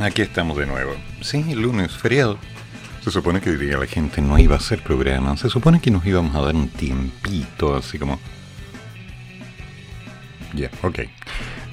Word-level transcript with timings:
Aquí 0.00 0.22
estamos 0.22 0.56
de 0.56 0.66
nuevo. 0.66 0.94
Sí, 1.20 1.54
lunes, 1.54 1.92
feriado. 1.92 2.38
Se 3.02 3.10
supone 3.10 3.40
que 3.40 3.50
diría 3.52 3.78
la 3.78 3.86
gente 3.86 4.20
no 4.20 4.38
iba 4.38 4.54
a 4.54 4.58
hacer 4.58 4.82
programa. 4.82 5.36
Se 5.36 5.48
supone 5.48 5.80
que 5.80 5.90
nos 5.90 6.04
íbamos 6.04 6.34
a 6.34 6.40
dar 6.40 6.54
un 6.54 6.68
tiempito, 6.68 7.76
así 7.76 7.98
como... 7.98 8.18
Ya, 10.54 10.70
ok. 10.82 11.00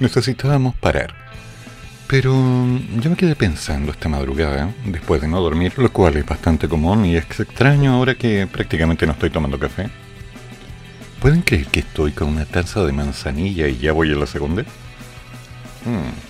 Necesitábamos 0.00 0.74
parar. 0.76 1.14
Pero 2.06 2.34
mm, 2.34 3.00
yo 3.00 3.10
me 3.10 3.16
quedé 3.16 3.36
pensando 3.36 3.92
esta 3.92 4.08
madrugada, 4.08 4.72
después 4.86 5.20
de 5.20 5.28
no 5.28 5.40
dormir, 5.40 5.74
lo 5.76 5.92
cual 5.92 6.16
es 6.16 6.24
bastante 6.24 6.68
común 6.68 7.04
y 7.04 7.16
es 7.16 7.24
extraño 7.38 7.92
ahora 7.92 8.14
que 8.14 8.46
prácticamente 8.46 9.06
no 9.06 9.12
estoy 9.12 9.30
tomando 9.30 9.58
café. 9.58 9.90
¿Pueden 11.20 11.42
creer 11.42 11.66
que 11.66 11.80
estoy 11.80 12.12
con 12.12 12.28
una 12.28 12.46
taza 12.46 12.84
de 12.86 12.92
manzanilla 12.92 13.68
y 13.68 13.78
ya 13.78 13.92
voy 13.92 14.12
a 14.12 14.16
la 14.16 14.26
segunda? 14.26 14.62
Mm. 15.84 16.27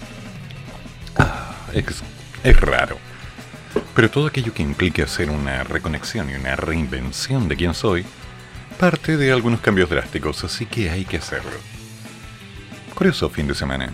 Es, 1.72 2.02
es 2.44 2.60
raro. 2.60 2.98
Pero 3.94 4.10
todo 4.10 4.26
aquello 4.26 4.54
que 4.54 4.62
implique 4.62 5.02
hacer 5.02 5.30
una 5.30 5.64
reconexión 5.64 6.30
y 6.30 6.34
una 6.34 6.56
reinvención 6.56 7.48
de 7.48 7.56
quién 7.56 7.74
soy, 7.74 8.04
parte 8.78 9.16
de 9.16 9.32
algunos 9.32 9.60
cambios 9.60 9.90
drásticos, 9.90 10.44
así 10.44 10.66
que 10.66 10.90
hay 10.90 11.04
que 11.04 11.18
hacerlo. 11.18 11.50
Curioso 12.94 13.28
fin 13.28 13.46
de 13.46 13.54
semana. 13.54 13.92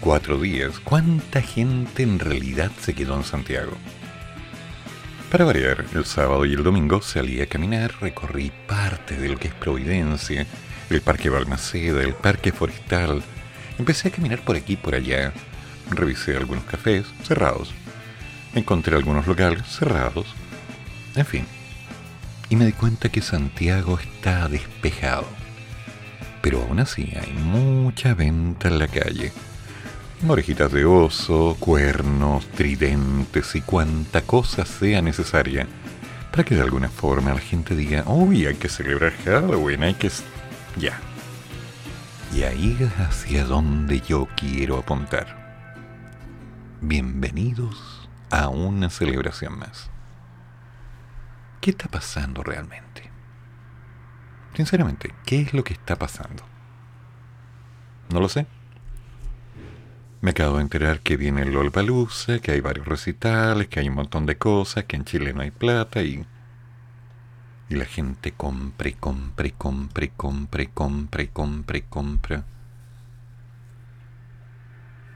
Cuatro 0.00 0.38
días. 0.38 0.80
¿Cuánta 0.80 1.42
gente 1.42 2.02
en 2.02 2.18
realidad 2.18 2.70
se 2.80 2.94
quedó 2.94 3.16
en 3.16 3.24
Santiago? 3.24 3.72
Para 5.30 5.44
variar, 5.44 5.84
el 5.94 6.04
sábado 6.04 6.44
y 6.44 6.54
el 6.54 6.62
domingo 6.62 7.02
salí 7.02 7.40
a 7.40 7.46
caminar, 7.46 7.92
recorrí 8.00 8.52
parte 8.68 9.16
de 9.16 9.28
lo 9.28 9.36
que 9.36 9.48
es 9.48 9.54
Providencia, 9.54 10.46
el 10.90 11.00
Parque 11.00 11.28
Balmaceda, 11.28 12.02
el 12.02 12.14
Parque 12.14 12.52
Forestal. 12.52 13.22
Empecé 13.78 14.08
a 14.08 14.12
caminar 14.12 14.40
por 14.44 14.54
aquí 14.54 14.74
y 14.74 14.76
por 14.76 14.94
allá. 14.94 15.32
Revisé 15.90 16.36
algunos 16.36 16.64
cafés 16.64 17.06
cerrados, 17.22 17.74
Encontré 18.54 18.94
algunos 18.94 19.26
locales 19.26 19.66
cerrados. 19.66 20.26
En 21.16 21.26
fin. 21.26 21.46
Y 22.48 22.56
me 22.56 22.66
di 22.66 22.72
cuenta 22.72 23.08
que 23.08 23.20
Santiago 23.20 23.98
está 23.98 24.48
despejado. 24.48 25.26
Pero 26.40 26.62
aún 26.62 26.78
así 26.78 27.12
hay 27.20 27.32
mucha 27.32 28.14
venta 28.14 28.68
en 28.68 28.78
la 28.78 28.86
calle. 28.86 29.32
Orejitas 30.26 30.70
de 30.70 30.84
oso, 30.84 31.56
cuernos, 31.58 32.46
tridentes 32.52 33.56
y 33.56 33.60
cuanta 33.60 34.22
cosa 34.22 34.64
sea 34.64 35.02
necesaria 35.02 35.66
para 36.30 36.44
que 36.44 36.54
de 36.54 36.62
alguna 36.62 36.88
forma 36.88 37.34
la 37.34 37.40
gente 37.40 37.76
diga, 37.76 38.04
uy, 38.06 38.46
hay 38.46 38.56
que 38.56 38.68
celebrar 38.68 39.12
Halloween, 39.24 39.84
hay 39.84 39.94
que... 39.94 40.10
Ya. 40.76 40.98
Y 42.34 42.42
ahí 42.42 42.76
es 42.80 42.90
hacia 42.98 43.44
donde 43.44 44.00
yo 44.00 44.26
quiero 44.36 44.78
apuntar. 44.78 45.43
Bienvenidos 46.86 48.10
a 48.30 48.50
una 48.50 48.90
celebración 48.90 49.58
más. 49.58 49.88
¿Qué 51.62 51.70
está 51.70 51.88
pasando 51.88 52.42
realmente? 52.42 53.10
Sinceramente, 54.54 55.14
¿qué 55.24 55.40
es 55.40 55.54
lo 55.54 55.64
que 55.64 55.72
está 55.72 55.96
pasando? 55.96 56.44
No 58.10 58.20
lo 58.20 58.28
sé. 58.28 58.46
Me 60.20 60.32
acabo 60.32 60.56
de 60.56 60.62
enterar 60.64 61.00
que 61.00 61.16
viene 61.16 61.40
el 61.40 61.54
Lollapalooza, 61.54 62.40
que 62.40 62.52
hay 62.52 62.60
varios 62.60 62.86
recitales, 62.86 63.68
que 63.68 63.80
hay 63.80 63.88
un 63.88 63.94
montón 63.94 64.26
de 64.26 64.36
cosas, 64.36 64.84
que 64.84 64.96
en 64.96 65.06
Chile 65.06 65.32
no 65.32 65.40
hay 65.40 65.52
plata 65.52 66.02
y... 66.02 66.26
Y 67.70 67.76
la 67.76 67.86
gente 67.86 68.32
compra 68.32 68.90
y 68.90 68.92
compra 68.92 69.46
y 69.46 69.52
compra 69.52 70.04
y 70.04 71.82
compra. 71.82 72.44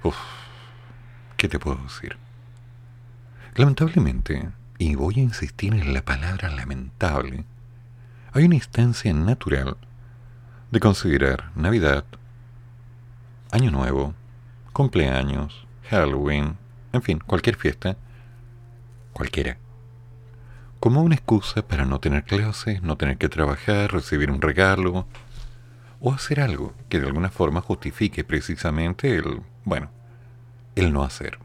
Uf, 0.03 0.17
¿qué 1.39 1.49
te 1.49 1.61
puedo 1.61 1.77
decir? 1.77 2.17
Lamentablemente, 3.55 4.51
y 4.77 4.97
voy 4.97 5.21
a 5.21 5.23
insistir 5.23 5.73
en 5.73 5.95
la 5.95 6.05
palabra 6.05 6.51
lamentable, 6.51 7.45
hay 8.33 8.45
una 8.45 8.57
instancia 8.57 9.15
natural 9.15 9.77
de 10.73 10.81
considerar 10.81 11.53
Navidad, 11.55 12.05
Año 13.53 13.71
Nuevo, 13.71 14.15
cumpleaños, 14.73 15.67
Halloween, 15.89 16.59
en 16.93 17.03
fin, 17.03 17.21
cualquier 17.21 17.57
fiesta, 17.57 17.97
cualquiera, 19.13 19.59
como 20.81 21.03
una 21.03 21.15
excusa 21.15 21.63
para 21.63 21.85
no 21.85 22.01
tener 22.01 22.25
clases, 22.25 22.83
no 22.83 22.97
tener 22.97 23.17
que 23.17 23.29
trabajar, 23.29 23.93
recibir 23.93 24.33
un 24.33 24.43
regalo 24.43 25.07
o 26.01 26.13
hacer 26.13 26.41
algo 26.41 26.75
que 26.89 26.99
de 26.99 27.07
alguna 27.07 27.31
forma 27.31 27.61
justifique 27.61 28.25
precisamente 28.25 29.15
el, 29.15 29.43
bueno, 29.65 29.91
el 30.79 30.93
no 30.93 31.03
hacer. 31.03 31.39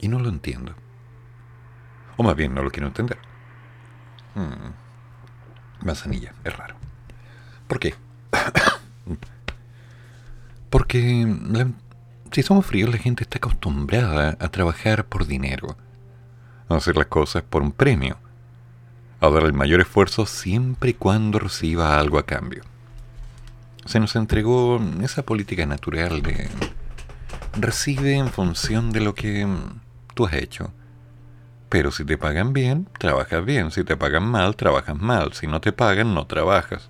Y 0.00 0.08
no 0.08 0.18
lo 0.18 0.28
entiendo. 0.28 0.74
O 2.16 2.22
más 2.22 2.36
bien, 2.36 2.54
no 2.54 2.62
lo 2.62 2.70
quiero 2.70 2.86
entender. 2.86 3.18
Hmm. 4.34 4.72
Manzanilla, 5.84 6.34
es 6.44 6.56
raro. 6.56 6.76
¿Por 7.66 7.78
qué? 7.78 7.94
Porque 10.70 11.26
si 12.30 12.42
somos 12.42 12.66
fríos, 12.66 12.90
la 12.90 12.98
gente 12.98 13.22
está 13.22 13.38
acostumbrada 13.38 14.36
a 14.40 14.48
trabajar 14.48 15.06
por 15.06 15.26
dinero, 15.26 15.76
a 16.68 16.76
hacer 16.76 16.96
las 16.96 17.06
cosas 17.06 17.42
por 17.42 17.62
un 17.62 17.72
premio, 17.72 18.18
a 19.20 19.28
dar 19.30 19.44
el 19.44 19.52
mayor 19.52 19.80
esfuerzo 19.80 20.26
siempre 20.26 20.90
y 20.90 20.94
cuando 20.94 21.38
reciba 21.38 21.98
algo 21.98 22.18
a 22.18 22.26
cambio. 22.26 22.62
Se 23.86 24.00
nos 24.00 24.16
entregó 24.16 24.80
esa 25.02 25.22
política 25.22 25.66
natural 25.66 26.22
de 26.22 26.48
recibe 27.56 28.16
en 28.16 28.28
función 28.28 28.92
de 28.92 29.00
lo 29.00 29.14
que 29.14 29.46
tú 30.14 30.26
has 30.26 30.34
hecho. 30.34 30.72
Pero 31.68 31.90
si 31.90 32.04
te 32.04 32.16
pagan 32.16 32.52
bien, 32.52 32.88
trabajas 32.98 33.44
bien. 33.44 33.70
Si 33.70 33.84
te 33.84 33.96
pagan 33.96 34.24
mal, 34.24 34.56
trabajas 34.56 34.96
mal. 34.96 35.32
Si 35.32 35.46
no 35.46 35.60
te 35.60 35.72
pagan, 35.72 36.14
no 36.14 36.26
trabajas. 36.26 36.88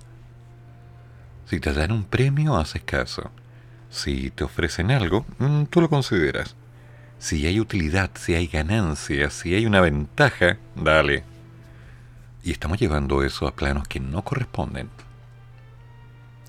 Si 1.46 1.60
te 1.60 1.72
dan 1.72 1.92
un 1.92 2.04
premio, 2.04 2.56
haces 2.56 2.82
caso. 2.82 3.30
Si 3.90 4.30
te 4.30 4.44
ofrecen 4.44 4.90
algo, 4.90 5.24
mm, 5.38 5.64
tú 5.64 5.80
lo 5.80 5.88
consideras. 5.88 6.56
Si 7.18 7.46
hay 7.46 7.60
utilidad, 7.60 8.10
si 8.14 8.34
hay 8.34 8.46
ganancia, 8.46 9.30
si 9.30 9.54
hay 9.54 9.66
una 9.66 9.80
ventaja, 9.80 10.58
dale. 10.74 11.24
Y 12.42 12.50
estamos 12.50 12.78
llevando 12.78 13.22
eso 13.22 13.46
a 13.46 13.54
planos 13.54 13.88
que 13.88 14.00
no 14.00 14.22
corresponden. 14.22 14.90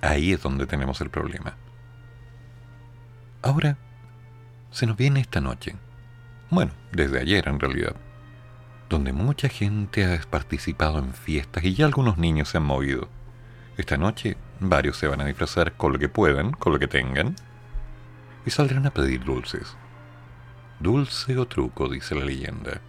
Ahí 0.01 0.33
es 0.33 0.41
donde 0.41 0.65
tenemos 0.67 0.99
el 1.01 1.09
problema. 1.09 1.55
Ahora, 3.41 3.77
se 4.75 4.85
nos 4.85 4.97
viene 4.97 5.21
esta 5.21 5.39
noche 5.39 5.77
bueno, 6.49 6.73
desde 6.91 7.19
ayer 7.19 7.47
en 7.47 7.59
realidad, 7.59 7.95
donde 8.87 9.13
mucha 9.13 9.49
gente 9.49 10.05
ha 10.05 10.21
participado 10.29 10.99
en 10.99 11.13
fiestas 11.13 11.63
y 11.63 11.73
ya 11.73 11.85
algunos 11.85 12.17
niños 12.17 12.49
se 12.49 12.57
han 12.57 12.65
movido. 12.65 13.09
Esta 13.77 13.97
noche 13.97 14.37
varios 14.59 14.97
se 14.97 15.07
van 15.07 15.21
a 15.21 15.25
disfrazar 15.25 15.73
con 15.73 15.93
lo 15.93 15.99
que 15.99 16.07
puedan, 16.07 16.51
con 16.51 16.71
lo 16.71 16.79
que 16.79 16.87
tengan, 16.87 17.35
y 18.45 18.51
saldrán 18.51 18.85
a 18.85 18.91
pedir 18.91 19.23
dulces. 19.23 19.75
Dulce 20.79 21.37
o 21.37 21.47
truco, 21.47 21.89
dice 21.89 22.13
la 22.13 22.25
leyenda. 22.25 22.79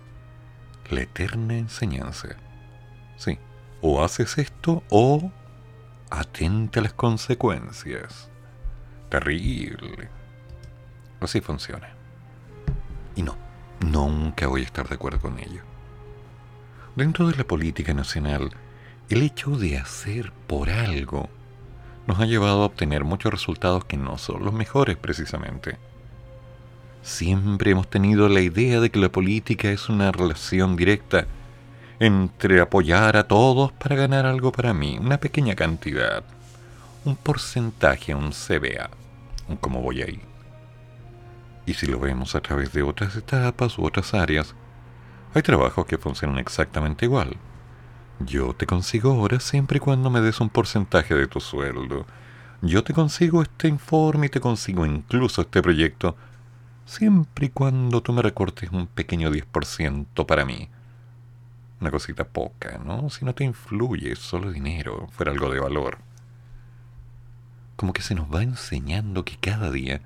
La 0.91 1.01
eterna 1.01 1.57
enseñanza. 1.57 2.37
Sí, 3.17 3.39
o 3.81 4.05
haces 4.05 4.37
esto 4.37 4.83
o 4.91 5.33
atenta 6.11 6.81
a 6.81 6.83
las 6.83 6.93
consecuencias. 6.93 8.29
Terrible. 9.09 10.11
Así 11.27 11.41
funciona. 11.41 11.89
Y 13.17 13.23
no, 13.23 13.37
Nunca 13.81 14.47
voy 14.47 14.63
a 14.63 14.65
estar 14.65 14.89
de 14.89 14.95
acuerdo 14.95 15.21
con 15.21 15.39
ello. 15.39 15.63
Dentro 16.95 17.29
de 17.29 17.37
la 17.37 17.45
política 17.45 17.93
nacional, 17.93 18.51
el 19.11 19.23
hecho 19.23 19.51
de 19.57 19.77
hacer 19.77 20.33
por 20.47 20.71
algo 20.71 21.29
nos 22.07 22.21
ha 22.21 22.27
llevado 22.27 22.63
a 22.63 22.67
obtener 22.67 23.05
muchos 23.05 23.33
resultados 23.33 23.85
que 23.85 23.97
no 23.97 24.19
son 24.19 24.45
los 24.45 24.55
mejores 24.55 24.97
precisamente. 24.97 25.79
Siempre 27.03 27.73
hemos 27.73 27.89
tenido 27.89 28.29
la 28.29 28.41
idea 28.41 28.81
de 28.81 28.91
que 28.91 28.99
la 28.99 29.11
política 29.11 29.71
es 29.71 29.89
una 29.89 30.11
relación 30.11 30.77
directa 30.77 31.27
entre 31.99 32.61
apoyar 32.61 33.17
a 33.17 33.27
todos 33.27 33.73
para 33.73 33.97
ganar 33.97 34.27
algo 34.27 34.53
para 34.53 34.73
mí, 34.75 34.97
una 34.99 35.19
pequeña 35.19 35.55
cantidad, 35.55 36.25
un 37.05 37.17
porcentaje, 37.17 38.15
un 38.15 38.31
CBA, 38.31 38.91
un 39.49 39.57
cómo 39.57 39.83
voy 39.83 40.03
ahí. 40.03 40.21
Y 41.67 41.75
si 41.75 41.87
lo 41.87 41.99
vemos 41.99 42.37
a 42.37 42.41
través 42.41 42.73
de 42.73 42.83
otras 42.83 43.17
etapas 43.17 43.77
u 43.79 43.85
otras 43.85 44.15
áreas, 44.15 44.55
hay 45.35 45.43
trabajos 45.43 45.85
que 45.85 45.99
funcionan 45.99 46.39
exactamente 46.39 47.05
igual. 47.05 47.37
Yo 48.21 48.55
te 48.55 48.67
consigo 48.67 49.19
horas 49.21 49.43
siempre 49.43 49.77
y 49.77 49.81
cuando 49.81 50.09
me 50.09 50.21
des 50.21 50.41
un 50.41 50.49
porcentaje 50.49 51.15
de 51.15 51.27
tu 51.27 51.41
sueldo. 51.41 52.07
Yo 52.63 52.83
te 52.85 52.95
consigo 52.95 53.43
este 53.43 53.69
informe 53.69 54.27
y 54.27 54.31
te 54.31 54.41
consigo 54.41 54.87
incluso 54.87 55.43
este 55.43 55.61
proyecto 55.61 56.17
siempre 56.87 57.47
y 57.47 57.51
cuando 57.51 58.01
tú 58.01 58.13
me 58.13 58.23
recortes 58.23 58.71
un 58.71 58.87
pequeño 58.87 59.31
10% 59.31 60.25
para 60.25 60.45
mí. 60.45 60.71
Una 61.81 61.91
cosita 61.91 62.25
poca, 62.25 62.79
¿no? 62.79 63.11
Si 63.11 63.25
no 63.25 63.35
te 63.35 63.45
influye, 63.45 64.17
solo 64.17 64.51
dinero, 64.51 65.09
fuera 65.11 65.33
algo 65.33 65.51
de 65.51 65.61
valor. 65.61 65.99
Como 67.77 67.93
que 67.93 68.01
se 68.01 68.15
nos 68.15 68.33
va 68.33 68.43
enseñando 68.43 69.25
que 69.25 69.37
cada 69.37 69.71
día 69.71 70.01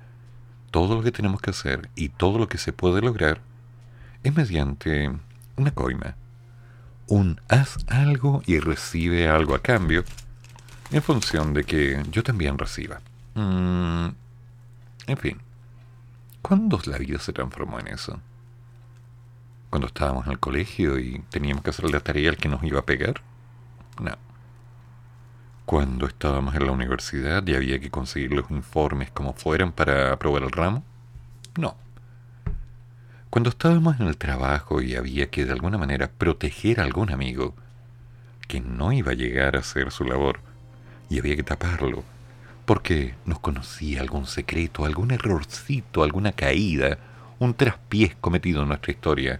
todo 0.71 0.95
lo 0.95 1.03
que 1.03 1.11
tenemos 1.11 1.41
que 1.41 1.51
hacer 1.51 1.89
y 1.95 2.09
todo 2.09 2.39
lo 2.39 2.47
que 2.47 2.57
se 2.57 2.73
puede 2.73 3.01
lograr 3.01 3.41
es 4.23 4.35
mediante 4.35 5.11
una 5.57 5.71
coima. 5.71 6.15
Un 7.07 7.39
haz 7.49 7.77
algo 7.87 8.41
y 8.45 8.59
recibe 8.59 9.27
algo 9.27 9.53
a 9.53 9.61
cambio 9.61 10.03
en 10.91 11.01
función 11.01 11.53
de 11.53 11.63
que 11.63 12.03
yo 12.09 12.23
también 12.23 12.57
reciba. 12.57 13.01
Mm, 13.35 14.07
en 15.07 15.17
fin. 15.17 15.37
¿Cuándo 16.41 16.81
la 16.85 16.97
vida 16.97 17.19
se 17.19 17.33
transformó 17.33 17.79
en 17.79 17.87
eso? 17.87 18.19
Cuando 19.69 19.87
estábamos 19.87 20.25
en 20.25 20.33
el 20.33 20.39
colegio 20.39 20.99
y 20.99 21.19
teníamos 21.29 21.63
que 21.63 21.69
hacer 21.69 21.89
la 21.89 21.99
tarea 21.99 22.29
al 22.29 22.37
que 22.37 22.49
nos 22.49 22.63
iba 22.63 22.79
a 22.79 22.85
pegar. 22.85 23.21
No. 23.99 24.17
Cuando 25.71 26.05
estábamos 26.05 26.53
en 26.55 26.65
la 26.65 26.73
universidad 26.73 27.47
y 27.47 27.55
había 27.55 27.79
que 27.79 27.89
conseguir 27.89 28.33
los 28.33 28.51
informes 28.51 29.09
como 29.09 29.31
fueran 29.31 29.71
para 29.71 30.11
aprobar 30.11 30.43
el 30.43 30.51
ramo. 30.51 30.83
No. 31.57 31.77
Cuando 33.29 33.51
estábamos 33.51 33.97
en 33.97 34.07
el 34.07 34.17
trabajo 34.17 34.81
y 34.81 34.95
había 34.97 35.29
que 35.29 35.45
de 35.45 35.53
alguna 35.53 35.77
manera 35.77 36.11
proteger 36.11 36.81
a 36.81 36.83
algún 36.83 37.09
amigo 37.09 37.55
que 38.49 38.59
no 38.59 38.91
iba 38.91 39.11
a 39.11 39.15
llegar 39.15 39.55
a 39.55 39.59
hacer 39.59 39.91
su 39.91 40.03
labor 40.03 40.41
y 41.09 41.19
había 41.19 41.37
que 41.37 41.43
taparlo 41.43 42.03
porque 42.65 43.15
nos 43.25 43.39
conocía 43.39 44.01
algún 44.01 44.25
secreto, 44.25 44.83
algún 44.83 45.11
errorcito, 45.11 46.03
alguna 46.03 46.33
caída, 46.33 46.97
un 47.39 47.53
traspiés 47.53 48.13
cometido 48.19 48.63
en 48.63 48.67
nuestra 48.67 48.91
historia, 48.91 49.39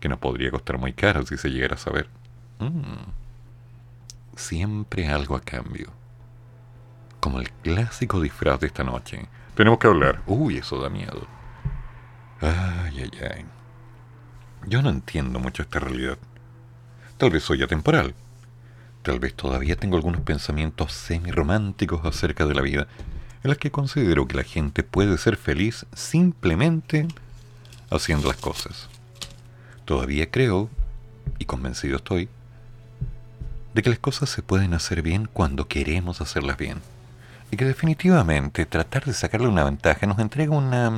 que 0.00 0.10
nos 0.10 0.18
podría 0.18 0.50
costar 0.50 0.76
muy 0.76 0.92
caro 0.92 1.24
si 1.24 1.38
se 1.38 1.48
llegara 1.48 1.76
a 1.76 1.78
saber. 1.78 2.08
Mm. 2.58 3.21
Siempre 4.36 5.08
algo 5.08 5.36
a 5.36 5.40
cambio. 5.40 5.90
Como 7.20 7.40
el 7.40 7.50
clásico 7.50 8.20
disfraz 8.20 8.60
de 8.60 8.66
esta 8.66 8.84
noche. 8.84 9.28
Tenemos 9.54 9.78
que 9.78 9.86
hablar. 9.86 10.22
Uy, 10.26 10.58
eso 10.58 10.80
da 10.80 10.88
miedo. 10.88 11.26
Ay, 12.40 13.00
ay, 13.00 13.10
ay. 13.30 13.44
Yo 14.66 14.82
no 14.82 14.90
entiendo 14.90 15.38
mucho 15.38 15.62
esta 15.62 15.78
realidad. 15.78 16.18
Tal 17.18 17.30
vez 17.30 17.44
soy 17.44 17.62
atemporal, 17.62 18.14
Tal 19.02 19.18
vez 19.18 19.34
todavía 19.34 19.74
tengo 19.74 19.96
algunos 19.96 20.20
pensamientos 20.20 20.92
semi-románticos 20.92 22.04
acerca 22.04 22.46
de 22.46 22.54
la 22.54 22.62
vida, 22.62 22.86
en 23.42 23.50
los 23.50 23.58
que 23.58 23.72
considero 23.72 24.28
que 24.28 24.36
la 24.36 24.44
gente 24.44 24.84
puede 24.84 25.18
ser 25.18 25.36
feliz 25.36 25.86
simplemente 25.92 27.08
haciendo 27.90 28.28
las 28.28 28.36
cosas. 28.36 28.88
Todavía 29.84 30.30
creo, 30.30 30.70
y 31.40 31.46
convencido 31.46 31.96
estoy, 31.96 32.28
de 33.74 33.82
que 33.82 33.90
las 33.90 33.98
cosas 33.98 34.30
se 34.30 34.42
pueden 34.42 34.74
hacer 34.74 35.02
bien 35.02 35.28
cuando 35.32 35.68
queremos 35.68 36.20
hacerlas 36.20 36.56
bien. 36.56 36.78
Y 37.50 37.56
que 37.56 37.64
definitivamente 37.64 38.66
tratar 38.66 39.04
de 39.04 39.12
sacarle 39.12 39.48
una 39.48 39.64
ventaja 39.64 40.06
nos 40.06 40.18
entrega 40.18 40.56
una, 40.56 40.90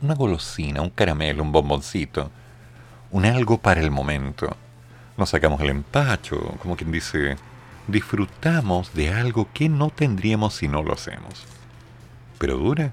una 0.00 0.14
golosina, 0.14 0.82
un 0.82 0.90
caramelo, 0.90 1.42
un 1.42 1.52
bomboncito, 1.52 2.30
un 3.10 3.24
algo 3.24 3.58
para 3.58 3.80
el 3.80 3.90
momento 3.90 4.56
nos 5.20 5.30
sacamos 5.30 5.60
el 5.60 5.68
empacho, 5.68 6.38
como 6.62 6.76
quien 6.76 6.90
dice, 6.90 7.36
disfrutamos 7.86 8.94
de 8.94 9.10
algo 9.10 9.48
que 9.52 9.68
no 9.68 9.90
tendríamos 9.90 10.54
si 10.54 10.66
no 10.66 10.82
lo 10.82 10.94
hacemos. 10.94 11.44
Pero 12.38 12.56
dura. 12.56 12.92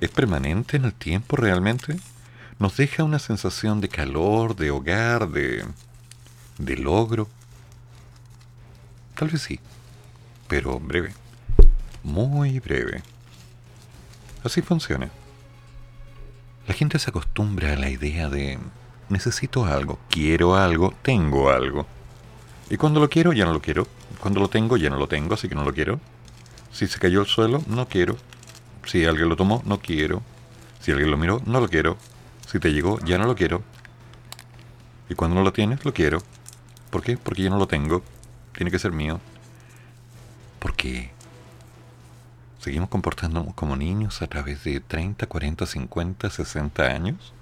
¿Es 0.00 0.08
permanente 0.08 0.76
en 0.76 0.84
el 0.84 0.94
tiempo 0.94 1.36
realmente? 1.36 1.98
¿Nos 2.60 2.76
deja 2.76 3.02
una 3.02 3.18
sensación 3.18 3.80
de 3.80 3.88
calor, 3.88 4.54
de 4.54 4.70
hogar, 4.70 5.28
de, 5.28 5.64
de 6.58 6.76
logro? 6.76 7.28
Tal 9.20 9.28
vez 9.28 9.42
sí, 9.42 9.60
pero 10.48 10.80
breve, 10.80 11.12
muy 12.02 12.58
breve. 12.58 13.02
Así 14.42 14.62
funciona. 14.62 15.10
La 16.66 16.72
gente 16.72 16.98
se 16.98 17.10
acostumbra 17.10 17.74
a 17.74 17.76
la 17.76 17.90
idea 17.90 18.30
de 18.30 18.58
necesito 19.10 19.66
algo, 19.66 19.98
quiero 20.08 20.56
algo, 20.56 20.94
tengo 21.02 21.50
algo. 21.50 21.86
Y 22.70 22.78
cuando 22.78 22.98
lo 22.98 23.10
quiero, 23.10 23.34
ya 23.34 23.44
no 23.44 23.52
lo 23.52 23.60
quiero. 23.60 23.86
Cuando 24.20 24.40
lo 24.40 24.48
tengo, 24.48 24.78
ya 24.78 24.88
no 24.88 24.96
lo 24.96 25.06
tengo, 25.06 25.34
así 25.34 25.50
que 25.50 25.54
no 25.54 25.64
lo 25.64 25.74
quiero. 25.74 26.00
Si 26.72 26.86
se 26.86 26.98
cayó 26.98 27.20
al 27.20 27.26
suelo, 27.26 27.62
no 27.66 27.88
quiero. 27.88 28.16
Si 28.86 29.04
alguien 29.04 29.28
lo 29.28 29.36
tomó, 29.36 29.62
no 29.66 29.80
quiero. 29.80 30.22
Si 30.80 30.92
alguien 30.92 31.10
lo 31.10 31.18
miró, 31.18 31.42
no 31.44 31.60
lo 31.60 31.68
quiero. 31.68 31.98
Si 32.50 32.58
te 32.58 32.72
llegó, 32.72 32.98
ya 33.00 33.18
no 33.18 33.26
lo 33.26 33.34
quiero. 33.34 33.62
Y 35.10 35.14
cuando 35.14 35.36
no 35.36 35.42
lo 35.42 35.52
tienes, 35.52 35.84
lo 35.84 35.92
quiero. 35.92 36.22
¿Por 36.88 37.02
qué? 37.02 37.18
Porque 37.18 37.42
yo 37.42 37.50
no 37.50 37.58
lo 37.58 37.66
tengo. 37.66 38.02
Tiene 38.54 38.70
que 38.70 38.78
ser 38.78 38.92
mío. 38.92 39.20
¿Por 40.58 40.74
qué? 40.74 41.10
¿Seguimos 42.58 42.88
comportándonos 42.88 43.54
como 43.54 43.76
niños 43.76 44.20
a 44.22 44.26
través 44.26 44.64
de 44.64 44.80
30, 44.80 45.26
40, 45.26 45.66
50, 45.66 46.30
60 46.30 46.82
años? 46.84 47.32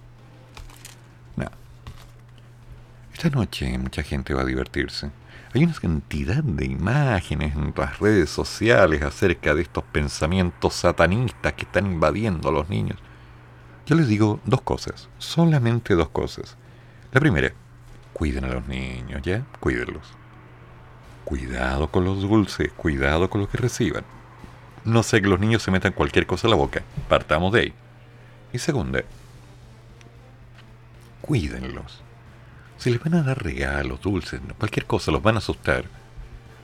Esta 3.19 3.31
noche 3.31 3.77
mucha 3.79 4.05
gente 4.05 4.33
va 4.33 4.43
a 4.43 4.45
divertirse. 4.45 5.11
Hay 5.53 5.65
una 5.65 5.73
cantidad 5.73 6.41
de 6.41 6.67
imágenes 6.67 7.57
en 7.57 7.75
las 7.77 7.99
redes 7.99 8.31
sociales 8.31 9.03
acerca 9.03 9.57
de 9.57 9.63
estos 9.63 9.83
pensamientos 9.83 10.75
satanistas 10.75 11.53
que 11.55 11.65
están 11.65 11.87
invadiendo 11.87 12.49
a 12.49 12.53
los 12.53 12.69
niños. 12.69 12.97
Yo 13.87 13.97
les 13.97 14.07
digo 14.07 14.39
dos 14.45 14.61
cosas, 14.61 15.09
solamente 15.19 15.97
dos 15.97 16.11
cosas. 16.11 16.57
La 17.11 17.19
primera, 17.19 17.53
cuiden 18.13 18.45
a 18.45 18.55
los 18.55 18.69
niños, 18.69 19.21
¿ya? 19.23 19.45
Cuídenlos. 19.59 20.18
Cuidado 21.29 21.89
con 21.89 22.05
los 22.05 22.23
dulces, 22.23 22.73
cuidado 22.73 23.29
con 23.29 23.43
lo 23.43 23.49
que 23.49 23.59
reciban. 23.59 24.05
No 24.85 25.03
sé 25.03 25.21
que 25.21 25.29
los 25.29 25.41
niños 25.41 25.63
se 25.63 25.71
metan 25.71 25.93
cualquier 25.93 26.27
cosa 26.27 26.47
a 26.47 26.51
la 26.51 26.57
boca, 26.57 26.83
partamos 27.09 27.53
de 27.53 27.61
ahí. 27.61 27.73
Y 28.53 28.59
segunda, 28.59 29.02
cuídenlos 31.21 32.02
si 32.79 32.91
les 32.91 33.02
van 33.02 33.14
a 33.14 33.23
dar 33.25 33.43
regalos, 33.43 34.00
dulces, 34.00 34.41
cualquier 34.57 34.87
cosa, 34.87 35.11
los 35.11 35.21
van 35.21 35.35
a 35.35 35.38
asustar. 35.38 35.85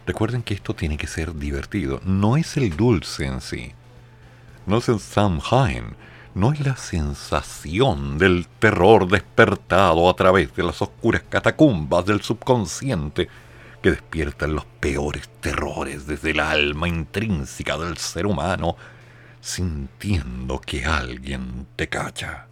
Recuerden 0.06 0.44
que 0.44 0.54
esto 0.54 0.72
tiene 0.72 0.96
que 0.96 1.08
ser 1.08 1.34
divertido. 1.34 2.00
No 2.04 2.36
es 2.36 2.56
el 2.56 2.76
dulce 2.76 3.26
en 3.26 3.40
sí. 3.40 3.72
No 4.64 4.78
es 4.78 4.88
el 4.88 5.00
Samhain. 5.00 5.96
No 6.36 6.52
es 6.52 6.60
la 6.60 6.76
sensación 6.76 8.18
del 8.18 8.46
terror 8.60 9.08
despertado 9.08 10.08
a 10.08 10.14
través 10.14 10.54
de 10.54 10.62
las 10.62 10.80
oscuras 10.82 11.22
catacumbas 11.28 12.06
del 12.06 12.22
subconsciente 12.22 13.28
que 13.84 13.90
despiertan 13.90 14.54
los 14.54 14.64
peores 14.64 15.28
terrores 15.42 16.06
desde 16.06 16.30
el 16.30 16.40
alma 16.40 16.88
intrínseca 16.88 17.76
del 17.76 17.98
ser 17.98 18.24
humano, 18.24 18.78
sintiendo 19.42 20.58
que 20.58 20.86
alguien 20.86 21.66
te 21.76 21.90
cacha. 21.90 22.46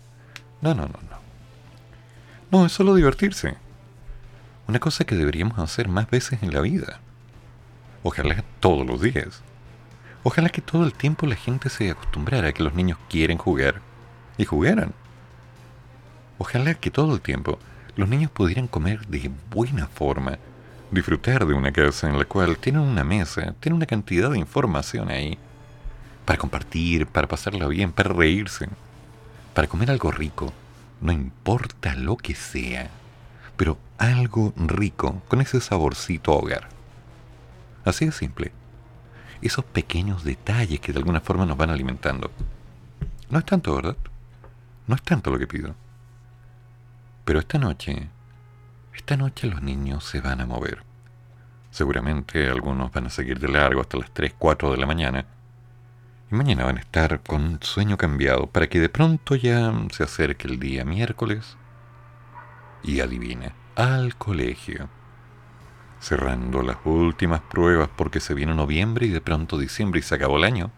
No, 0.61 0.75
no, 0.75 0.83
no, 0.83 0.99
no. 1.11 1.17
No, 2.51 2.67
es 2.67 2.73
solo 2.73 2.95
divertirse. 2.95 3.55
Una 4.69 4.79
cosa 4.79 5.07
que 5.07 5.15
deberíamos 5.15 5.59
hacer 5.59 5.89
más 5.89 6.11
veces 6.11 6.43
en 6.43 6.53
la 6.53 6.61
vida. 6.61 7.01
Ojalá 8.03 8.45
todos 8.61 8.87
los 8.87 9.01
días. 9.01 9.41
Ojalá 10.25 10.51
que 10.51 10.61
todo 10.61 10.85
el 10.85 10.93
tiempo 10.93 11.27
la 11.27 11.37
gente 11.37 11.71
se 11.71 11.91
acostumbrara 11.91 12.49
a 12.49 12.53
que 12.53 12.63
los 12.63 12.75
niños 12.75 12.99
quieren 13.09 13.39
jugar 13.39 13.81
y 14.37 14.45
jugaran. 14.45 14.93
Ojalá 16.37 16.75
que 16.75 16.91
todo 16.91 17.15
el 17.15 17.23
tiempo 17.23 17.59
los 17.97 18.07
niños 18.07 18.31
pudieran 18.31 18.69
comer 18.69 19.07
de 19.07 19.31
buena 19.51 19.87
forma, 19.87 20.39
disfrutar 20.93 21.47
de 21.47 21.55
una 21.55 21.73
casa 21.73 22.09
en 22.09 22.19
la 22.19 22.27
cual 22.27 22.59
tienen 22.59 22.83
una 22.83 23.03
mesa, 23.03 23.55
tienen 23.59 23.77
una 23.77 23.87
cantidad 23.87 24.31
de 24.31 24.39
información 24.39 25.11
ahí, 25.11 25.39
para 26.27 26.39
compartir, 26.39 27.07
para 27.07 27.27
pasarla 27.27 27.67
bien, 27.67 27.93
para 27.93 28.13
reírse, 28.13 28.69
para 29.55 29.67
comer 29.67 29.91
algo 29.91 30.11
rico, 30.11 30.53
no 31.01 31.11
importa 31.11 31.95
lo 31.95 32.17
que 32.17 32.35
sea, 32.35 32.91
pero 33.57 33.79
algo 33.99 34.53
rico 34.57 35.23
con 35.29 35.41
ese 35.41 35.61
saborcito 35.61 36.33
hogar. 36.33 36.69
Así 37.85 38.07
de 38.07 38.13
simple. 38.13 38.53
Esos 39.41 39.65
pequeños 39.65 40.23
detalles 40.23 40.79
que 40.79 40.93
de 40.93 40.99
alguna 40.99 41.21
forma 41.21 41.47
nos 41.47 41.57
van 41.57 41.71
alimentando. 41.71 42.31
No 43.31 43.39
es 43.39 43.45
tanto, 43.45 43.75
¿verdad? 43.75 43.97
No 44.87 44.95
es 44.95 45.03
tanto 45.03 45.31
lo 45.31 45.39
que 45.39 45.49
pido. 45.49 45.75
Pero 47.25 47.41
esta 47.41 47.59
noche, 47.59 48.09
esta 49.03 49.17
noche 49.17 49.49
los 49.49 49.61
niños 49.63 50.05
se 50.05 50.21
van 50.21 50.41
a 50.41 50.47
mover. 50.47 50.85
Seguramente 51.73 52.49
algunos 52.49 52.93
van 52.93 53.07
a 53.07 53.11
seguir 53.11 53.41
de 53.41 53.49
largo 53.49 53.81
hasta 53.81 53.99
las 53.99 54.13
3, 54.13 54.35
4 54.39 54.71
de 54.71 54.77
la 54.77 54.87
mañana. 54.87 55.27
Y 56.31 56.37
mañana 56.37 56.67
van 56.67 56.77
a 56.77 56.83
estar 56.83 57.21
con 57.21 57.59
sueño 57.63 57.97
cambiado 57.97 58.47
para 58.47 58.69
que 58.69 58.79
de 58.79 58.89
pronto 58.89 59.35
ya 59.35 59.75
se 59.91 60.05
acerque 60.05 60.47
el 60.47 60.61
día 60.61 60.85
miércoles 60.85 61.57
y 62.85 63.01
adivine, 63.01 63.51
al 63.75 64.15
colegio. 64.15 64.89
Cerrando 65.99 66.63
las 66.63 66.77
últimas 66.85 67.41
pruebas 67.41 67.89
porque 67.97 68.21
se 68.21 68.35
viene 68.35 68.55
noviembre 68.55 69.07
y 69.07 69.11
de 69.11 69.21
pronto 69.21 69.59
diciembre 69.59 69.99
y 69.99 70.05
se 70.05 70.15
acabó 70.15 70.37
el 70.37 70.45
año. 70.45 70.71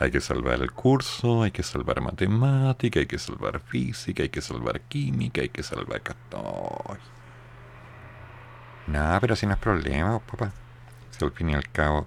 Hay 0.00 0.10
que 0.10 0.22
salvar 0.22 0.62
el 0.62 0.72
curso, 0.72 1.42
hay 1.42 1.50
que 1.50 1.62
salvar 1.62 2.00
matemática, 2.00 3.00
hay 3.00 3.06
que 3.06 3.18
salvar 3.18 3.60
física, 3.60 4.22
hay 4.22 4.30
que 4.30 4.40
salvar 4.40 4.80
química, 4.80 5.42
hay 5.42 5.50
que 5.50 5.62
salvar 5.62 6.00
católica. 6.00 6.98
No, 8.86 9.18
pero 9.20 9.36
si 9.36 9.46
no 9.46 9.52
es 9.52 9.58
problema, 9.58 10.18
papá. 10.20 10.52
Si 11.10 11.22
al 11.22 11.32
fin 11.32 11.50
y 11.50 11.54
al 11.54 11.68
cabo 11.68 12.06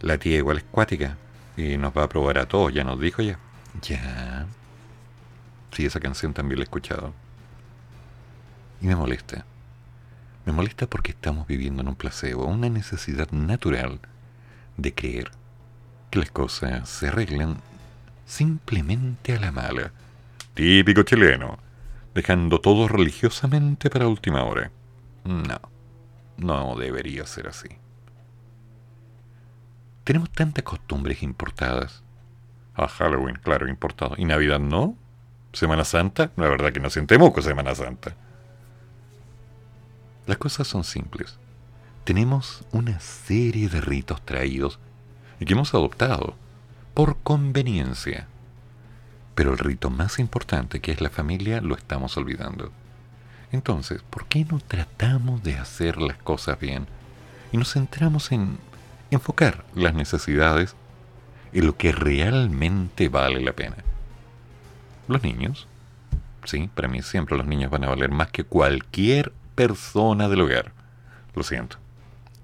la 0.00 0.18
tía 0.18 0.36
igual 0.36 0.58
es 0.58 0.64
cuática 0.70 1.16
y 1.56 1.76
nos 1.76 1.92
va 1.96 2.04
a 2.04 2.08
probar 2.08 2.38
a 2.38 2.46
todos, 2.46 2.72
ya 2.72 2.84
nos 2.84 3.00
dijo 3.00 3.22
ya. 3.22 3.40
Ya. 3.82 4.46
Sí, 5.72 5.84
esa 5.84 5.98
canción 5.98 6.32
también 6.32 6.60
la 6.60 6.62
he 6.62 6.64
escuchado. 6.64 7.12
Y 8.80 8.86
me 8.86 8.94
molesta. 8.94 9.44
Me 10.46 10.52
molesta 10.52 10.86
porque 10.86 11.10
estamos 11.10 11.48
viviendo 11.48 11.82
en 11.82 11.88
un 11.88 11.96
placebo, 11.96 12.46
una 12.46 12.68
necesidad 12.68 13.32
natural 13.32 13.98
de 14.76 14.94
creer 14.94 15.32
que 16.10 16.18
las 16.18 16.30
cosas 16.30 16.88
se 16.88 17.08
arreglan 17.08 17.56
simplemente 18.26 19.34
a 19.34 19.40
la 19.40 19.52
mala. 19.52 19.92
Típico 20.54 21.02
chileno, 21.02 21.58
dejando 22.14 22.60
todo 22.60 22.88
religiosamente 22.88 23.90
para 23.90 24.08
última 24.08 24.44
hora. 24.44 24.70
No, 25.24 25.60
no 26.36 26.76
debería 26.76 27.26
ser 27.26 27.48
así. 27.48 27.68
Tenemos 30.04 30.30
tantas 30.30 30.64
costumbres 30.64 31.22
importadas. 31.22 32.02
A 32.74 32.86
Halloween, 32.86 33.36
claro, 33.42 33.68
importado. 33.68 34.14
¿Y 34.16 34.24
Navidad 34.24 34.60
no? 34.60 34.96
¿Semana 35.52 35.84
Santa? 35.84 36.30
La 36.36 36.48
verdad 36.48 36.72
que 36.72 36.80
no 36.80 36.90
sentimos 36.90 37.32
con 37.32 37.42
Semana 37.42 37.74
Santa. 37.74 38.14
Las 40.26 40.38
cosas 40.38 40.68
son 40.68 40.84
simples. 40.84 41.38
Tenemos 42.04 42.64
una 42.72 43.00
serie 43.00 43.68
de 43.68 43.80
ritos 43.80 44.24
traídos 44.24 44.78
y 45.40 45.44
que 45.44 45.52
hemos 45.52 45.74
adoptado 45.74 46.34
por 46.94 47.18
conveniencia. 47.18 48.26
Pero 49.34 49.52
el 49.52 49.58
rito 49.58 49.90
más 49.90 50.18
importante, 50.18 50.80
que 50.80 50.92
es 50.92 51.00
la 51.00 51.10
familia, 51.10 51.60
lo 51.60 51.76
estamos 51.76 52.16
olvidando. 52.16 52.72
Entonces, 53.52 54.02
¿por 54.02 54.26
qué 54.26 54.44
no 54.44 54.58
tratamos 54.58 55.42
de 55.42 55.56
hacer 55.56 55.98
las 55.98 56.16
cosas 56.18 56.58
bien 56.58 56.86
y 57.52 57.56
nos 57.56 57.72
centramos 57.72 58.32
en 58.32 58.58
enfocar 59.10 59.64
las 59.74 59.94
necesidades 59.94 60.74
en 61.52 61.66
lo 61.66 61.76
que 61.76 61.92
realmente 61.92 63.08
vale 63.08 63.40
la 63.40 63.52
pena? 63.52 63.76
Los 65.06 65.22
niños, 65.22 65.66
sí, 66.44 66.68
para 66.74 66.88
mí 66.88 67.00
siempre 67.00 67.38
los 67.38 67.46
niños 67.46 67.70
van 67.70 67.84
a 67.84 67.88
valer 67.88 68.10
más 68.10 68.28
que 68.30 68.44
cualquier 68.44 69.32
persona 69.54 70.28
del 70.28 70.42
hogar. 70.42 70.72
Lo 71.34 71.42
siento, 71.42 71.78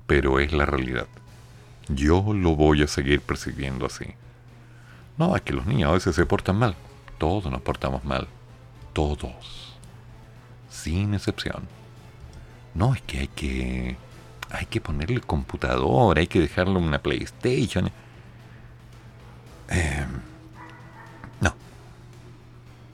pero 0.06 0.38
es 0.38 0.52
la 0.52 0.64
realidad. 0.64 1.06
Yo 1.88 2.32
lo 2.32 2.56
voy 2.56 2.82
a 2.82 2.86
seguir 2.86 3.20
percibiendo 3.20 3.86
así. 3.86 4.14
No, 5.18 5.36
es 5.36 5.42
que 5.42 5.52
los 5.52 5.66
niños 5.66 5.90
a 5.90 5.94
veces 5.94 6.16
se 6.16 6.26
portan 6.26 6.56
mal. 6.56 6.74
Todos 7.18 7.50
nos 7.50 7.60
portamos 7.60 8.04
mal. 8.04 8.26
Todos. 8.92 9.76
Sin 10.70 11.14
excepción. 11.14 11.68
No, 12.74 12.94
es 12.94 13.02
que 13.02 13.20
hay 13.20 13.28
que. 13.28 13.96
Hay 14.50 14.66
que 14.66 14.80
ponerle 14.80 15.20
computador, 15.20 16.18
hay 16.18 16.26
que 16.26 16.40
dejarle 16.40 16.78
una 16.78 17.02
PlayStation. 17.02 17.90
Eh. 19.68 20.06
No, 21.40 21.54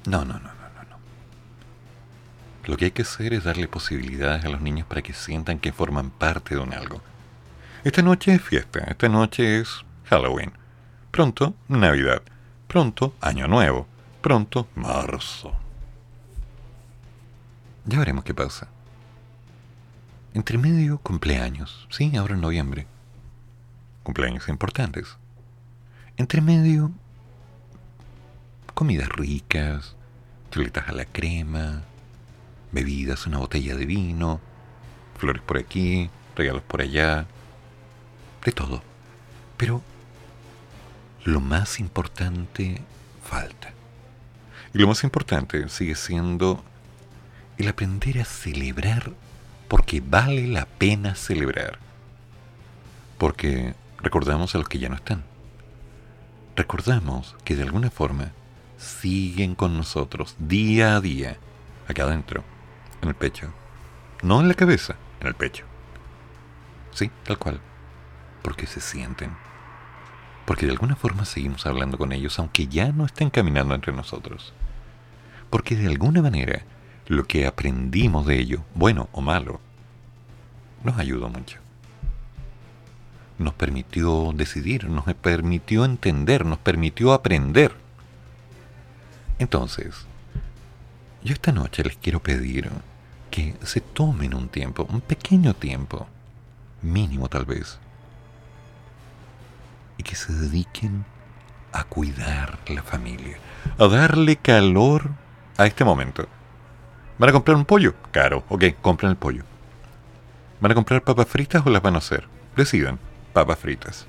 no, 0.06 0.25
no, 0.25 0.35
no, 0.35 0.40
no, 0.40 0.85
no. 0.88 0.97
Lo 2.64 2.76
que 2.76 2.87
hay 2.87 2.90
que 2.92 3.02
hacer 3.02 3.35
es 3.35 3.44
darle 3.44 3.68
posibilidades 3.68 4.44
a 4.44 4.49
los 4.49 4.61
niños 4.61 4.87
para 4.87 5.02
que 5.02 5.12
sientan 5.12 5.59
que 5.59 5.73
forman 5.73 6.11
parte 6.11 6.54
de 6.54 6.61
un 6.61 6.73
algo 6.73 7.02
esta 7.84 8.02
noche 8.02 8.34
es 8.34 8.42
fiesta, 8.42 8.80
esta 8.80 9.08
noche 9.08 9.60
es 9.60 9.84
Halloween. 10.04 10.52
Pronto, 11.10 11.54
Navidad. 11.68 12.22
Pronto, 12.68 13.14
Año 13.20 13.49
Nuevo. 13.49 13.87
Pronto, 14.20 14.68
marzo. 14.75 15.52
Ya 17.87 17.99
veremos 17.99 18.25
qué 18.25 18.34
pasa. 18.34 18.68
Entre 20.34 20.58
medio, 20.58 20.99
cumpleaños. 20.99 21.88
Sí, 21.90 22.14
ahora 22.16 22.34
en 22.34 22.42
noviembre. 22.42 22.87
Cumpleaños 24.02 24.49
importantes. 24.49 25.16
Entre 26.16 26.40
medio, 26.40 26.92
comidas 28.75 29.08
ricas, 29.08 29.96
chuletas 30.50 30.88
a 30.88 30.92
la 30.92 31.06
crema, 31.06 31.82
bebidas, 32.72 33.26
una 33.26 33.38
botella 33.38 33.75
de 33.75 33.87
vino, 33.87 34.40
flores 35.18 35.42
por 35.42 35.58
aquí, 35.58 36.10
regalos 36.37 36.62
por 36.62 36.82
allá, 36.82 37.26
de 38.44 38.52
todo. 38.52 38.82
Pero 39.56 39.82
lo 41.25 41.40
más 41.40 41.80
importante 41.80 42.80
falta. 43.23 43.73
Y 44.73 44.78
lo 44.78 44.88
más 44.88 45.04
importante 45.04 45.68
sigue 45.68 45.94
siendo 45.94 46.64
el 47.59 47.68
aprender 47.68 48.20
a 48.20 48.25
celebrar 48.25 49.12
porque 49.68 50.00
vale 50.00 50.47
la 50.47 50.66
pena 50.66 51.14
celebrar. 51.14 51.78
Porque 53.18 53.75
recordamos 53.99 54.54
a 54.54 54.59
los 54.59 54.68
que 54.68 54.78
ya 54.78 54.88
no 54.88 54.97
están. 54.97 55.25
Recordamos 56.56 57.37
que 57.44 57.56
de 57.56 57.62
alguna 57.62 57.90
forma 57.90 58.32
siguen 58.78 59.54
con 59.54 59.76
nosotros 59.76 60.37
día 60.38 60.97
a 60.97 61.00
día, 61.00 61.37
acá 61.87 62.04
adentro, 62.04 62.44
en 63.02 63.09
el 63.11 63.14
pecho. 63.14 63.52
No 64.23 64.40
en 64.40 64.49
la 64.49 64.54
cabeza, 64.54 64.97
en 65.20 65.26
el 65.28 65.35
pecho. 65.35 65.64
Sí, 66.92 67.11
tal 67.25 67.38
cual 67.38 67.61
porque 68.42 68.66
se 68.66 68.80
sienten. 68.80 69.30
Porque 70.44 70.66
de 70.66 70.73
alguna 70.73 70.97
forma 70.97 71.25
seguimos 71.25 71.66
hablando 71.66 71.99
con 71.99 72.12
ellos 72.12 72.38
aunque 72.38 72.66
ya 72.66 72.92
no 72.92 73.04
estén 73.04 73.30
caminando 73.30 73.75
entre 73.75 73.92
nosotros. 73.92 74.52
Porque 75.49 75.76
de 75.76 75.87
alguna 75.87 76.23
manera 76.23 76.62
lo 77.06 77.25
que 77.26 77.47
aprendimos 77.47 78.26
de 78.26 78.38
ello, 78.38 78.64
bueno 78.75 79.09
o 79.12 79.20
malo, 79.20 79.61
nos 80.85 80.99
ayudó 80.99 81.28
mucho. 81.28 81.59
Nos 83.38 83.54
permitió 83.54 84.32
decidir, 84.35 84.88
nos 84.88 85.04
permitió 85.14 85.85
entender, 85.85 86.44
nos 86.44 86.59
permitió 86.59 87.12
aprender. 87.12 87.75
Entonces, 89.38 90.06
yo 91.23 91.32
esta 91.32 91.52
noche 91.52 91.82
les 91.82 91.97
quiero 91.97 92.20
pedir 92.20 92.70
que 93.30 93.54
se 93.62 93.80
tomen 93.80 94.35
un 94.35 94.49
tiempo, 94.49 94.87
un 94.90 95.00
pequeño 95.00 95.54
tiempo, 95.54 96.06
mínimo 96.82 97.28
tal 97.28 97.44
vez, 97.44 97.78
y 100.00 100.02
que 100.02 100.16
se 100.16 100.33
dediquen 100.33 101.04
a 101.73 101.85
cuidar 101.85 102.59
la 102.69 102.83
familia, 102.83 103.37
a 103.78 103.87
darle 103.87 104.37
calor 104.37 105.11
a 105.59 105.66
este 105.66 105.85
momento. 105.85 106.26
¿Van 107.19 107.28
a 107.28 107.33
comprar 107.35 107.54
un 107.54 107.66
pollo? 107.66 107.95
Caro, 108.11 108.42
ok, 108.49 108.64
compren 108.80 109.11
el 109.11 109.19
pollo. 109.19 109.45
¿Van 110.59 110.73
a 110.73 110.75
comprar 110.75 111.02
papas 111.02 111.28
fritas 111.28 111.66
o 111.66 111.71
las 111.71 111.83
van 111.83 111.97
a 111.97 111.99
hacer? 111.99 112.26
Decidan, 112.57 112.99
papas 113.35 113.59
fritas. 113.59 114.07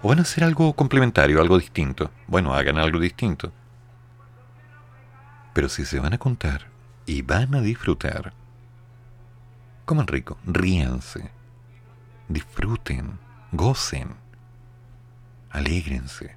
¿O 0.00 0.10
van 0.10 0.20
a 0.20 0.22
hacer 0.22 0.44
algo 0.44 0.74
complementario, 0.74 1.40
algo 1.40 1.58
distinto? 1.58 2.12
Bueno, 2.28 2.54
hagan 2.54 2.78
algo 2.78 3.00
distinto. 3.00 3.52
Pero 5.54 5.68
si 5.68 5.84
se 5.84 5.98
van 5.98 6.14
a 6.14 6.18
contar 6.18 6.68
y 7.04 7.22
van 7.22 7.52
a 7.56 7.60
disfrutar, 7.60 8.32
coman 9.86 10.06
rico, 10.06 10.38
ríanse, 10.46 11.32
disfruten, 12.28 13.18
gocen 13.50 14.19
alégrense. 15.50 16.36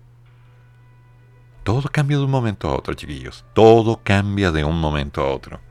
Todo 1.64 1.88
cambia 1.90 2.18
de 2.18 2.24
un 2.24 2.32
momento 2.32 2.70
a 2.70 2.76
otro, 2.76 2.94
chiquillos. 2.94 3.46
Todo 3.54 4.02
cambia 4.04 4.52
de 4.52 4.66
un 4.66 4.80
momento 4.80 5.22
a 5.22 5.34
otro. 5.34 5.62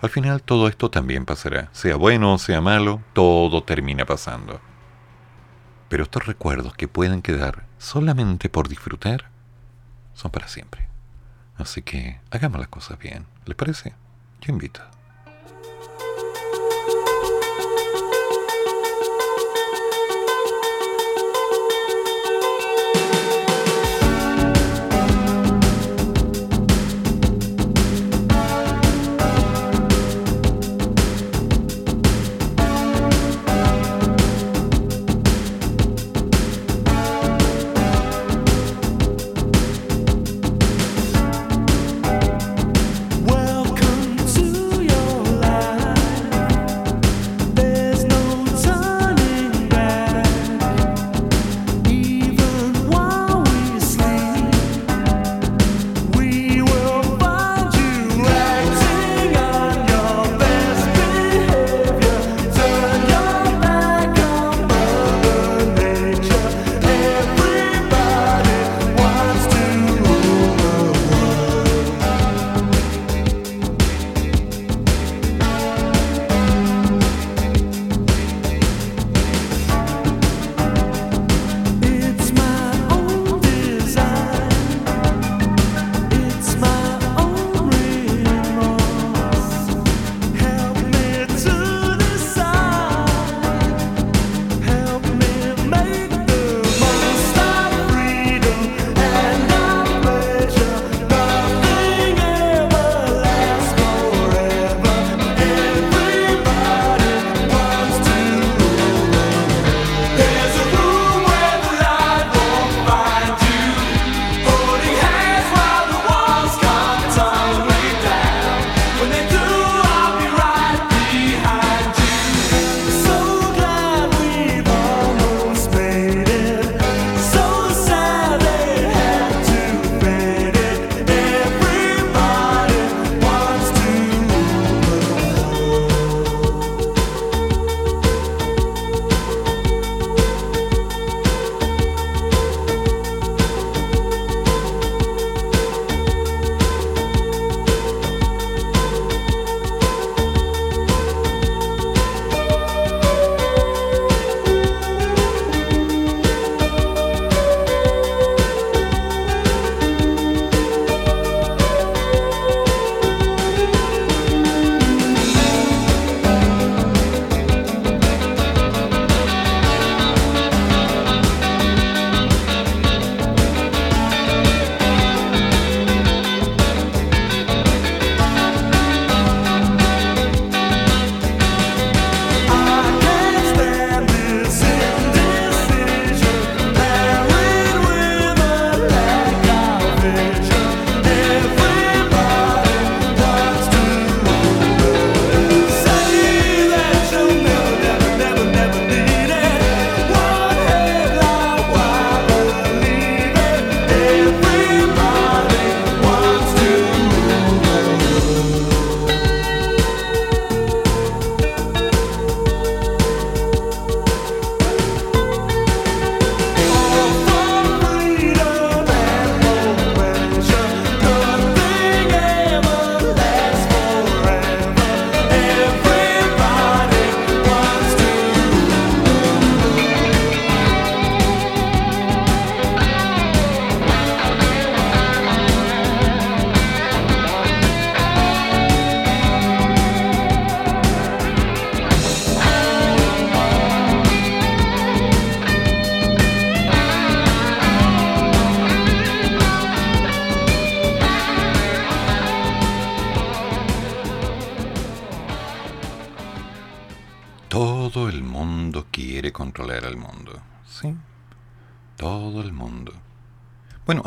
Al 0.00 0.10
final 0.10 0.42
todo 0.42 0.68
esto 0.68 0.90
también 0.90 1.26
pasará. 1.26 1.68
Sea 1.72 1.96
bueno 1.96 2.34
o 2.34 2.38
sea 2.38 2.60
malo, 2.60 3.02
todo 3.12 3.62
termina 3.62 4.06
pasando. 4.06 4.60
Pero 5.88 6.04
estos 6.04 6.26
recuerdos 6.26 6.74
que 6.74 6.88
pueden 6.88 7.22
quedar 7.22 7.66
solamente 7.78 8.48
por 8.48 8.68
disfrutar 8.68 9.30
son 10.14 10.30
para 10.30 10.48
siempre. 10.48 10.88
Así 11.56 11.82
que 11.82 12.20
hagamos 12.30 12.58
las 12.58 12.68
cosas 12.68 12.98
bien. 12.98 13.26
¿Les 13.44 13.56
parece? 13.56 13.94
Yo 14.40 14.52
invito. 14.52 14.80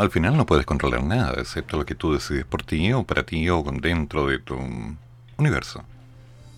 Al 0.09 0.13
final 0.13 0.35
no 0.35 0.47
puedes 0.47 0.65
controlar 0.65 1.03
nada, 1.03 1.35
excepto 1.37 1.77
lo 1.77 1.85
que 1.85 1.93
tú 1.93 2.13
decides 2.13 2.43
por 2.43 2.63
ti 2.63 2.91
o 2.93 3.03
para 3.03 3.27
ti 3.27 3.47
o 3.47 3.61
dentro 3.61 4.25
de 4.25 4.39
tu 4.39 4.57
universo 5.37 5.83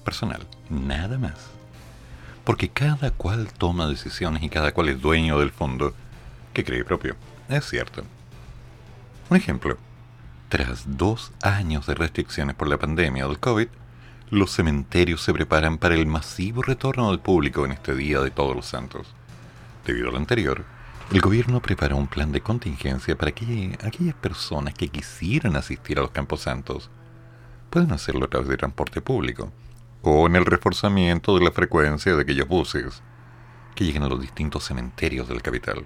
personal. 0.05 0.47
Nada 0.69 1.17
más. 1.17 1.49
Porque 2.45 2.69
cada 2.69 3.11
cual 3.11 3.49
toma 3.51 3.87
decisiones 3.87 4.41
y 4.41 4.47
cada 4.47 4.71
cual 4.71 4.87
es 4.87 5.01
dueño 5.01 5.37
del 5.37 5.51
fondo 5.51 5.93
que 6.53 6.63
cree 6.63 6.85
propio. 6.85 7.17
Es 7.49 7.65
cierto. 7.65 8.05
Un 9.29 9.35
ejemplo. 9.35 9.77
Tras 10.47 10.97
dos 10.97 11.33
años 11.41 11.85
de 11.87 11.95
restricciones 11.95 12.55
por 12.55 12.69
la 12.69 12.77
pandemia 12.77 13.27
del 13.27 13.39
COVID, 13.39 13.67
los 14.29 14.51
cementerios 14.51 15.21
se 15.23 15.33
preparan 15.33 15.77
para 15.77 15.95
el 15.95 16.05
masivo 16.05 16.61
retorno 16.61 17.09
del 17.09 17.19
público 17.19 17.65
en 17.65 17.73
este 17.73 17.95
Día 17.95 18.21
de 18.21 18.31
Todos 18.31 18.55
los 18.55 18.65
Santos. 18.65 19.07
Debido 19.85 20.07
a 20.07 20.11
lo 20.13 20.19
anterior, 20.19 20.63
el 21.11 21.19
gobierno 21.19 21.61
preparó 21.61 21.97
un 21.97 22.07
plan 22.07 22.31
de 22.31 22.39
contingencia 22.39 23.17
para 23.17 23.33
que 23.33 23.77
aquellas 23.83 24.15
personas 24.15 24.73
que 24.73 24.87
quisieran 24.87 25.57
asistir 25.57 25.99
a 25.99 26.03
los 26.03 26.11
Campos 26.11 26.41
Santos 26.41 26.89
puedan 27.69 27.91
hacerlo 27.91 28.25
a 28.25 28.29
través 28.29 28.47
de 28.47 28.55
transporte 28.55 29.01
público 29.01 29.51
o 30.03 30.25
en 30.25 30.37
el 30.37 30.45
reforzamiento 30.45 31.37
de 31.37 31.43
la 31.43 31.51
frecuencia 31.51 32.15
de 32.15 32.21
aquellos 32.21 32.47
buses 32.47 33.03
que 33.75 33.83
lleguen 33.83 34.03
a 34.03 34.07
los 34.07 34.21
distintos 34.21 34.63
cementerios 34.63 35.27
de 35.27 35.35
la 35.35 35.41
capital. 35.41 35.85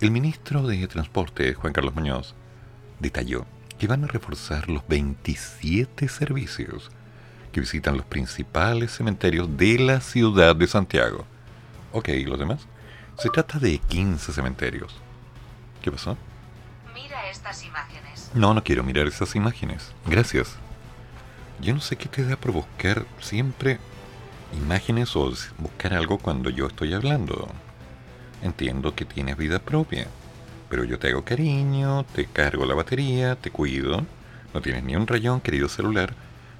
El 0.00 0.10
ministro 0.10 0.66
de 0.66 0.86
Transporte, 0.88 1.52
Juan 1.52 1.74
Carlos 1.74 1.94
Muñoz, 1.94 2.34
detalló 3.00 3.44
que 3.78 3.86
van 3.86 4.04
a 4.04 4.08
reforzar 4.08 4.70
los 4.70 4.88
27 4.88 6.08
servicios 6.08 6.90
que 7.52 7.60
visitan 7.60 7.98
los 7.98 8.06
principales 8.06 8.90
cementerios 8.92 9.54
de 9.58 9.78
la 9.78 10.00
ciudad 10.00 10.56
de 10.56 10.66
Santiago. 10.66 11.26
Ok, 11.92 12.08
¿y 12.08 12.24
los 12.24 12.38
demás? 12.38 12.66
Se 13.18 13.30
trata 13.30 13.58
de 13.58 13.78
15 13.78 14.32
cementerios. 14.32 14.94
¿Qué 15.82 15.90
pasó? 15.90 16.16
Mira 16.92 17.28
estas 17.30 17.64
imágenes. 17.64 18.30
No, 18.34 18.54
no 18.54 18.62
quiero 18.64 18.82
mirar 18.82 19.06
esas 19.06 19.34
imágenes. 19.36 19.92
Gracias. 20.06 20.56
Yo 21.60 21.74
no 21.74 21.80
sé 21.80 21.96
qué 21.96 22.08
te 22.08 22.24
da 22.24 22.36
por 22.36 22.52
buscar 22.52 23.06
siempre 23.20 23.78
imágenes 24.56 25.14
o 25.16 25.32
buscar 25.58 25.94
algo 25.94 26.18
cuando 26.18 26.50
yo 26.50 26.66
estoy 26.66 26.94
hablando. 26.94 27.48
Entiendo 28.42 28.94
que 28.94 29.04
tienes 29.04 29.36
vida 29.36 29.58
propia 29.58 30.08
pero 30.74 30.82
yo 30.82 30.98
te 30.98 31.08
hago 31.08 31.22
cariño, 31.22 32.04
te 32.16 32.26
cargo 32.26 32.66
la 32.66 32.74
batería, 32.74 33.36
te 33.36 33.52
cuido. 33.52 34.04
No 34.52 34.60
tienes 34.60 34.82
ni 34.82 34.96
un 34.96 35.06
rayón, 35.06 35.40
querido 35.40 35.68
celular. 35.68 36.14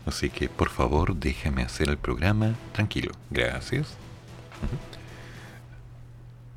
Así 0.06 0.30
que 0.30 0.48
por 0.48 0.68
favor 0.68 1.16
déjame 1.16 1.62
hacer 1.62 1.88
el 1.88 1.96
programa 1.96 2.54
tranquilo. 2.72 3.12
Gracias. 3.30 3.96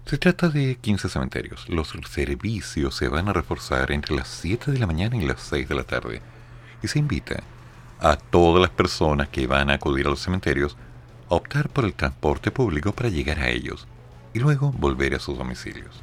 Se 0.08 0.17
trata 0.17 0.48
de 0.48 0.78
15 0.80 1.10
cementerios. 1.10 1.67
Los 1.67 1.89
servicios 1.89 2.96
se 2.96 3.10
van 3.10 3.28
a 3.28 3.34
reforzar 3.34 3.91
entre 3.91 4.15
las 4.15 4.30
7 4.30 4.72
de 4.72 4.80
la 4.80 4.88
mañana 4.88 5.17
y 5.17 5.28
las 5.28 5.41
6 5.41 5.67
de 5.67 5.76
la 5.76 5.84
tarde. 5.84 6.22
Y 6.82 6.88
se 6.88 7.00
invita 7.00 7.43
a 8.00 8.15
todas 8.15 8.62
las 8.62 8.70
personas 8.70 9.28
que 9.28 9.48
van 9.48 9.70
a 9.70 9.74
acudir 9.74 10.08
a 10.08 10.10
los 10.10 10.22
cementerios 10.22 10.78
a 11.30 11.36
optar 11.36 11.67
por 11.67 11.84
el 11.84 11.93
transporte 11.93 12.52
público 12.52 12.93
para 12.93 13.10
llegar 13.10 13.39
a 13.39 13.50
ellos 13.50 13.86
y 14.34 14.39
luego 14.39 14.72
volver 14.72 15.13
a 15.13 15.20
sus 15.20 15.38
domicilios. 15.38 16.02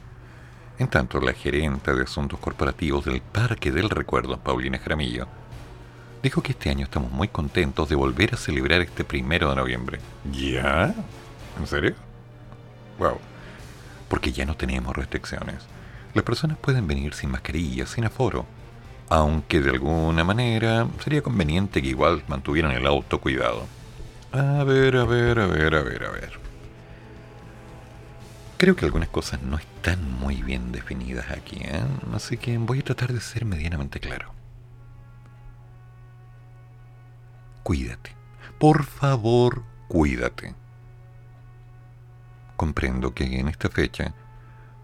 En 0.79 0.89
tanto, 0.89 1.19
la 1.19 1.33
gerente 1.33 1.95
de 1.95 2.03
Asuntos 2.03 2.39
Corporativos 2.41 3.07
del 3.07 3.23
Parque 3.23 3.73
del 3.73 3.89
Recuerdo, 3.89 4.37
Paulina 4.37 4.79
Jaramillo, 4.79 5.29
dijo 6.23 6.43
que 6.43 6.53
este 6.53 6.69
año 6.69 6.85
estamos 6.85 7.11
muy 7.11 7.29
contentos 7.29 7.89
de 7.89 7.95
volver 7.95 8.35
a 8.35 8.37
celebrar 8.37 8.83
este 8.83 9.03
primero 9.03 9.49
de 9.49 9.57
noviembre. 9.57 9.99
¿Ya? 10.31 10.95
¿En 11.59 11.67
serio? 11.67 11.95
Wow. 12.99 13.19
Porque 14.09 14.33
ya 14.33 14.45
no 14.45 14.57
tenemos 14.57 14.97
restricciones. 14.97 15.57
Las 16.15 16.25
personas 16.25 16.59
pueden 16.59 16.87
venir 16.87 17.15
sin 17.15 17.31
mascarilla, 17.31 17.87
sin 17.87 18.05
aforo, 18.05 18.47
aunque 19.09 19.61
de 19.61 19.71
alguna 19.71 20.25
manera 20.25 20.87
sería 21.03 21.23
conveniente 21.23 21.83
que 21.83 21.89
igual 21.89 22.23
mantuvieran 22.29 22.73
el 22.73 22.87
autocuidado. 22.87 23.67
A 24.33 24.65
ver, 24.65 24.97
a 24.97 25.05
ver, 25.05 25.39
a 25.39 25.47
ver, 25.47 25.75
a 25.75 25.83
ver, 25.83 26.05
a 26.05 26.11
ver. 26.11 26.45
Creo 28.57 28.77
que 28.77 28.85
algunas 28.85 29.09
cosas 29.09 29.43
no 29.43 29.59
están 29.59 30.11
muy 30.11 30.43
bien 30.43 30.73
definidas 30.73 31.31
aquí, 31.31 31.57
¿eh? 31.61 31.85
así 32.13 32.37
que 32.37 32.57
voy 32.59 32.79
a 32.79 32.85
tratar 32.85 33.13
de 33.13 33.21
ser 33.21 33.45
medianamente 33.45 34.01
claro. 34.01 34.33
Cuídate. 37.63 38.17
Por 38.59 38.85
favor, 38.85 39.65
cuídate. 39.89 40.55
Comprendo 42.65 43.13
que 43.13 43.39
en 43.39 43.49
esta 43.49 43.69
fecha 43.69 44.15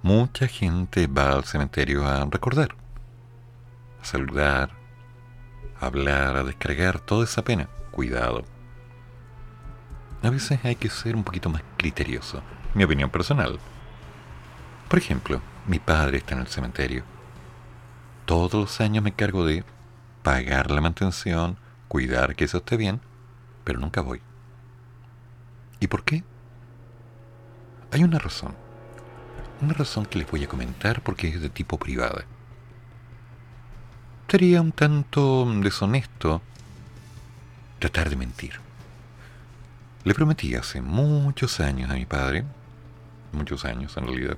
mucha 0.03 0.47
gente 0.47 1.07
va 1.07 1.33
al 1.33 1.45
cementerio 1.45 2.07
a 2.07 2.27
recordar, 2.27 2.77
a 4.03 4.05
saludar, 4.05 4.73
a 5.81 5.87
hablar, 5.87 6.37
a 6.37 6.45
descargar 6.45 7.01
toda 7.01 7.25
esa 7.25 7.43
pena. 7.43 7.71
Cuidado. 7.91 8.45
A 10.23 10.29
veces 10.29 10.61
hay 10.63 10.77
que 10.77 10.91
ser 10.91 11.17
un 11.17 11.25
poquito 11.25 11.49
más 11.49 11.63
criterioso 11.79 12.43
mi 12.75 12.85
opinión 12.85 13.09
personal. 13.09 13.59
Por 14.87 14.99
ejemplo, 14.99 15.41
mi 15.67 15.79
padre 15.79 16.19
está 16.19 16.35
en 16.35 16.43
el 16.43 16.49
cementerio. 16.49 17.03
Todos 18.27 18.53
los 18.53 18.81
años 18.83 19.03
me 19.03 19.09
encargo 19.09 19.47
de 19.47 19.65
pagar 20.23 20.71
la 20.71 20.83
mantención, 20.83 21.57
cuidar 21.89 22.37
que 22.37 22.45
eso 22.45 22.59
esté 22.59 22.77
bien, 22.77 23.01
pero 23.65 23.81
nunca 23.81 24.03
voy. 24.03 24.21
¿Y 25.81 25.87
por 25.87 26.05
qué? 26.05 26.25
Hay 27.93 28.05
una 28.05 28.19
razón. 28.19 28.55
Una 29.61 29.75
razón 29.75 30.07
que 30.07 30.19
les 30.19 30.31
voy 30.31 30.45
a 30.45 30.49
comentar 30.49 31.03
porque 31.03 31.29
es 31.29 31.41
de 31.41 31.51
tipo 31.51 31.79
privada. 31.79 32.25
Sería 34.29 34.61
un 34.61 34.73
tanto 34.73 35.45
deshonesto 35.61 36.41
tratar 37.79 38.11
de 38.11 38.17
mentir. 38.17 38.53
Le 40.05 40.15
prometí 40.15 40.55
hace 40.55 40.81
muchos 40.81 41.61
años 41.61 41.91
a 41.91 41.95
mi 41.95 42.07
padre 42.07 42.45
muchos 43.33 43.65
años 43.65 43.97
en 43.97 44.07
realidad, 44.07 44.37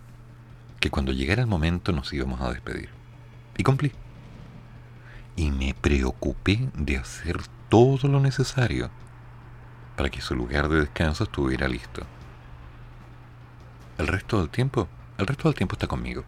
que 0.80 0.90
cuando 0.90 1.12
llegara 1.12 1.42
el 1.42 1.48
momento 1.48 1.92
nos 1.92 2.12
íbamos 2.12 2.40
a 2.40 2.50
despedir. 2.50 2.90
Y 3.56 3.62
cumplí. 3.62 3.92
Y 5.36 5.50
me 5.50 5.74
preocupé 5.74 6.68
de 6.74 6.98
hacer 6.98 7.38
todo 7.68 8.08
lo 8.08 8.20
necesario 8.20 8.90
para 9.96 10.10
que 10.10 10.20
su 10.20 10.34
lugar 10.34 10.68
de 10.68 10.80
descanso 10.80 11.24
estuviera 11.24 11.68
listo. 11.68 12.02
El 14.02 14.08
resto 14.08 14.40
del 14.40 14.50
tiempo, 14.50 14.88
el 15.16 15.26
resto 15.28 15.48
del 15.48 15.54
tiempo 15.54 15.76
está 15.76 15.86
conmigo. 15.86 16.24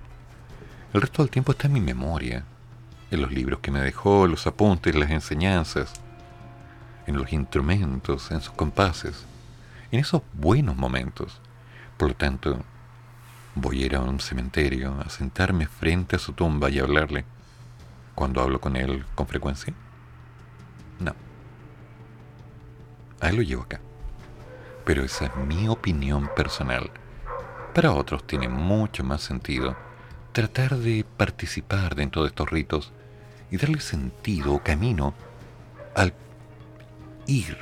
El 0.92 1.00
resto 1.00 1.22
del 1.22 1.30
tiempo 1.30 1.50
está 1.50 1.66
en 1.66 1.72
mi 1.72 1.80
memoria, 1.80 2.44
en 3.10 3.20
los 3.20 3.32
libros 3.32 3.58
que 3.58 3.72
me 3.72 3.80
dejó, 3.80 4.28
los 4.28 4.46
apuntes, 4.46 4.94
las 4.94 5.10
enseñanzas, 5.10 5.92
en 7.08 7.16
los 7.16 7.32
instrumentos, 7.32 8.30
en 8.30 8.40
sus 8.40 8.54
compases, 8.54 9.26
en 9.90 9.98
esos 9.98 10.22
buenos 10.32 10.76
momentos 10.76 11.40
por 11.96 12.08
lo 12.08 12.14
tanto, 12.14 12.58
voy 13.54 13.82
a 13.82 13.86
ir 13.86 13.96
a 13.96 14.00
un 14.00 14.18
cementerio, 14.18 15.00
a 15.04 15.08
sentarme 15.08 15.66
frente 15.66 16.16
a 16.16 16.18
su 16.18 16.32
tumba 16.32 16.70
y 16.70 16.80
hablarle 16.80 17.24
cuando 18.14 18.40
hablo 18.40 18.60
con 18.60 18.76
él 18.76 19.04
con 19.14 19.26
frecuencia. 19.26 19.72
No. 20.98 21.14
A 23.20 23.28
él 23.28 23.36
lo 23.36 23.42
llevo 23.42 23.62
acá. 23.62 23.80
Pero 24.84 25.02
esa 25.02 25.26
es 25.26 25.36
mi 25.36 25.68
opinión 25.68 26.28
personal. 26.34 26.90
Para 27.74 27.92
otros 27.92 28.24
tiene 28.24 28.48
mucho 28.48 29.02
más 29.02 29.20
sentido 29.20 29.76
tratar 30.30 30.76
de 30.76 31.04
participar 31.16 31.96
dentro 31.96 32.22
de 32.22 32.28
estos 32.28 32.48
ritos 32.48 32.92
y 33.50 33.56
darle 33.56 33.80
sentido 33.80 34.54
o 34.54 34.62
camino 34.62 35.12
al 35.96 36.14
ir 37.26 37.56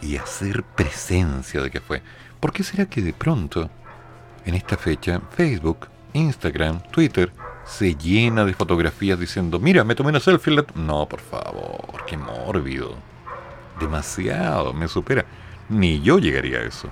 y 0.00 0.16
hacer 0.16 0.62
presencia 0.62 1.60
de 1.60 1.70
que 1.70 1.82
fue. 1.82 2.02
¿Por 2.40 2.52
qué 2.52 2.62
será 2.62 2.86
que 2.86 3.02
de 3.02 3.12
pronto, 3.12 3.68
en 4.46 4.54
esta 4.54 4.78
fecha, 4.78 5.20
Facebook, 5.30 5.88
Instagram, 6.14 6.80
Twitter, 6.90 7.30
se 7.66 7.94
llena 7.94 8.46
de 8.46 8.54
fotografías 8.54 9.20
diciendo, 9.20 9.58
mira, 9.58 9.84
me 9.84 9.94
tomé 9.94 10.08
una 10.10 10.20
selfie? 10.20 10.64
No, 10.74 11.06
por 11.06 11.20
favor, 11.20 12.04
qué 12.06 12.16
mórbido. 12.16 12.94
Demasiado, 13.78 14.72
me 14.72 14.88
supera. 14.88 15.26
Ni 15.68 16.00
yo 16.00 16.18
llegaría 16.18 16.58
a 16.58 16.62
eso. 16.62 16.90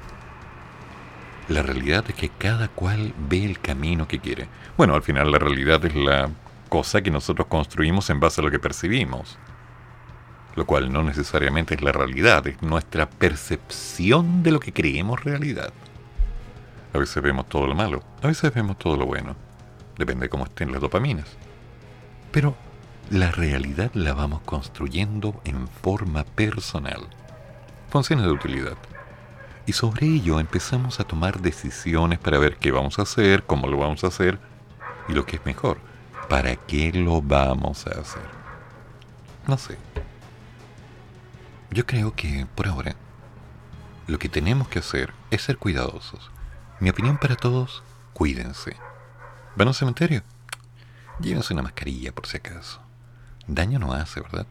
La 1.52 1.62
realidad 1.62 2.04
es 2.08 2.14
que 2.14 2.30
cada 2.30 2.68
cual 2.68 3.14
ve 3.28 3.44
el 3.44 3.60
camino 3.60 4.08
que 4.08 4.20
quiere. 4.20 4.48
Bueno, 4.76 4.94
al 4.94 5.02
final 5.02 5.30
la 5.30 5.38
realidad 5.38 5.84
es 5.84 5.94
la 5.94 6.30
cosa 6.68 7.02
que 7.02 7.10
nosotros 7.10 7.46
construimos 7.48 8.08
en 8.08 8.20
base 8.20 8.40
a 8.40 8.44
lo 8.44 8.50
que 8.50 8.58
percibimos 8.58 9.38
lo 10.54 10.66
cual 10.66 10.92
no 10.92 11.02
necesariamente 11.02 11.74
es 11.74 11.82
la 11.82 11.92
realidad, 11.92 12.46
es 12.46 12.60
nuestra 12.62 13.08
percepción 13.08 14.42
de 14.42 14.52
lo 14.52 14.60
que 14.60 14.72
creemos 14.72 15.24
realidad. 15.24 15.72
A 16.92 16.98
veces 16.98 17.22
vemos 17.22 17.48
todo 17.48 17.66
lo 17.66 17.74
malo, 17.74 18.02
a 18.22 18.26
veces 18.26 18.52
vemos 18.52 18.78
todo 18.78 18.96
lo 18.96 19.06
bueno, 19.06 19.34
depende 19.96 20.26
de 20.26 20.28
cómo 20.28 20.44
estén 20.44 20.72
las 20.72 20.80
dopaminas. 20.80 21.26
Pero 22.30 22.54
la 23.10 23.30
realidad 23.30 23.90
la 23.94 24.12
vamos 24.12 24.42
construyendo 24.42 25.40
en 25.44 25.68
forma 25.68 26.24
personal. 26.24 27.00
Funciones 27.90 28.26
de 28.26 28.32
utilidad. 28.32 28.76
Y 29.64 29.72
sobre 29.72 30.06
ello 30.06 30.40
empezamos 30.40 30.98
a 30.98 31.04
tomar 31.04 31.40
decisiones 31.40 32.18
para 32.18 32.38
ver 32.38 32.56
qué 32.56 32.72
vamos 32.72 32.98
a 32.98 33.02
hacer, 33.02 33.44
cómo 33.44 33.68
lo 33.68 33.78
vamos 33.78 34.02
a 34.02 34.08
hacer 34.08 34.38
y 35.08 35.12
lo 35.12 35.24
que 35.24 35.36
es 35.36 35.46
mejor, 35.46 35.78
para 36.28 36.56
qué 36.56 36.92
lo 36.92 37.22
vamos 37.22 37.86
a 37.86 38.00
hacer. 38.00 38.22
No 39.46 39.56
sé. 39.56 39.78
Yo 41.70 41.86
creo 41.86 42.14
que 42.14 42.46
por 42.54 42.66
ahora 42.66 42.96
lo 44.06 44.18
que 44.18 44.28
tenemos 44.28 44.68
que 44.68 44.80
hacer 44.80 45.12
es 45.30 45.42
ser 45.42 45.58
cuidadosos. 45.58 46.30
Mi 46.80 46.90
opinión 46.90 47.18
para 47.18 47.36
todos, 47.36 47.82
cuídense. 48.12 48.76
¿Van 49.54 49.68
al 49.68 49.74
cementerio? 49.74 50.22
Llévense 51.20 51.54
una 51.54 51.62
mascarilla 51.62 52.12
por 52.12 52.26
si 52.26 52.38
acaso. 52.38 52.80
Daño 53.46 53.78
no 53.78 53.92
hace, 53.92 54.20
¿verdad? 54.20 54.46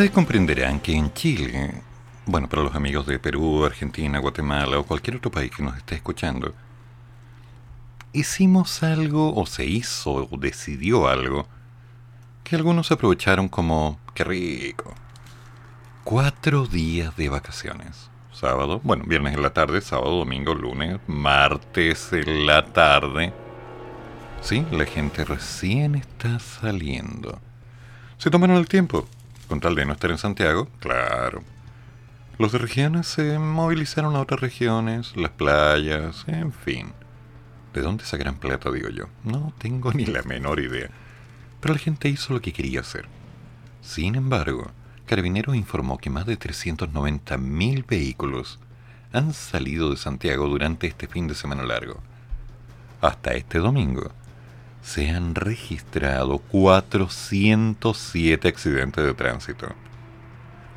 Ustedes 0.00 0.14
comprenderán 0.14 0.80
que 0.80 0.94
en 0.94 1.12
Chile, 1.12 1.74
bueno, 2.24 2.48
para 2.48 2.62
los 2.62 2.74
amigos 2.74 3.04
de 3.04 3.18
Perú, 3.18 3.66
Argentina, 3.66 4.18
Guatemala 4.18 4.78
o 4.78 4.86
cualquier 4.86 5.16
otro 5.16 5.30
país 5.30 5.50
que 5.54 5.62
nos 5.62 5.76
esté 5.76 5.96
escuchando, 5.96 6.54
hicimos 8.14 8.82
algo 8.82 9.34
o 9.36 9.44
se 9.44 9.66
hizo 9.66 10.26
o 10.30 10.38
decidió 10.38 11.06
algo 11.06 11.46
que 12.44 12.56
algunos 12.56 12.90
aprovecharon 12.90 13.50
como, 13.50 14.00
qué 14.14 14.24
rico, 14.24 14.94
cuatro 16.02 16.64
días 16.64 17.14
de 17.16 17.28
vacaciones. 17.28 18.08
Sábado, 18.32 18.80
bueno, 18.82 19.04
viernes 19.06 19.34
en 19.34 19.42
la 19.42 19.52
tarde, 19.52 19.82
sábado, 19.82 20.16
domingo, 20.16 20.54
lunes, 20.54 20.98
martes 21.08 22.10
en 22.14 22.46
la 22.46 22.64
tarde. 22.64 23.34
Sí, 24.40 24.64
la 24.70 24.86
gente 24.86 25.26
recién 25.26 25.94
está 25.94 26.38
saliendo. 26.38 27.38
Se 28.16 28.30
tomaron 28.30 28.56
el 28.56 28.66
tiempo, 28.66 29.06
con 29.50 29.58
tal 29.58 29.74
de 29.74 29.84
no 29.84 29.94
estar 29.94 30.12
en 30.12 30.18
Santiago, 30.18 30.68
claro. 30.78 31.42
Los 32.38 32.52
de 32.52 32.58
regiones 32.58 33.08
se 33.08 33.36
movilizaron 33.40 34.14
a 34.14 34.20
otras 34.20 34.40
regiones, 34.40 35.16
las 35.16 35.32
playas, 35.32 36.24
en 36.28 36.52
fin. 36.52 36.92
¿De 37.74 37.80
dónde 37.80 38.04
sacarán 38.04 38.36
plata, 38.36 38.70
digo 38.70 38.90
yo? 38.90 39.06
No 39.24 39.52
tengo 39.58 39.92
ni 39.92 40.06
la 40.06 40.22
menor 40.22 40.60
idea. 40.60 40.88
Pero 41.60 41.74
la 41.74 41.80
gente 41.80 42.08
hizo 42.08 42.32
lo 42.32 42.40
que 42.40 42.52
quería 42.52 42.78
hacer. 42.78 43.06
Sin 43.82 44.14
embargo, 44.14 44.70
Carabineros 45.06 45.56
informó 45.56 45.98
que 45.98 46.10
más 46.10 46.26
de 46.26 46.38
390.000 46.38 47.84
vehículos 47.88 48.60
han 49.12 49.34
salido 49.34 49.90
de 49.90 49.96
Santiago 49.96 50.46
durante 50.46 50.86
este 50.86 51.08
fin 51.08 51.26
de 51.26 51.34
semana 51.34 51.64
largo. 51.64 52.00
Hasta 53.00 53.32
este 53.32 53.58
domingo 53.58 54.12
se 54.82 55.10
han 55.10 55.34
registrado 55.34 56.38
407 56.38 58.48
accidentes 58.48 59.04
de 59.04 59.12
tránsito, 59.14 59.68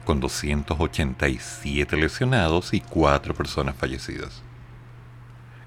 con 0.06 0.20
287 0.20 1.98
lesionados 1.98 2.74
y 2.74 2.82
4 2.82 3.34
personas 3.34 3.76
fallecidas. 3.76 4.44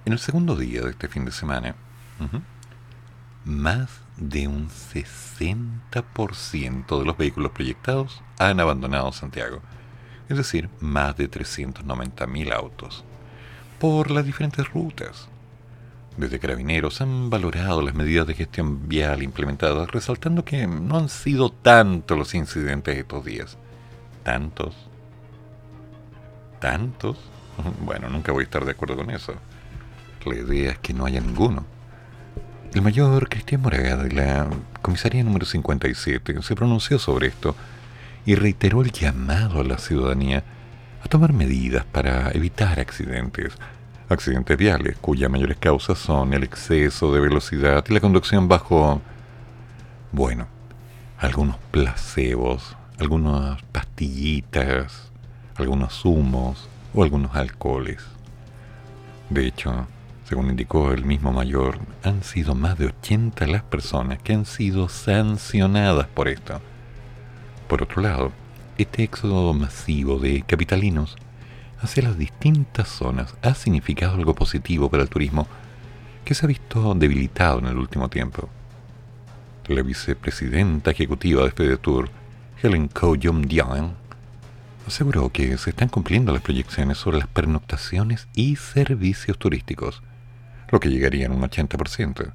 En 0.04 0.12
el 0.12 0.18
segundo 0.18 0.56
día 0.56 0.82
de 0.82 0.90
este 0.90 1.08
fin 1.08 1.24
de 1.24 1.32
semana, 1.32 1.74
más 3.44 4.02
de 4.16 4.48
un 4.48 4.68
60% 4.68 6.98
de 6.98 7.04
los 7.04 7.16
vehículos 7.16 7.52
proyectados 7.52 8.22
han 8.38 8.60
abandonado 8.60 9.12
Santiago, 9.12 9.62
es 10.28 10.36
decir, 10.36 10.68
más 10.80 11.16
de 11.16 11.30
390.000 11.30 12.52
autos, 12.52 13.04
por 13.78 14.10
las 14.10 14.24
diferentes 14.24 14.68
rutas. 14.72 15.28
Desde 16.16 16.38
Carabineros 16.38 17.00
han 17.02 17.28
valorado 17.28 17.82
las 17.82 17.94
medidas 17.94 18.26
de 18.26 18.34
gestión 18.34 18.88
vial 18.88 19.22
implementadas, 19.22 19.90
resaltando 19.90 20.44
que 20.44 20.66
no 20.66 20.96
han 20.96 21.10
sido 21.10 21.50
tantos 21.50 22.16
los 22.16 22.34
incidentes 22.34 22.96
estos 22.96 23.24
días. 23.24 23.58
¿Tantos? 24.22 24.74
¿Tantos? 26.60 27.18
Bueno, 27.80 28.10
nunca 28.10 28.32
voy 28.32 28.42
a 28.42 28.44
estar 28.44 28.64
de 28.64 28.72
acuerdo 28.72 28.96
con 28.96 29.10
eso. 29.10 29.34
La 30.24 30.34
idea 30.34 30.72
es 30.72 30.78
que 30.78 30.92
no 30.92 31.06
haya 31.06 31.20
ninguno. 31.20 31.64
El 32.74 32.82
mayor 32.82 33.28
Cristian 33.28 33.62
Moraga 33.62 33.96
de 33.96 34.12
la 34.12 34.48
comisaría 34.82 35.24
número 35.24 35.46
57 35.46 36.42
se 36.42 36.54
pronunció 36.54 36.98
sobre 36.98 37.28
esto 37.28 37.56
y 38.26 38.34
reiteró 38.34 38.82
el 38.82 38.92
llamado 38.92 39.60
a 39.60 39.64
la 39.64 39.78
ciudadanía 39.78 40.44
a 41.02 41.08
tomar 41.08 41.32
medidas 41.32 41.84
para 41.86 42.30
evitar 42.32 42.80
accidentes, 42.80 43.54
accidentes 44.08 44.56
viales 44.56 44.96
cuyas 44.98 45.30
mayores 45.30 45.56
causas 45.58 45.98
son 45.98 46.32
el 46.32 46.44
exceso 46.44 47.12
de 47.12 47.20
velocidad 47.20 47.84
y 47.88 47.92
la 47.94 48.00
conducción 48.00 48.48
bajo, 48.48 49.00
bueno, 50.12 50.46
algunos 51.18 51.56
placebos, 51.70 52.76
algunas 52.98 53.62
pastillitas, 53.64 55.10
algunos 55.56 55.92
zumos 55.94 56.68
o 56.94 57.02
algunos 57.02 57.34
alcoholes. 57.34 58.02
De 59.30 59.46
hecho, 59.46 59.86
según 60.24 60.50
indicó 60.50 60.92
el 60.92 61.04
mismo 61.04 61.32
mayor, 61.32 61.78
han 62.02 62.22
sido 62.22 62.54
más 62.54 62.78
de 62.78 62.86
80 62.86 63.46
las 63.46 63.62
personas 63.62 64.18
que 64.18 64.32
han 64.32 64.44
sido 64.44 64.88
sancionadas 64.88 66.06
por 66.08 66.28
esto. 66.28 66.60
Por 67.68 67.82
otro 67.82 68.02
lado, 68.02 68.32
este 68.78 69.04
éxodo 69.04 69.52
masivo 69.54 70.18
de 70.18 70.42
capitalinos 70.42 71.16
hacia 71.86 72.02
las 72.02 72.18
distintas 72.18 72.88
zonas 72.88 73.34
ha 73.42 73.54
significado 73.54 74.16
algo 74.16 74.34
positivo 74.34 74.90
para 74.90 75.04
el 75.04 75.08
turismo 75.08 75.46
que 76.24 76.34
se 76.34 76.44
ha 76.44 76.48
visto 76.48 76.94
debilitado 76.94 77.60
en 77.60 77.66
el 77.66 77.76
último 77.76 78.10
tiempo. 78.10 78.48
La 79.68 79.82
vicepresidenta 79.82 80.90
ejecutiva 80.90 81.44
de 81.44 81.52
FedeTour, 81.52 82.10
Helen 82.60 82.88
Ko 82.88 83.16
Dian, 83.16 83.94
aseguró 84.86 85.30
que 85.30 85.56
se 85.58 85.70
están 85.70 85.88
cumpliendo 85.88 86.32
las 86.32 86.42
proyecciones 86.42 86.98
sobre 86.98 87.18
las 87.18 87.28
pernoctaciones 87.28 88.26
y 88.34 88.56
servicios 88.56 89.38
turísticos, 89.38 90.02
lo 90.70 90.80
que 90.80 90.90
llegaría 90.90 91.28
a 91.28 91.30
un 91.30 91.42
80%. 91.42 92.32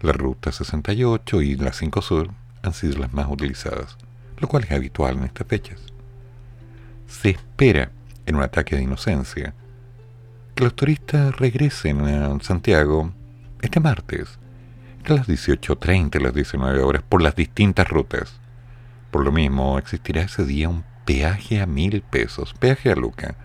La 0.00 0.12
Ruta 0.12 0.50
68 0.50 1.42
y 1.42 1.54
la 1.54 1.72
5 1.72 2.02
Sur 2.02 2.30
han 2.62 2.72
sido 2.72 2.98
las 2.98 3.12
más 3.12 3.28
utilizadas, 3.30 3.96
lo 4.38 4.48
cual 4.48 4.64
es 4.64 4.72
habitual 4.72 5.18
en 5.18 5.24
estas 5.24 5.46
fechas. 5.46 5.80
Se 7.06 7.30
espera, 7.30 7.92
en 8.26 8.36
un 8.36 8.42
ataque 8.42 8.76
de 8.76 8.82
inocencia, 8.82 9.54
que 10.54 10.64
los 10.64 10.74
turistas 10.74 11.36
regresen 11.36 12.00
a 12.02 12.38
Santiago 12.40 13.12
este 13.60 13.80
martes, 13.80 14.38
entre 14.98 15.16
las 15.16 15.28
18.30 15.28 16.20
y 16.20 16.22
las 16.22 16.34
19 16.34 16.80
horas, 16.80 17.02
por 17.02 17.22
las 17.22 17.34
distintas 17.34 17.88
rutas. 17.88 18.40
Por 19.10 19.24
lo 19.24 19.32
mismo, 19.32 19.78
existirá 19.78 20.22
ese 20.22 20.44
día 20.44 20.68
un 20.68 20.84
peaje 21.04 21.60
a 21.60 21.66
mil 21.66 22.02
pesos, 22.02 22.54
peaje 22.54 22.90
a 22.90 22.94
Luca, 22.94 23.36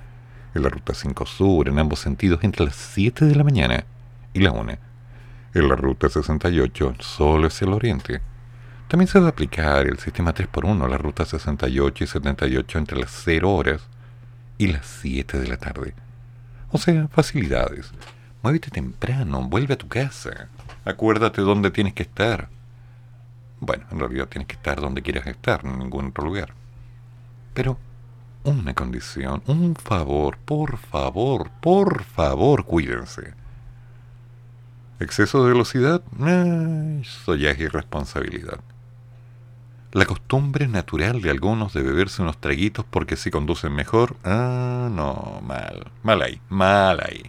en 0.53 0.63
la 0.63 0.69
ruta 0.69 0.93
5 0.93 1.25
Sur, 1.25 1.67
en 1.67 1.79
ambos 1.79 1.99
sentidos, 1.99 2.43
entre 2.43 2.65
las 2.65 2.75
7 2.75 3.25
de 3.25 3.35
la 3.35 3.43
mañana 3.43 3.85
y 4.33 4.39
la 4.39 4.51
1. 4.51 4.77
En 5.55 5.67
la 5.67 5.75
ruta 5.75 6.09
68, 6.09 6.95
solo 6.99 7.47
es 7.47 7.61
el 7.61 7.73
oriente. 7.73 8.21
También 8.87 9.07
se 9.07 9.19
va 9.19 9.27
a 9.27 9.29
aplicar 9.29 9.87
el 9.87 9.99
sistema 9.99 10.33
3x1 10.33 10.83
a 10.83 10.87
la 10.87 10.97
ruta 10.97 11.25
68 11.25 12.03
y 12.03 12.07
78 12.07 12.77
entre 12.79 12.99
las 12.99 13.11
0 13.23 13.51
horas 13.51 13.87
y 14.59 14.67
las 14.67 14.85
7 14.85 15.39
de 15.39 15.47
la 15.47 15.57
tarde. 15.57 15.95
O 16.71 16.77
sea, 16.77 17.07
facilidades. 17.07 17.91
Muévete 18.43 18.69
temprano, 18.69 19.41
vuelve 19.41 19.73
a 19.73 19.77
tu 19.77 19.87
casa. 19.87 20.49
Acuérdate 20.85 21.41
dónde 21.41 21.71
tienes 21.71 21.93
que 21.93 22.03
estar. 22.03 22.49
Bueno, 23.59 23.85
en 23.89 23.99
realidad 23.99 24.27
tienes 24.27 24.47
que 24.47 24.55
estar 24.55 24.79
donde 24.79 25.01
quieras 25.01 25.25
estar, 25.25 25.65
en 25.65 25.79
ningún 25.79 26.07
otro 26.07 26.25
lugar. 26.25 26.53
Pero 27.53 27.79
una 28.43 28.73
condición, 28.73 29.41
un 29.47 29.75
favor, 29.75 30.37
por 30.37 30.77
favor, 30.77 31.49
por 31.61 32.03
favor, 32.03 32.65
cuídense. 32.65 33.33
Exceso 34.99 35.43
de 35.43 35.53
velocidad, 35.53 36.01
eh, 36.19 36.99
eso 37.01 37.35
ya 37.35 37.51
es 37.51 37.59
irresponsabilidad. 37.59 38.59
La 39.91 40.05
costumbre 40.05 40.67
natural 40.67 41.21
de 41.21 41.31
algunos 41.31 41.73
de 41.73 41.81
beberse 41.81 42.21
unos 42.21 42.37
traguitos 42.37 42.85
porque 42.85 43.15
se 43.15 43.31
conducen 43.31 43.73
mejor, 43.73 44.17
ah, 44.23 44.87
no, 44.91 45.41
mal, 45.41 45.91
mal 46.03 46.21
ahí, 46.21 46.39
mal 46.47 46.99
ahí, 47.03 47.23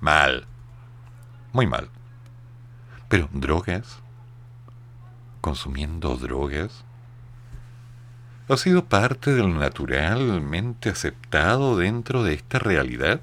mal, 0.00 0.46
muy 1.54 1.66
mal. 1.66 1.88
Pero 3.08 3.30
drogas, 3.32 4.00
consumiendo 5.40 6.16
drogas, 6.16 6.84
ha 8.50 8.56
sido 8.58 8.84
parte 8.84 9.32
de 9.32 9.40
lo 9.40 9.48
naturalmente 9.48 10.90
aceptado 10.90 11.78
dentro 11.78 12.22
de 12.24 12.34
esta 12.34 12.58
realidad. 12.58 13.20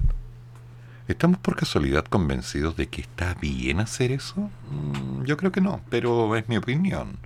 ¿Estamos 1.06 1.38
por 1.38 1.54
casualidad 1.54 2.04
convencidos 2.06 2.76
de 2.76 2.88
que 2.88 3.02
está 3.02 3.34
bien 3.34 3.78
hacer 3.78 4.10
eso? 4.10 4.50
Mm, 4.70 5.24
Yo 5.24 5.36
creo 5.36 5.52
que 5.52 5.60
no, 5.60 5.80
pero 5.90 6.34
es 6.34 6.48
mi 6.48 6.56
opinión. 6.56 7.18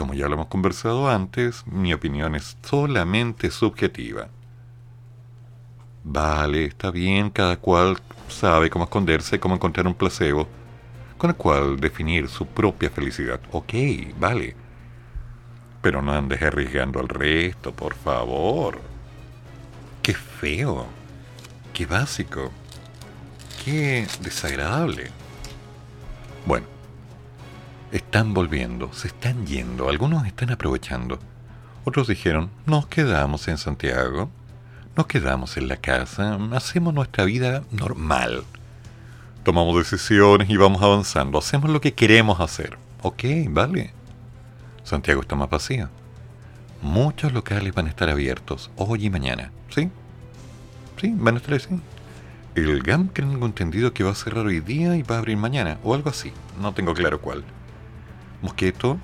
Como 0.00 0.14
ya 0.14 0.28
lo 0.28 0.34
hemos 0.36 0.46
conversado 0.46 1.10
antes, 1.10 1.62
mi 1.66 1.92
opinión 1.92 2.34
es 2.34 2.56
solamente 2.62 3.50
subjetiva. 3.50 4.28
Vale, 6.02 6.64
está 6.64 6.90
bien, 6.90 7.28
cada 7.28 7.58
cual 7.58 7.98
sabe 8.26 8.70
cómo 8.70 8.84
esconderse, 8.84 9.38
cómo 9.38 9.56
encontrar 9.56 9.86
un 9.86 9.92
placebo 9.92 10.48
con 11.18 11.28
el 11.28 11.36
cual 11.36 11.78
definir 11.78 12.30
su 12.30 12.46
propia 12.46 12.88
felicidad. 12.88 13.42
Ok, 13.52 13.74
vale. 14.18 14.56
Pero 15.82 16.00
no 16.00 16.12
andes 16.12 16.40
arriesgando 16.40 16.98
al 16.98 17.08
resto, 17.10 17.74
por 17.74 17.94
favor. 17.94 18.80
Qué 20.00 20.14
feo. 20.14 20.86
Qué 21.74 21.84
básico. 21.84 22.50
Qué 23.62 24.06
desagradable. 24.22 25.10
Bueno, 26.46 26.66
están 27.92 28.34
volviendo, 28.34 28.92
se 28.92 29.08
están 29.08 29.46
yendo, 29.46 29.88
algunos 29.88 30.26
están 30.26 30.50
aprovechando. 30.50 31.18
Otros 31.84 32.08
dijeron, 32.08 32.50
nos 32.66 32.86
quedamos 32.86 33.48
en 33.48 33.58
Santiago, 33.58 34.30
nos 34.96 35.06
quedamos 35.06 35.56
en 35.56 35.68
la 35.68 35.76
casa, 35.76 36.38
hacemos 36.52 36.94
nuestra 36.94 37.24
vida 37.24 37.62
normal. 37.70 38.44
Tomamos 39.42 39.76
decisiones 39.76 40.50
y 40.50 40.56
vamos 40.56 40.82
avanzando, 40.82 41.38
hacemos 41.38 41.70
lo 41.70 41.80
que 41.80 41.94
queremos 41.94 42.40
hacer. 42.40 42.76
Ok, 43.02 43.24
vale. 43.48 43.92
Santiago 44.84 45.22
está 45.22 45.34
más 45.34 45.48
vacío. 45.48 45.88
Muchos 46.82 47.32
locales 47.32 47.74
van 47.74 47.86
a 47.86 47.90
estar 47.90 48.08
abiertos 48.08 48.70
hoy 48.76 49.06
y 49.06 49.10
mañana. 49.10 49.50
¿Sí? 49.70 49.90
Sí, 51.00 51.12
van 51.16 51.34
a 51.34 51.38
estar 51.38 51.54
así. 51.54 51.80
El 52.54 52.82
GAM 52.82 53.08
tengo 53.08 53.46
entendido 53.46 53.94
que 53.94 54.04
va 54.04 54.10
a 54.10 54.14
cerrar 54.14 54.46
hoy 54.46 54.60
día 54.60 54.96
y 54.96 55.02
va 55.02 55.16
a 55.16 55.18
abrir 55.18 55.36
mañana, 55.36 55.78
o 55.82 55.94
algo 55.94 56.10
así. 56.10 56.32
No 56.60 56.74
tengo 56.74 56.92
claro 56.94 57.20
cuál. 57.20 57.44
Mosqueto, 58.42 58.98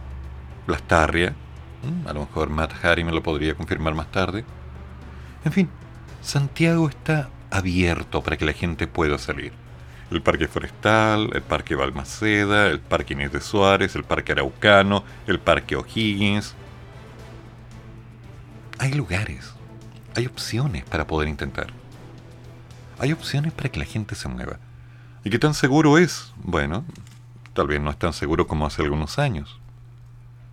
Lastarria, 0.66 1.34
mm, 1.82 2.08
a 2.08 2.12
lo 2.12 2.20
mejor 2.20 2.50
Matt 2.50 2.84
Harry 2.84 3.04
me 3.04 3.12
lo 3.12 3.22
podría 3.22 3.54
confirmar 3.54 3.94
más 3.94 4.10
tarde. 4.10 4.44
En 5.44 5.52
fin, 5.52 5.68
Santiago 6.22 6.88
está 6.88 7.30
abierto 7.50 8.22
para 8.22 8.36
que 8.36 8.44
la 8.44 8.52
gente 8.52 8.86
pueda 8.86 9.18
salir. 9.18 9.52
El 10.10 10.22
Parque 10.22 10.48
Forestal, 10.48 11.30
el 11.34 11.42
Parque 11.42 11.74
Balmaceda, 11.74 12.68
el 12.68 12.80
Parque 12.80 13.14
Inés 13.14 13.32
de 13.32 13.40
Suárez, 13.40 13.94
el 13.96 14.04
Parque 14.04 14.32
Araucano, 14.32 15.04
el 15.26 15.40
Parque 15.40 15.76
O'Higgins. 15.76 16.54
Hay 18.78 18.92
lugares, 18.92 19.54
hay 20.14 20.26
opciones 20.26 20.84
para 20.84 21.06
poder 21.06 21.28
intentar. 21.28 21.68
Hay 22.98 23.12
opciones 23.12 23.52
para 23.52 23.68
que 23.68 23.78
la 23.78 23.84
gente 23.84 24.14
se 24.14 24.28
mueva. 24.28 24.58
¿Y 25.24 25.30
qué 25.30 25.38
tan 25.38 25.54
seguro 25.54 25.98
es? 25.98 26.32
Bueno, 26.36 26.84
tal 27.56 27.68
vez 27.68 27.80
no 27.80 27.90
es 27.90 27.96
tan 27.98 28.12
seguro 28.12 28.46
como 28.46 28.66
hace 28.66 28.82
algunos 28.82 29.18
años. 29.18 29.58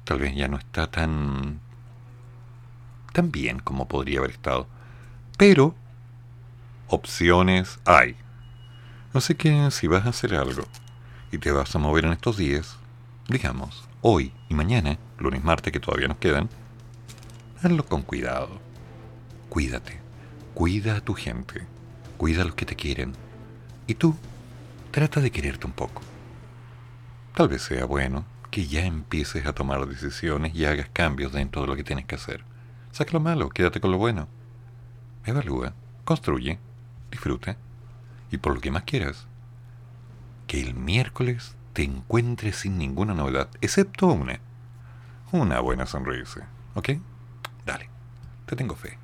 Tal 0.05 0.19
vez 0.19 0.33
ya 0.35 0.47
no 0.47 0.57
está 0.57 0.89
tan 0.89 1.59
tan 3.11 3.29
bien 3.29 3.59
como 3.59 3.89
podría 3.89 4.19
haber 4.19 4.31
estado. 4.31 4.67
Pero 5.37 5.75
opciones 6.87 7.77
hay. 7.85 8.15
Así 9.13 9.35
que 9.35 9.69
si 9.69 9.87
vas 9.87 10.05
a 10.05 10.09
hacer 10.09 10.33
algo 10.33 10.63
y 11.31 11.37
te 11.39 11.51
vas 11.51 11.75
a 11.75 11.79
mover 11.79 12.05
en 12.05 12.13
estos 12.13 12.37
días, 12.37 12.77
digamos, 13.27 13.87
hoy 14.01 14.31
y 14.49 14.53
mañana, 14.53 14.97
lunes, 15.19 15.43
martes 15.43 15.73
que 15.73 15.81
todavía 15.81 16.07
nos 16.07 16.17
quedan, 16.17 16.49
hazlo 17.61 17.85
con 17.85 18.01
cuidado. 18.01 18.61
Cuídate. 19.49 19.99
Cuida 20.53 20.95
a 20.95 21.01
tu 21.01 21.15
gente. 21.15 21.67
Cuida 22.17 22.43
a 22.43 22.45
los 22.45 22.55
que 22.55 22.65
te 22.65 22.77
quieren. 22.77 23.11
Y 23.87 23.95
tú, 23.95 24.15
trata 24.91 25.19
de 25.19 25.31
quererte 25.31 25.67
un 25.67 25.73
poco 25.73 26.01
tal 27.33 27.47
vez 27.47 27.63
sea 27.63 27.85
bueno 27.85 28.25
que 28.51 28.67
ya 28.67 28.85
empieces 28.85 29.45
a 29.45 29.53
tomar 29.53 29.85
decisiones 29.87 30.53
y 30.55 30.65
hagas 30.65 30.87
cambios 30.93 31.33
dentro 31.33 31.61
de 31.61 31.67
lo 31.67 31.75
que 31.75 31.83
tienes 31.83 32.05
que 32.05 32.15
hacer. 32.15 32.43
Saca 32.91 33.11
lo 33.13 33.19
malo, 33.19 33.49
quédate 33.49 33.81
con 33.81 33.91
lo 33.91 33.97
bueno. 33.97 34.27
Evalúa, 35.25 35.73
construye, 36.03 36.59
disfruta 37.09 37.57
y 38.29 38.37
por 38.37 38.53
lo 38.53 38.61
que 38.61 38.69
más 38.69 38.83
quieras. 38.83 39.25
Que 40.45 40.61
el 40.61 40.75
miércoles 40.75 41.55
te 41.73 41.83
encuentres 41.83 42.57
sin 42.57 42.77
ninguna 42.77 43.15
novedad, 43.15 43.49
excepto 43.61 44.07
una. 44.07 44.39
Una 45.31 45.59
buena 45.59 45.87
sonrisa, 45.87 46.47
¿ok? 46.75 46.89
Dale, 47.65 47.89
te 48.45 48.55
tengo 48.55 48.75
fe. 48.75 48.99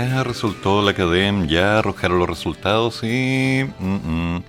Ya 0.00 0.24
resultó 0.24 0.80
la 0.80 0.94
CADEM, 0.94 1.46
ya 1.46 1.80
arrojaron 1.80 2.20
los 2.20 2.28
resultados 2.28 3.04
y... 3.04 3.66
mm, 3.78 4.36
mm. 4.36 4.42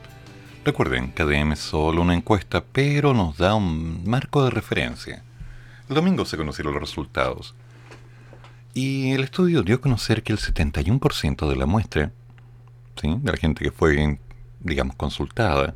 Recuerden, 0.63 1.11
CADEM 1.11 1.51
es 1.51 1.59
solo 1.59 2.01
una 2.01 2.15
encuesta, 2.15 2.63
pero 2.63 3.13
nos 3.13 3.37
da 3.37 3.53
un 3.53 4.01
marco 4.09 4.45
de 4.45 4.49
referencia. 4.49 5.25
El 5.89 5.95
domingo 5.95 6.23
se 6.23 6.37
conocieron 6.37 6.71
los 6.71 6.81
resultados. 6.81 7.53
Y 8.73 9.11
el 9.11 9.25
estudio 9.25 9.61
dio 9.61 9.75
a 9.75 9.81
conocer 9.81 10.23
que 10.23 10.31
el 10.31 10.39
71% 10.39 11.49
de 11.49 11.55
la 11.57 11.65
muestra, 11.65 12.13
de 13.03 13.31
la 13.31 13.37
gente 13.37 13.65
que 13.65 13.71
fue, 13.71 14.19
digamos, 14.61 14.95
consultada, 14.95 15.75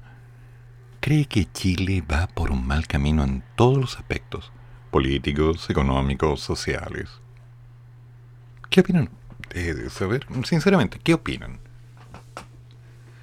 cree 1.01 1.26
que 1.26 1.51
Chile 1.51 2.01
va 2.09 2.28
por 2.28 2.49
un 2.49 2.65
mal 2.65 2.88
camino 2.88 3.26
en 3.26 3.43
todos 3.57 3.78
los 3.78 3.97
aspectos, 3.97 4.53
políticos, 4.89 5.69
económicos, 5.69 6.39
sociales. 6.39 7.09
¿Qué 8.69 8.80
opinan? 8.80 9.09
Eh, 9.57 9.89
saber, 9.89 10.27
sinceramente, 10.43 10.99
¿qué 11.01 11.13
opinan? 11.13 11.59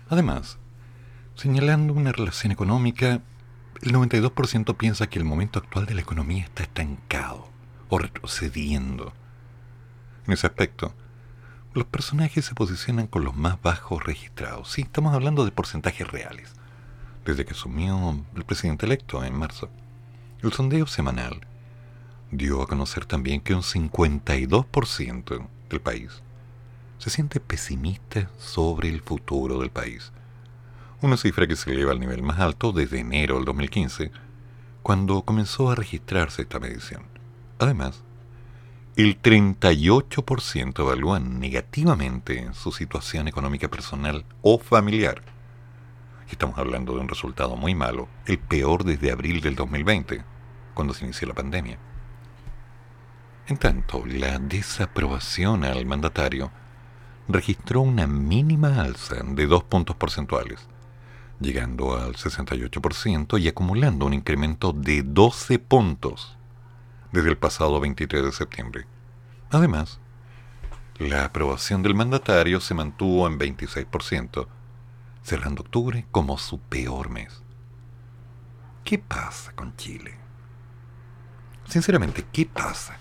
Además, 0.09 0.57
señalando 1.35 1.93
una 1.93 2.11
relación 2.11 2.53
económica, 2.53 3.21
el 3.83 3.93
92% 3.93 4.75
piensa 4.79 5.09
que 5.09 5.19
el 5.19 5.27
momento 5.27 5.59
actual 5.59 5.85
de 5.85 5.95
la 5.95 6.01
economía 6.01 6.45
está 6.45 6.63
estancado 6.63 7.51
o 7.91 7.99
retrocediendo. 7.99 9.13
En 10.27 10.33
ese 10.33 10.47
aspecto, 10.47 10.95
los 11.75 11.85
personajes 11.85 12.47
se 12.47 12.55
posicionan 12.55 13.09
con 13.09 13.25
los 13.25 13.37
más 13.37 13.61
bajos 13.61 14.03
registrados. 14.03 14.71
Sí, 14.71 14.81
estamos 14.81 15.13
hablando 15.13 15.45
de 15.45 15.53
porcentajes 15.53 16.11
reales. 16.11 16.55
Desde 17.27 17.45
que 17.45 17.53
asumió 17.53 18.25
el 18.35 18.45
presidente 18.47 18.87
electo 18.87 19.23
en 19.23 19.35
marzo. 19.35 19.69
El 20.41 20.55
sondeo 20.55 20.87
semanal 20.87 21.47
dio 22.31 22.63
a 22.63 22.67
conocer 22.67 23.05
también 23.05 23.43
que 23.43 23.55
un 23.55 23.61
52% 23.61 25.47
del 25.73 25.81
país 25.81 26.23
se 26.99 27.11
siente 27.11 27.41
pesimista 27.41 28.31
sobre 28.39 28.89
el 28.89 29.01
futuro 29.01 29.59
del 29.59 29.71
país. 29.71 30.13
Una 31.01 31.17
cifra 31.17 31.49
que 31.49 31.57
se 31.57 31.73
eleva 31.73 31.91
al 31.91 31.99
nivel 31.99 32.23
más 32.23 32.39
alto 32.39 32.71
desde 32.71 33.01
enero 33.01 33.35
del 33.35 33.45
2015, 33.45 34.13
cuando 34.85 35.23
comenzó 35.23 35.69
a 35.69 35.75
registrarse 35.75 36.43
esta 36.43 36.61
medición. 36.61 37.03
Además, 37.59 38.05
el 38.95 39.21
38% 39.21 40.79
evalúan 40.79 41.41
negativamente 41.41 42.49
su 42.53 42.71
situación 42.71 43.27
económica 43.27 43.67
personal 43.67 44.25
o 44.43 44.59
familiar. 44.59 45.23
Estamos 46.31 46.57
hablando 46.57 46.95
de 46.95 47.01
un 47.01 47.09
resultado 47.09 47.57
muy 47.57 47.75
malo, 47.75 48.09
el 48.27 48.39
peor 48.39 48.85
desde 48.85 49.11
abril 49.11 49.41
del 49.41 49.57
2020, 49.57 50.23
cuando 50.75 50.95
se 50.95 51.05
inició 51.05 51.27
la 51.27 51.35
pandemia. 51.35 51.79
En 53.49 53.57
tanto, 53.57 54.05
la 54.07 54.39
desaprobación 54.39 55.65
al 55.65 55.85
mandatario 55.85 56.53
registró 57.29 57.81
una 57.81 58.07
mínima 58.07 58.81
alza 58.81 59.17
de 59.25 59.47
dos 59.47 59.65
puntos 59.65 59.97
porcentuales, 59.97 60.69
llegando 61.41 61.99
al 61.99 62.15
68% 62.15 63.41
y 63.41 63.49
acumulando 63.49 64.07
un 64.07 64.15
incremento 64.15 64.73
de 64.73 65.03
12 65.03 65.59
puntos 65.59 66.37
desde 67.11 67.31
el 67.31 67.37
pasado 67.37 67.81
23 67.81 68.25
de 68.25 68.33
septiembre. 68.33 68.87
Además, 69.51 69.99
la 70.99 71.25
aprobación 71.25 71.83
del 71.83 71.97
mandatario 71.97 72.61
se 72.61 72.75
mantuvo 72.75 73.27
en 73.27 73.39
26%, 73.39 74.47
cerrando 75.23 75.63
octubre 75.63 76.07
como 76.13 76.39
su 76.39 76.61
peor 76.61 77.11
mes. 77.11 77.43
¿Qué 78.85 78.99
pasa 78.99 79.53
con 79.53 79.77
Chile? 79.77 80.15
Sinceramente, 81.67 82.25
¿qué 82.33 82.47
pasa? 82.47 82.99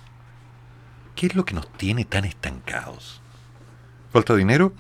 ¿Qué 1.16 1.28
es 1.28 1.36
lo 1.36 1.46
que 1.46 1.54
nos 1.54 1.72
tiene 1.74 2.06
tan 2.06 2.26
estancados? 2.26 3.22
¿Falta 4.12 4.36
dinero? 4.36 4.74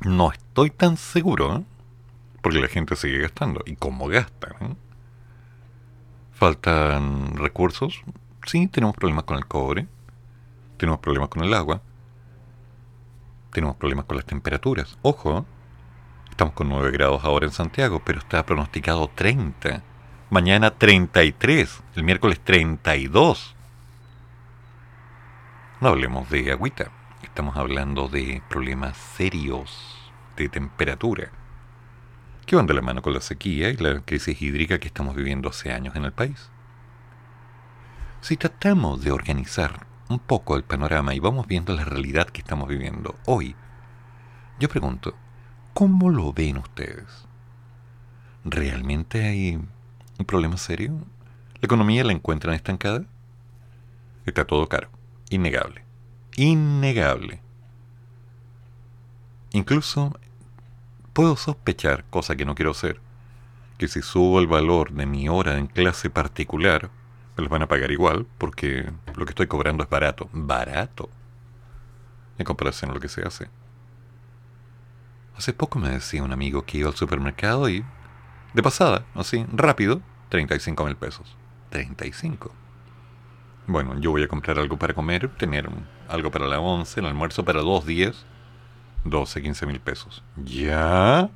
No 0.00 0.30
estoy 0.30 0.70
tan 0.70 0.96
seguro, 0.96 1.56
¿eh? 1.56 1.64
porque 2.42 2.60
la 2.60 2.68
gente 2.68 2.94
sigue 2.96 3.18
gastando. 3.18 3.62
¿Y 3.66 3.76
cómo 3.76 4.06
gasta? 4.08 4.54
¿eh? 4.60 4.74
¿Faltan 6.32 7.36
recursos? 7.36 8.02
Sí, 8.46 8.68
tenemos 8.68 8.94
problemas 8.94 9.24
con 9.24 9.36
el 9.36 9.46
cobre, 9.46 9.88
tenemos 10.76 11.00
problemas 11.00 11.28
con 11.28 11.42
el 11.42 11.52
agua, 11.52 11.82
tenemos 13.52 13.76
problemas 13.76 14.04
con 14.04 14.16
las 14.16 14.26
temperaturas. 14.26 14.96
Ojo, 15.02 15.44
estamos 16.30 16.54
con 16.54 16.68
9 16.68 16.92
grados 16.92 17.24
ahora 17.24 17.46
en 17.46 17.52
Santiago, 17.52 18.00
pero 18.04 18.20
está 18.20 18.46
pronosticado 18.46 19.10
30. 19.14 19.82
Mañana 20.28 20.72
33, 20.72 21.82
el 21.94 22.02
miércoles 22.02 22.40
32. 22.40 23.54
No 25.80 25.88
hablemos 25.88 26.28
de 26.30 26.50
agüita, 26.50 26.90
estamos 27.22 27.56
hablando 27.56 28.08
de 28.08 28.42
problemas 28.48 28.96
serios 28.96 30.10
de 30.36 30.48
temperatura 30.48 31.30
que 32.44 32.56
van 32.56 32.66
de 32.66 32.74
la 32.74 32.82
mano 32.82 33.02
con 33.02 33.14
la 33.14 33.20
sequía 33.20 33.70
y 33.70 33.76
la 33.76 34.00
crisis 34.00 34.42
hídrica 34.42 34.80
que 34.80 34.88
estamos 34.88 35.14
viviendo 35.14 35.48
hace 35.48 35.72
años 35.72 35.94
en 35.94 36.04
el 36.04 36.12
país. 36.12 36.50
Si 38.20 38.36
tratamos 38.36 39.04
de 39.04 39.12
organizar 39.12 39.86
un 40.08 40.18
poco 40.18 40.56
el 40.56 40.64
panorama 40.64 41.14
y 41.14 41.20
vamos 41.20 41.46
viendo 41.46 41.72
la 41.72 41.84
realidad 41.84 42.30
que 42.30 42.40
estamos 42.40 42.68
viviendo 42.68 43.14
hoy, 43.26 43.54
yo 44.58 44.68
pregunto, 44.68 45.14
¿cómo 45.72 46.10
lo 46.10 46.32
ven 46.32 46.56
ustedes? 46.58 47.28
¿Realmente 48.44 49.24
hay 49.24 49.60
un 50.18 50.26
problema 50.26 50.56
serio? 50.56 50.92
¿La 51.54 51.66
economía 51.66 52.04
la 52.04 52.12
encuentran 52.12 52.54
estancada? 52.54 53.04
Está 54.24 54.44
todo 54.44 54.68
caro, 54.68 54.90
innegable, 55.30 55.84
innegable. 56.36 57.40
Incluso 59.52 60.18
puedo 61.12 61.36
sospechar, 61.36 62.04
cosa 62.10 62.36
que 62.36 62.44
no 62.44 62.54
quiero 62.54 62.72
hacer, 62.72 63.00
que 63.78 63.88
si 63.88 64.02
subo 64.02 64.40
el 64.40 64.46
valor 64.46 64.92
de 64.92 65.06
mi 65.06 65.28
hora 65.28 65.58
en 65.58 65.66
clase 65.66 66.10
particular, 66.10 66.90
me 67.36 67.42
los 67.42 67.50
van 67.50 67.62
a 67.62 67.68
pagar 67.68 67.90
igual, 67.90 68.26
porque 68.38 68.90
lo 69.14 69.24
que 69.24 69.30
estoy 69.30 69.46
cobrando 69.46 69.84
es 69.84 69.90
barato. 69.90 70.28
Barato. 70.32 71.10
En 72.38 72.44
comparación 72.44 72.90
a 72.90 72.94
lo 72.94 73.00
que 73.00 73.08
se 73.08 73.22
hace. 73.22 73.48
Hace 75.36 75.52
poco 75.52 75.78
me 75.78 75.90
decía 75.90 76.22
un 76.22 76.32
amigo 76.32 76.64
que 76.64 76.78
iba 76.78 76.88
al 76.88 76.96
supermercado 76.96 77.68
y, 77.68 77.84
de 78.56 78.62
pasada, 78.62 79.04
así, 79.14 79.44
rápido, 79.52 80.00
35 80.30 80.84
mil 80.84 80.96
pesos. 80.96 81.36
35. 81.68 82.50
Bueno, 83.66 84.00
yo 84.00 84.12
voy 84.12 84.22
a 84.22 84.28
comprar 84.28 84.58
algo 84.58 84.78
para 84.78 84.94
comer, 84.94 85.28
tener 85.36 85.68
algo 86.08 86.30
para 86.30 86.46
la 86.46 86.58
once, 86.58 87.00
el 87.00 87.06
almuerzo 87.06 87.44
para 87.44 87.60
dos 87.60 87.84
días 87.84 88.24
12, 89.04 89.42
15 89.42 89.66
mil 89.66 89.80
pesos. 89.80 90.24
¿Ya? 90.36 91.28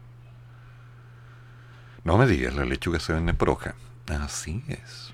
No 2.05 2.17
me 2.17 2.27
digas, 2.27 2.55
la 2.55 2.65
lechuga 2.65 2.99
se 3.01 3.13
vende 3.13 3.35
por 3.35 3.51
hoja. 3.51 3.75
Así 4.09 4.65
es. 4.69 5.13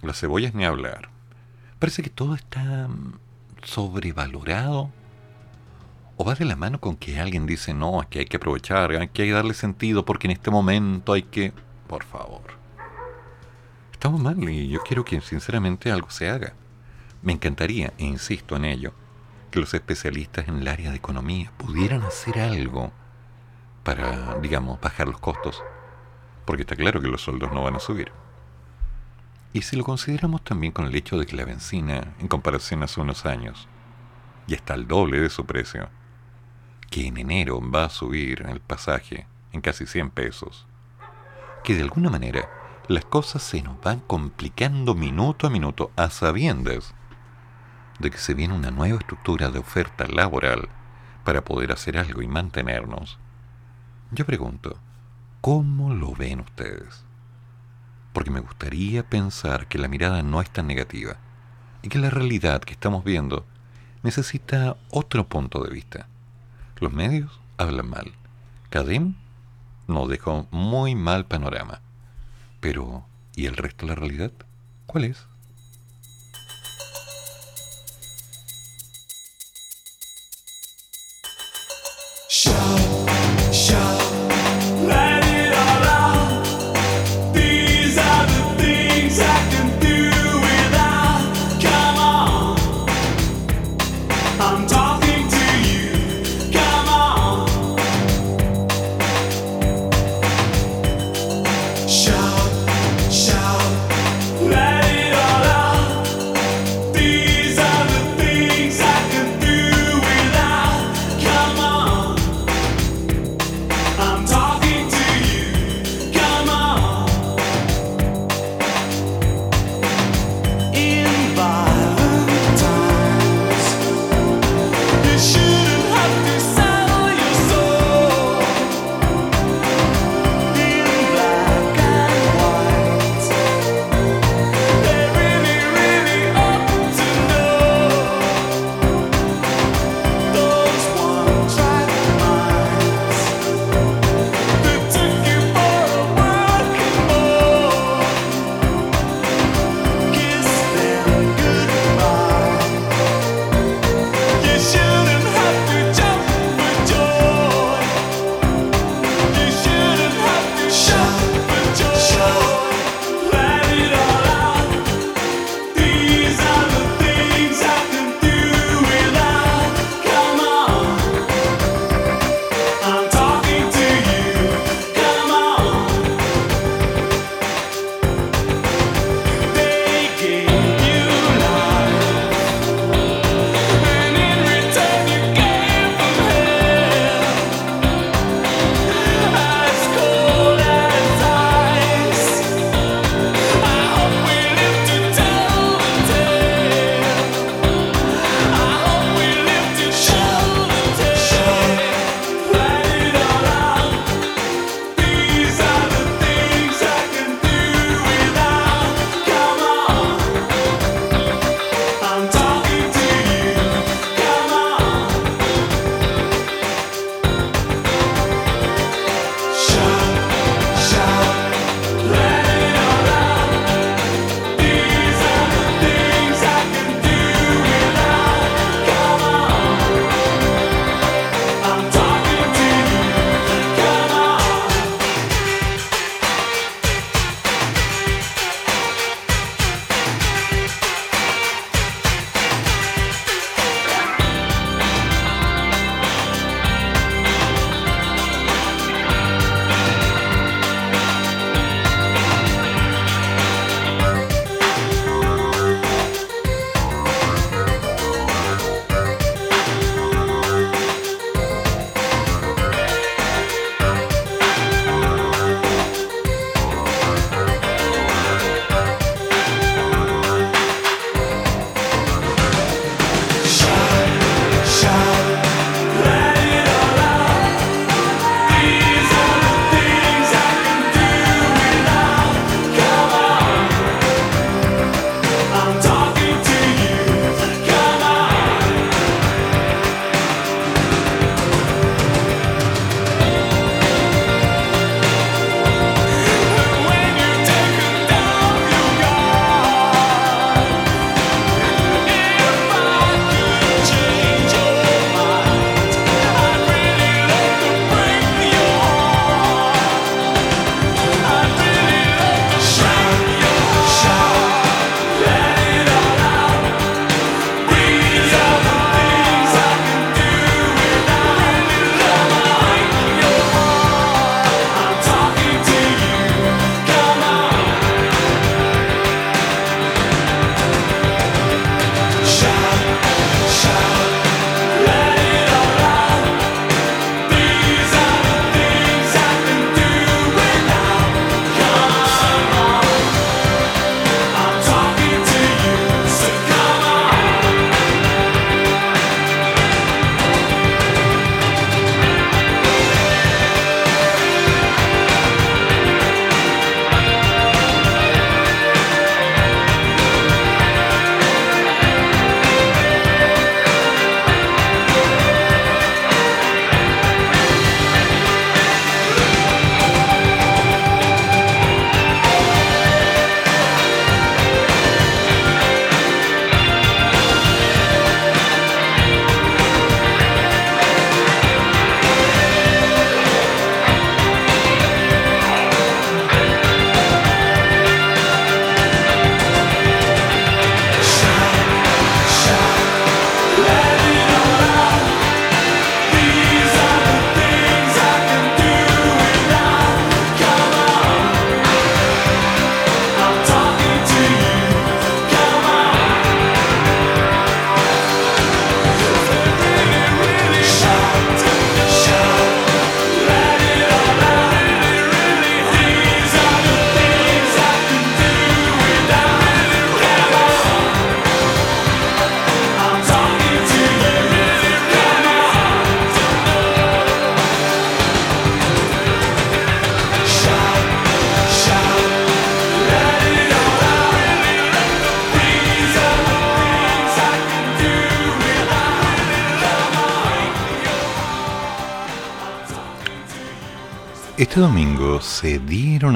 Las 0.00 0.18
cebollas 0.18 0.54
ni 0.54 0.64
hablar. 0.64 1.10
Parece 1.78 2.02
que 2.02 2.10
todo 2.10 2.34
está 2.34 2.88
sobrevalorado. 3.62 4.90
O 6.20 6.24
va 6.24 6.34
de 6.34 6.44
la 6.44 6.56
mano 6.56 6.80
con 6.80 6.96
que 6.96 7.20
alguien 7.20 7.46
dice, 7.46 7.72
no, 7.72 8.02
es 8.02 8.08
que 8.08 8.18
hay 8.18 8.24
que 8.24 8.38
aprovechar, 8.38 8.90
hay 8.90 9.06
que 9.06 9.30
darle 9.30 9.54
sentido 9.54 10.04
porque 10.04 10.26
en 10.26 10.32
este 10.32 10.50
momento 10.50 11.12
hay 11.12 11.22
que... 11.22 11.52
Por 11.86 12.02
favor. 12.02 12.42
Estamos 13.92 14.20
mal 14.20 14.36
y 14.48 14.68
yo 14.68 14.80
quiero 14.82 15.04
que 15.04 15.20
sinceramente 15.20 15.92
algo 15.92 16.10
se 16.10 16.28
haga. 16.28 16.54
Me 17.22 17.32
encantaría, 17.32 17.92
e 17.98 18.04
insisto 18.04 18.56
en 18.56 18.64
ello, 18.64 18.94
que 19.52 19.60
los 19.60 19.72
especialistas 19.74 20.48
en 20.48 20.58
el 20.58 20.66
área 20.66 20.90
de 20.90 20.96
economía 20.96 21.52
pudieran 21.56 22.02
hacer 22.02 22.40
algo 22.40 22.90
para, 23.84 24.40
digamos, 24.40 24.80
bajar 24.80 25.06
los 25.06 25.20
costos, 25.20 25.62
porque 26.44 26.62
está 26.62 26.74
claro 26.74 27.00
que 27.00 27.06
los 27.06 27.20
sueldos 27.20 27.52
no 27.52 27.62
van 27.62 27.76
a 27.76 27.80
subir. 27.80 28.10
Y 29.52 29.62
si 29.62 29.76
lo 29.76 29.84
consideramos 29.84 30.42
también 30.42 30.72
con 30.72 30.84
el 30.84 30.96
hecho 30.96 31.16
de 31.16 31.26
que 31.26 31.36
la 31.36 31.44
benzina, 31.44 32.16
en 32.18 32.26
comparación 32.26 32.82
a 32.82 32.86
hace 32.86 33.00
unos 33.00 33.24
años, 33.24 33.68
ya 34.48 34.56
está 34.56 34.74
al 34.74 34.88
doble 34.88 35.20
de 35.20 35.30
su 35.30 35.46
precio, 35.46 35.88
que 36.90 37.06
en 37.06 37.18
enero 37.18 37.60
va 37.60 37.84
a 37.84 37.90
subir 37.90 38.46
el 38.48 38.60
pasaje 38.60 39.26
en 39.52 39.60
casi 39.60 39.86
100 39.86 40.10
pesos, 40.10 40.66
que 41.64 41.74
de 41.74 41.82
alguna 41.82 42.10
manera 42.10 42.48
las 42.88 43.04
cosas 43.04 43.42
se 43.42 43.62
nos 43.62 43.80
van 43.80 44.00
complicando 44.00 44.94
minuto 44.94 45.46
a 45.46 45.50
minuto 45.50 45.90
a 45.96 46.10
sabiendas 46.10 46.94
de 47.98 48.10
que 48.10 48.18
se 48.18 48.34
viene 48.34 48.54
una 48.54 48.70
nueva 48.70 48.98
estructura 48.98 49.50
de 49.50 49.58
oferta 49.58 50.06
laboral 50.06 50.68
para 51.24 51.44
poder 51.44 51.72
hacer 51.72 51.98
algo 51.98 52.22
y 52.22 52.28
mantenernos, 52.28 53.18
yo 54.10 54.24
pregunto, 54.24 54.78
¿cómo 55.42 55.92
lo 55.92 56.14
ven 56.14 56.40
ustedes? 56.40 57.04
Porque 58.14 58.30
me 58.30 58.40
gustaría 58.40 59.02
pensar 59.06 59.66
que 59.66 59.78
la 59.78 59.88
mirada 59.88 60.22
no 60.22 60.40
es 60.40 60.48
tan 60.48 60.66
negativa 60.66 61.16
y 61.82 61.88
que 61.90 61.98
la 61.98 62.08
realidad 62.08 62.62
que 62.62 62.72
estamos 62.72 63.04
viendo 63.04 63.44
necesita 64.02 64.78
otro 64.90 65.28
punto 65.28 65.62
de 65.62 65.70
vista. 65.70 66.08
Los 66.80 66.92
medios 66.92 67.40
hablan 67.56 67.90
mal. 67.90 68.12
Kadim 68.70 69.16
nos 69.88 70.08
dejó 70.08 70.46
muy 70.52 70.94
mal 70.94 71.26
panorama. 71.26 71.80
Pero, 72.60 73.04
¿y 73.34 73.46
el 73.46 73.56
resto 73.56 73.86
de 73.86 73.90
la 73.90 73.96
realidad? 73.96 74.32
¿Cuál 74.86 75.04
es? 75.04 75.26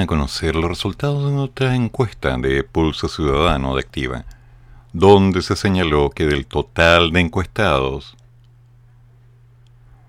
A 0.02 0.06
conocer 0.06 0.56
los 0.56 0.68
resultados 0.68 1.30
de 1.30 1.38
otra 1.38 1.74
encuesta 1.76 2.36
de 2.36 2.64
Pulso 2.64 3.08
Ciudadano 3.08 3.74
de 3.74 3.80
Activa, 3.80 4.24
donde 4.92 5.42
se 5.42 5.56
señaló 5.56 6.10
que 6.10 6.26
del 6.26 6.46
total 6.46 7.12
de 7.12 7.20
encuestados, 7.20 8.16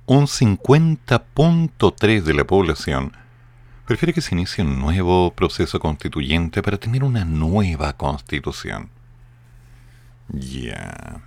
un 0.06 0.26
50.3 0.26 2.24
de 2.24 2.34
la 2.34 2.44
población 2.44 3.14
prefiere 3.86 4.14
que 4.14 4.22
se 4.22 4.36
inicie 4.36 4.64
un 4.64 4.80
nuevo 4.80 5.32
proceso 5.32 5.80
constituyente 5.80 6.62
para 6.62 6.78
tener 6.78 7.04
una 7.04 7.24
nueva 7.24 7.94
constitución. 7.94 8.90
Ya. 10.30 11.22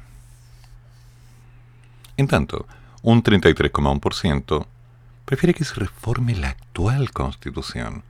En 2.17 2.27
tanto, 2.27 2.67
un 3.03 3.23
33,1% 3.23 4.67
prefiere 5.25 5.55
que 5.55 5.65
se 5.65 5.75
reforme 5.75 6.35
la 6.35 6.49
actual 6.49 7.13
constitución. 7.13 8.03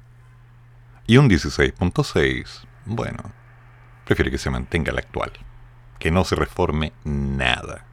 Y 1.07 1.19
un 1.19 1.29
16.6, 1.31 2.67
bueno, 2.85 3.33
prefiere 4.05 4.31
que 4.31 4.39
se 4.39 4.51
mantenga 4.51 4.93
la 4.93 5.01
actual, 5.01 5.33
que 6.01 6.11
no 6.11 6.25
se 6.25 6.35
reforme 6.35 6.93
nada. 7.05 7.87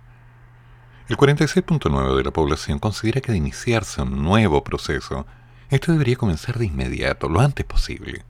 El 1.10 1.18
46.9 1.18 2.16
de 2.18 2.24
la 2.24 2.32
población 2.32 2.80
considera 2.80 3.22
que 3.22 3.32
de 3.32 3.38
iniciarse 3.38 4.02
un 4.02 4.24
nuevo 4.24 4.64
proceso, 4.64 5.28
esto 5.70 5.92
debería 5.92 6.16
comenzar 6.16 6.58
de 6.58 6.66
inmediato, 6.66 7.30
lo 7.30 7.40
antes 7.40 7.66
posible. 7.66 8.24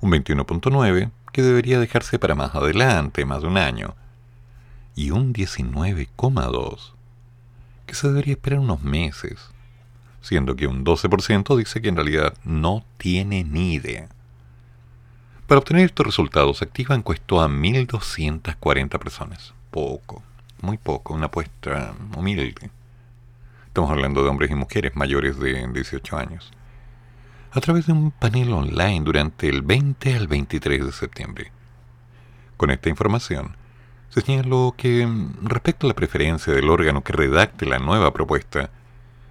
Un 0.00 0.10
21.9 0.10 1.10
que 1.32 1.42
debería 1.42 1.78
dejarse 1.78 2.18
para 2.18 2.34
más 2.34 2.54
adelante, 2.54 3.24
más 3.24 3.42
de 3.42 3.48
un 3.48 3.58
año. 3.58 3.94
Y 4.96 5.10
un 5.10 5.32
19,2 5.32 6.94
que 7.86 7.94
se 7.94 8.08
debería 8.08 8.34
esperar 8.34 8.60
unos 8.60 8.82
meses, 8.82 9.50
siendo 10.20 10.56
que 10.56 10.66
un 10.66 10.84
12% 10.84 11.56
dice 11.56 11.80
que 11.80 11.88
en 11.88 11.96
realidad 11.96 12.34
no 12.44 12.84
tiene 12.98 13.44
ni 13.44 13.74
idea. 13.74 14.08
Para 15.46 15.58
obtener 15.58 15.84
estos 15.84 16.06
resultados, 16.06 16.62
Activa 16.62 16.94
encuestó 16.94 17.40
a 17.40 17.48
1.240 17.48 18.98
personas. 18.98 19.52
Poco, 19.70 20.22
muy 20.62 20.78
poco, 20.78 21.14
una 21.14 21.26
apuesta 21.26 21.94
humilde. 22.16 22.70
Estamos 23.66 23.90
hablando 23.90 24.22
de 24.22 24.28
hombres 24.28 24.50
y 24.50 24.54
mujeres 24.54 24.94
mayores 24.94 25.38
de 25.38 25.66
18 25.66 26.16
años. 26.16 26.52
A 27.52 27.60
través 27.60 27.86
de 27.86 27.92
un 27.92 28.12
panel 28.12 28.52
online 28.52 29.00
durante 29.00 29.48
el 29.48 29.62
20 29.62 30.14
al 30.14 30.28
23 30.28 30.86
de 30.86 30.92
septiembre. 30.92 31.52
Con 32.56 32.70
esta 32.70 32.88
información, 32.88 33.56
se 34.10 34.20
señaló 34.20 34.74
que, 34.76 35.08
respecto 35.42 35.86
a 35.86 35.88
la 35.88 35.94
preferencia 35.94 36.52
del 36.52 36.68
órgano 36.68 37.02
que 37.02 37.12
redacte 37.12 37.64
la 37.66 37.78
nueva 37.78 38.12
propuesta, 38.12 38.70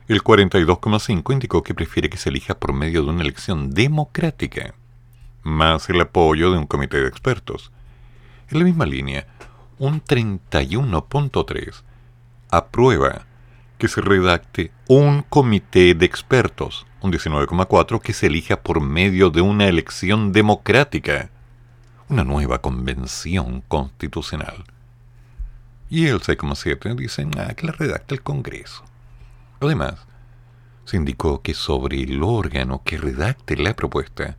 el 0.10 0.24
42,5 0.24 1.34
indicó 1.34 1.62
que 1.62 1.76
prefiere 1.76 2.10
que 2.10 2.18
se 2.18 2.30
elija 2.30 2.55
por 2.57 2.74
medio 2.74 3.03
de 3.03 3.10
una 3.12 3.22
elección 3.22 3.70
democrática, 3.70 4.74
más 5.43 5.88
el 5.88 6.01
apoyo 6.01 6.51
de 6.51 6.57
un 6.57 6.66
comité 6.66 6.97
de 6.97 7.07
expertos. 7.07 7.72
En 8.49 8.57
la 8.57 8.66
misma 8.66 8.88
línea, 8.88 9.28
un 9.78 10.03
31.3 10.03 11.84
aprueba 12.49 13.28
que 13.78 13.88
se 13.88 14.01
redacte 14.01 14.72
un 14.88 15.22
comité 15.22 15.93
de 15.93 16.07
expertos, 16.07 16.88
un 17.01 17.14
19,4 17.14 18.01
que 18.01 18.14
se 18.14 18.28
elija 18.28 18.62
por 18.62 18.82
medio 18.82 19.30
de 19.30 19.41
una 19.41 19.68
elección 19.68 20.32
democrática, 20.32 21.30
una 22.10 22.24
nueva 22.24 22.62
convención 22.62 23.62
constitucional. 23.68 24.64
Y 25.88 26.07
el 26.07 26.20
6,7 26.20 26.95
dicen 26.95 27.30
ah, 27.38 27.53
que 27.53 27.68
la 27.68 27.74
redacte 27.74 28.16
el 28.16 28.24
Congreso. 28.24 28.89
Además, 29.60 29.95
se 30.86 30.97
indicó 30.97 31.41
que 31.41 31.53
sobre 31.53 32.01
el 32.01 32.24
órgano 32.24 32.82
que 32.84 32.97
redacte 32.97 33.55
la 33.57 33.76
propuesta, 33.76 34.38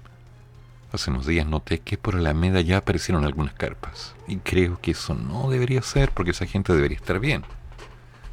Hace 0.91 1.11
unos 1.11 1.27
días 1.27 1.45
noté 1.45 1.77
que 1.77 1.99
por 1.99 2.15
Alameda 2.15 2.61
ya 2.61 2.77
aparecieron 2.77 3.25
algunas 3.25 3.53
carpas. 3.53 4.15
Y 4.27 4.37
creo 4.37 4.81
que 4.81 4.89
eso 4.89 5.13
no 5.13 5.51
debería 5.51 5.83
ser 5.83 6.09
porque 6.09 6.31
esa 6.31 6.47
gente 6.47 6.73
debería 6.73 6.97
estar 6.97 7.19
bien. 7.19 7.43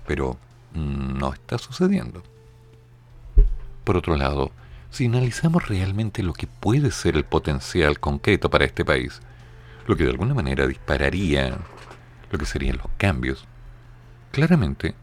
Pero 0.06 0.38
mm, 0.72 1.18
no 1.18 1.34
está 1.34 1.58
sucediendo. 1.58 2.22
Por 3.84 3.98
otro 3.98 4.16
lado, 4.16 4.52
si 4.88 5.04
analizamos 5.04 5.68
realmente 5.68 6.22
lo 6.22 6.32
que 6.32 6.46
puede 6.46 6.92
ser 6.92 7.16
el 7.16 7.24
potencial 7.24 8.00
concreto 8.00 8.48
para 8.48 8.64
este 8.64 8.86
país, 8.86 9.20
lo 9.86 9.96
que 9.96 10.04
de 10.04 10.12
alguna 10.12 10.32
manera 10.32 10.66
dispararía 10.66 11.58
lo 12.30 12.38
que 12.38 12.46
serían 12.46 12.78
los 12.78 12.86
cambios, 12.96 13.44
claramente 14.32 14.94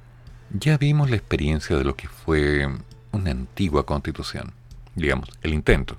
ya 0.50 0.80
vimos 0.80 1.12
la 1.12 1.18
experiencia 1.18 1.78
de 1.78 1.84
lo 1.84 1.96
que 1.96 2.08
fue 2.08 2.68
una 3.12 3.32
antigua 3.32 3.86
constitución. 3.86 4.54
Digamos, 4.96 5.30
el 5.42 5.54
intento. 5.54 5.98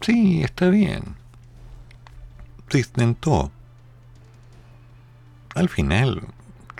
Sí, 0.00 0.42
está 0.42 0.68
bien. 0.68 1.16
Se 2.68 2.78
intentó. 2.78 3.50
Al 5.54 5.68
final 5.68 6.22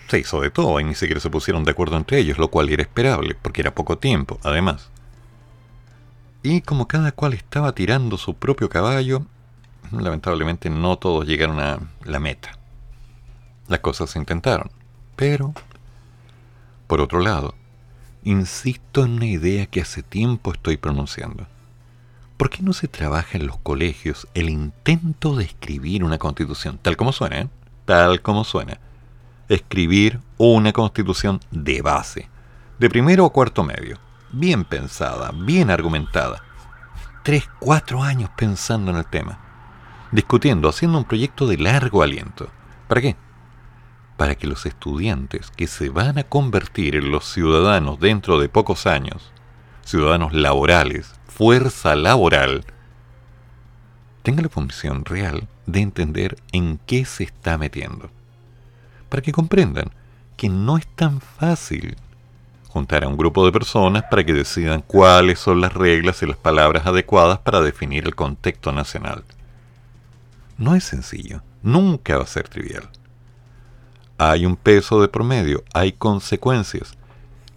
se 0.08 0.18
hizo 0.18 0.40
de 0.40 0.50
todo 0.50 0.80
y 0.80 0.84
ni 0.84 0.94
siquiera 0.94 1.20
se 1.20 1.30
pusieron 1.30 1.64
de 1.64 1.70
acuerdo 1.70 1.96
entre 1.96 2.18
ellos, 2.18 2.38
lo 2.38 2.48
cual 2.48 2.68
era 2.68 2.82
esperable, 2.82 3.34
porque 3.40 3.60
era 3.60 3.74
poco 3.74 3.98
tiempo, 3.98 4.38
además. 4.42 4.90
Y 6.42 6.62
como 6.62 6.88
cada 6.88 7.12
cual 7.12 7.34
estaba 7.34 7.72
tirando 7.72 8.18
su 8.18 8.34
propio 8.34 8.68
caballo, 8.68 9.24
lamentablemente 9.90 10.70
no 10.70 10.96
todos 10.98 11.26
llegaron 11.26 11.60
a 11.60 11.78
la 12.04 12.18
meta. 12.18 12.58
Las 13.68 13.80
cosas 13.80 14.10
se 14.10 14.18
intentaron, 14.18 14.70
pero, 15.16 15.54
por 16.88 17.00
otro 17.00 17.20
lado, 17.20 17.54
insisto 18.24 19.04
en 19.04 19.12
una 19.12 19.26
idea 19.26 19.66
que 19.66 19.80
hace 19.80 20.02
tiempo 20.02 20.52
estoy 20.52 20.76
pronunciando. 20.76 21.46
¿por 22.42 22.50
qué 22.50 22.64
no 22.64 22.72
se 22.72 22.88
trabaja 22.88 23.38
en 23.38 23.46
los 23.46 23.56
colegios 23.58 24.26
el 24.34 24.50
intento 24.50 25.36
de 25.36 25.44
escribir 25.44 26.02
una 26.02 26.18
constitución? 26.18 26.76
Tal 26.82 26.96
como 26.96 27.12
suena, 27.12 27.42
¿eh? 27.42 27.48
Tal 27.84 28.20
como 28.20 28.42
suena. 28.42 28.80
Escribir 29.48 30.18
una 30.38 30.72
constitución 30.72 31.38
de 31.52 31.82
base, 31.82 32.28
de 32.80 32.90
primero 32.90 33.24
o 33.26 33.30
cuarto 33.30 33.62
medio, 33.62 33.96
bien 34.32 34.64
pensada, 34.64 35.30
bien 35.32 35.70
argumentada. 35.70 36.42
Tres, 37.22 37.48
cuatro 37.60 38.02
años 38.02 38.28
pensando 38.36 38.90
en 38.90 38.96
el 38.96 39.06
tema, 39.06 39.38
discutiendo, 40.10 40.68
haciendo 40.68 40.98
un 40.98 41.04
proyecto 41.04 41.46
de 41.46 41.58
largo 41.58 42.02
aliento. 42.02 42.48
¿Para 42.88 43.02
qué? 43.02 43.16
Para 44.22 44.36
que 44.36 44.46
los 44.46 44.66
estudiantes 44.66 45.50
que 45.50 45.66
se 45.66 45.88
van 45.88 46.16
a 46.16 46.22
convertir 46.22 46.94
en 46.94 47.10
los 47.10 47.24
ciudadanos 47.24 47.98
dentro 47.98 48.38
de 48.38 48.48
pocos 48.48 48.86
años, 48.86 49.32
ciudadanos 49.84 50.32
laborales, 50.32 51.16
fuerza 51.26 51.96
laboral, 51.96 52.64
tenga 54.22 54.42
la 54.42 54.48
función 54.48 55.04
real 55.04 55.48
de 55.66 55.80
entender 55.80 56.36
en 56.52 56.78
qué 56.86 57.04
se 57.04 57.24
está 57.24 57.58
metiendo. 57.58 58.12
Para 59.08 59.22
que 59.22 59.32
comprendan 59.32 59.90
que 60.36 60.48
no 60.48 60.78
es 60.78 60.86
tan 60.86 61.20
fácil 61.20 61.96
juntar 62.68 63.02
a 63.02 63.08
un 63.08 63.16
grupo 63.16 63.44
de 63.44 63.50
personas 63.50 64.04
para 64.08 64.22
que 64.22 64.34
decidan 64.34 64.82
cuáles 64.82 65.40
son 65.40 65.60
las 65.60 65.74
reglas 65.74 66.22
y 66.22 66.26
las 66.26 66.36
palabras 66.36 66.86
adecuadas 66.86 67.40
para 67.40 67.60
definir 67.60 68.04
el 68.04 68.14
contexto 68.14 68.70
nacional. 68.70 69.24
No 70.58 70.76
es 70.76 70.84
sencillo, 70.84 71.42
nunca 71.64 72.18
va 72.18 72.22
a 72.22 72.28
ser 72.28 72.48
trivial. 72.48 72.88
Hay 74.30 74.46
un 74.46 74.56
peso 74.56 75.00
de 75.00 75.08
promedio, 75.08 75.64
hay 75.74 75.92
consecuencias, 75.92 76.96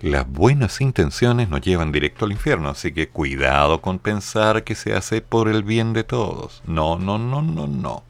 las 0.02 0.28
buenas 0.28 0.82
intenciones 0.82 1.50
nos 1.50 1.62
llevan 1.62 1.92
directo 1.92 2.26
al 2.26 2.32
infierno, 2.32 2.70
así 2.70 2.92
que 2.92 3.10
cuidado 3.10 3.82
con 3.82 3.98
pensar 3.98 4.64
que 4.64 4.76
se 4.76 4.94
hace 4.94 5.22
por 5.22 5.48
el 5.48 5.64
bien 5.64 5.94
de 5.94 6.04
todos. 6.04 6.62
No, 6.66 7.00
no, 7.00 7.18
no, 7.18 7.42
no, 7.42 7.66
no. 7.66 8.04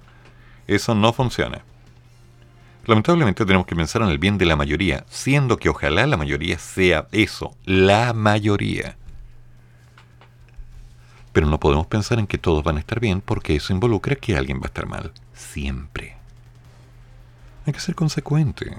Eso 0.68 0.96
no 0.96 1.14
funciona. 1.14 1.64
Lamentablemente 2.86 3.46
tenemos 3.46 3.68
que 3.68 3.76
pensar 3.76 4.02
en 4.02 4.10
el 4.10 4.20
bien 4.20 4.38
de 4.38 4.46
la 4.46 4.56
mayoría, 4.56 5.06
siendo 5.10 5.58
que 5.58 5.70
ojalá 5.70 6.08
la 6.08 6.18
mayoría 6.18 6.58
sea 6.58 7.08
eso, 7.12 7.56
la 7.66 8.14
mayoría. 8.14 8.98
Pero 11.34 11.48
no 11.48 11.60
podemos 11.60 11.88
pensar 11.88 12.20
en 12.20 12.28
que 12.28 12.38
todos 12.38 12.64
van 12.64 12.78
a 12.78 12.80
estar 12.80 13.00
bien 13.00 13.22
porque 13.22 13.56
eso 13.56 13.74
involucra 13.74 14.16
que 14.16 14.38
alguien 14.38 14.58
va 14.58 14.64
a 14.64 14.68
estar 14.68 14.88
mal. 14.88 15.12
Siempre. 15.34 16.15
Hay 17.66 17.74
que 17.74 17.80
ser 17.80 17.96
consecuente. 17.96 18.76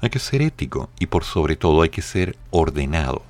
Hay 0.00 0.10
que 0.10 0.18
ser 0.18 0.42
ético 0.42 0.90
y 0.98 1.06
por 1.06 1.24
sobre 1.24 1.56
todo 1.56 1.82
hay 1.82 1.88
que 1.88 2.02
ser 2.02 2.36
ordenado. 2.50 3.22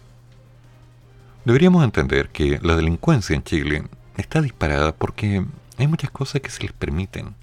Deberíamos 1.44 1.82
entender 1.84 2.28
que 2.28 2.58
la 2.62 2.76
delincuencia 2.76 3.34
en 3.34 3.42
Chile 3.42 3.84
está 4.16 4.42
disparada 4.42 4.94
porque 4.94 5.44
hay 5.78 5.86
muchas 5.86 6.10
cosas 6.10 6.42
que 6.42 6.50
se 6.50 6.62
les 6.62 6.72
permiten. 6.72 7.34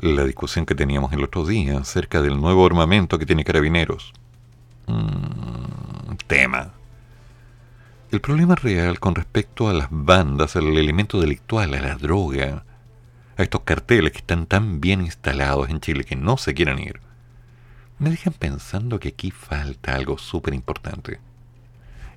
La 0.00 0.24
discusión 0.24 0.64
que 0.64 0.74
teníamos 0.74 1.12
el 1.12 1.24
otro 1.24 1.44
día 1.44 1.78
acerca 1.78 2.22
del 2.22 2.40
nuevo 2.40 2.64
armamento 2.64 3.18
que 3.18 3.26
tiene 3.26 3.44
carabineros. 3.44 4.12
Mm, 4.86 6.16
tema. 6.26 6.72
El 8.10 8.20
problema 8.20 8.54
real 8.54 8.98
con 8.98 9.14
respecto 9.14 9.68
a 9.68 9.74
las 9.74 9.88
bandas, 9.90 10.56
al 10.56 10.68
elemento 10.76 11.20
delictual, 11.20 11.74
a 11.74 11.80
la 11.80 11.96
droga, 11.96 12.64
a 13.40 13.44
estos 13.44 13.62
carteles 13.62 14.12
que 14.12 14.18
están 14.18 14.46
tan 14.46 14.80
bien 14.80 15.00
instalados 15.00 15.70
en 15.70 15.80
Chile 15.80 16.04
que 16.04 16.16
no 16.16 16.36
se 16.36 16.54
quieren 16.54 16.78
ir, 16.78 17.00
me 17.98 18.10
dejan 18.10 18.32
pensando 18.32 19.00
que 19.00 19.08
aquí 19.08 19.30
falta 19.30 19.94
algo 19.94 20.18
súper 20.18 20.54
importante. 20.54 21.20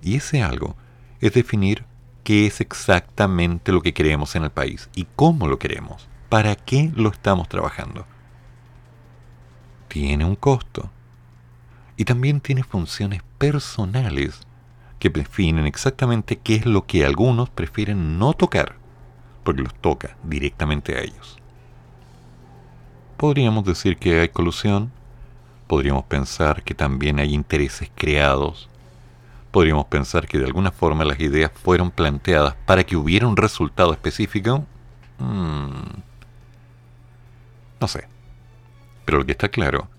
Y 0.01 0.15
ese 0.15 0.41
algo 0.41 0.75
es 1.19 1.33
definir 1.33 1.85
qué 2.23 2.45
es 2.45 2.61
exactamente 2.61 3.71
lo 3.71 3.81
que 3.81 3.93
queremos 3.93 4.35
en 4.35 4.43
el 4.43 4.49
país 4.49 4.89
y 4.95 5.07
cómo 5.15 5.47
lo 5.47 5.59
queremos, 5.59 6.07
para 6.29 6.55
qué 6.55 6.91
lo 6.95 7.09
estamos 7.09 7.49
trabajando. 7.49 8.05
Tiene 9.87 10.25
un 10.25 10.35
costo. 10.35 10.89
Y 11.95 12.05
también 12.05 12.41
tiene 12.41 12.63
funciones 12.63 13.21
personales 13.37 14.41
que 14.99 15.09
definen 15.09 15.65
exactamente 15.67 16.37
qué 16.37 16.55
es 16.55 16.65
lo 16.65 16.85
que 16.85 17.05
algunos 17.05 17.49
prefieren 17.49 18.17
no 18.17 18.33
tocar, 18.33 18.77
porque 19.43 19.61
los 19.61 19.73
toca 19.75 20.15
directamente 20.23 20.95
a 20.95 21.01
ellos. 21.01 21.37
Podríamos 23.17 23.63
decir 23.65 23.97
que 23.97 24.19
hay 24.19 24.29
colusión, 24.29 24.91
podríamos 25.67 26.05
pensar 26.05 26.63
que 26.63 26.73
también 26.73 27.19
hay 27.19 27.33
intereses 27.33 27.89
creados, 27.95 28.69
podríamos 29.51 29.85
pensar 29.85 30.27
que 30.27 30.39
de 30.39 30.45
alguna 30.45 30.71
forma 30.71 31.05
las 31.05 31.19
ideas 31.19 31.51
fueron 31.53 31.91
planteadas 31.91 32.55
para 32.65 32.83
que 32.83 32.95
hubiera 32.95 33.27
un 33.27 33.37
resultado 33.37 33.93
específico. 33.93 34.65
Hmm. 35.19 36.01
No 37.79 37.87
sé. 37.87 38.07
Pero 39.05 39.19
lo 39.19 39.25
que 39.25 39.33
está 39.33 39.49
claro 39.49 39.89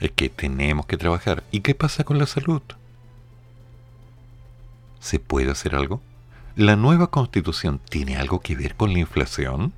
es 0.00 0.10
que 0.12 0.28
tenemos 0.28 0.86
que 0.86 0.96
trabajar. 0.96 1.42
¿Y 1.50 1.60
qué 1.60 1.74
pasa 1.74 2.04
con 2.04 2.18
la 2.18 2.26
salud? 2.26 2.62
¿Se 5.00 5.18
puede 5.18 5.50
hacer 5.50 5.74
algo? 5.74 6.00
¿La 6.58 6.74
nueva 6.74 7.06
constitución 7.06 7.80
tiene 7.88 8.16
algo 8.16 8.40
que 8.40 8.56
ver 8.56 8.74
con 8.74 8.92
la 8.92 8.98
inflación? 8.98 9.72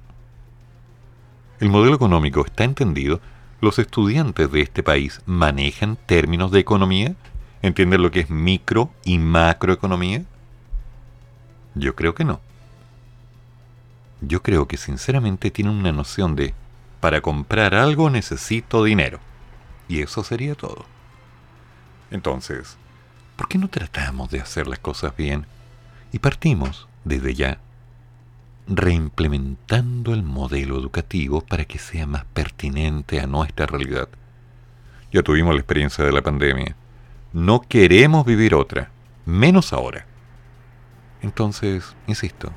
El 1.59 1.69
modelo 1.69 1.95
económico 1.95 2.43
está 2.43 2.65
entendido 2.65 3.21
¿Los 3.61 3.79
estudiantes 3.79 4.51
de 4.51 4.63
este 4.63 4.83
país 4.83 5.21
manejan 5.27 5.99
términos 6.07 6.51
de 6.53 6.61
economía? 6.61 7.17
¿Entienden 7.61 8.01
lo 8.01 8.11
que 8.11 8.21
es 8.21 8.31
micro 8.31 8.91
y 9.05 9.19
macroeconomía? 9.19 10.23
Yo 11.75 11.95
creo 11.95 12.15
que 12.15 12.25
no. 12.25 12.41
Yo 14.23 14.43
creo 14.43 14.67
que 14.67 14.79
sinceramente 14.79 15.51
tienen 15.51 15.75
una 15.75 15.93
noción 15.93 16.35
de, 16.35 16.55
para 17.01 17.21
comprar 17.21 17.75
algo 17.75 18.09
necesito 18.09 18.85
dinero. 18.85 19.21
Y 19.87 20.01
eso 20.01 20.25
sería 20.25 20.55
todo. 20.55 20.87
Entonces, 22.11 22.79
¿por 23.37 23.49
qué 23.49 23.59
no 23.59 23.69
tratamos 23.69 24.31
de 24.31 24.41
hacer 24.41 24.67
las 24.67 24.79
cosas 24.79 25.15
bien? 25.15 25.45
Y 26.13 26.19
partimos, 26.19 26.89
desde 27.05 27.35
ya, 27.35 27.61
reimplementando 28.67 30.15
el 30.15 30.23
modelo 30.23 30.79
educativo 30.79 31.41
para 31.41 31.65
que 31.65 31.79
sea 31.79 32.07
más 32.07 32.25
pertinente 32.27 33.21
a 33.21 33.27
nuestra 33.27 33.67
realidad. 33.67 34.09
Ya 35.13 35.23
tuvimos 35.23 35.55
la 35.55 35.61
experiencia 35.61 36.05
de 36.05 36.13
la 36.13 36.23
pandemia. 36.23 36.77
No 37.33 37.61
queremos 37.61 38.25
vivir 38.25 38.55
otra, 38.55 38.91
menos 39.27 39.73
ahora. 39.73 40.07
Entonces, 41.23 41.97
insisto, 42.07 42.53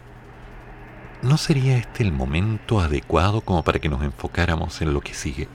¿no 1.22 1.38
sería 1.38 1.78
este 1.78 2.04
el 2.04 2.12
momento 2.12 2.80
adecuado 2.80 3.41
como 3.41 3.64
para 3.64 3.80
que 3.80 3.89
nos 3.89 4.04
enfocáramos 4.04 4.82
en 4.82 4.93
lo 4.93 5.01
que 5.01 5.14
sigue? 5.14 5.47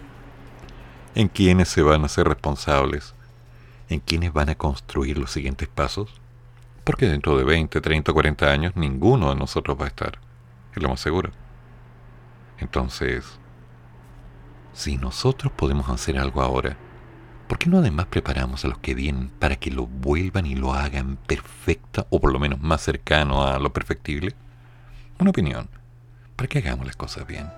¿En 1.15 1.29
quiénes 1.29 1.69
se 1.69 1.83
van 1.83 2.05
a 2.05 2.09
ser 2.09 2.29
responsables? 2.29 3.15
¿En 3.89 4.01
quiénes 4.01 4.33
van 4.33 4.51
a 4.51 4.55
construir 4.57 5.19
los 5.19 5.31
siguientes 5.31 5.69
pasos? 5.69 6.18
Porque 6.89 7.07
dentro 7.07 7.37
de 7.37 7.45
20, 7.45 7.83
30, 7.83 8.15
40 8.15 8.51
años 8.51 8.73
ninguno 8.75 9.29
de 9.29 9.37
nosotros 9.37 9.79
va 9.79 9.85
a 9.85 9.89
estar 9.89 10.19
es 10.75 10.83
lo 10.83 10.89
más 10.89 10.99
seguro. 10.99 11.33
Entonces, 12.57 13.39
si 14.73 14.97
nosotros 14.97 15.53
podemos 15.53 15.91
hacer 15.91 16.19
algo 16.19 16.41
ahora, 16.41 16.79
¿por 17.47 17.59
qué 17.59 17.69
no 17.69 17.81
además 17.81 18.07
preparamos 18.07 18.65
a 18.65 18.69
los 18.69 18.79
que 18.79 18.95
vienen 18.95 19.29
para 19.29 19.57
que 19.57 19.71
lo 19.71 19.87
vuelvan 19.87 20.47
y 20.47 20.55
lo 20.55 20.73
hagan 20.73 21.19
perfecta 21.27 22.07
o 22.09 22.21
por 22.21 22.33
lo 22.33 22.39
menos 22.39 22.59
más 22.63 22.81
cercano 22.81 23.47
a 23.47 23.59
lo 23.59 23.71
perfectible? 23.71 24.35
Una 25.19 25.29
opinión, 25.29 25.69
para 26.37 26.49
que 26.49 26.57
hagamos 26.57 26.87
las 26.87 26.97
cosas 26.97 27.27
bien. 27.27 27.51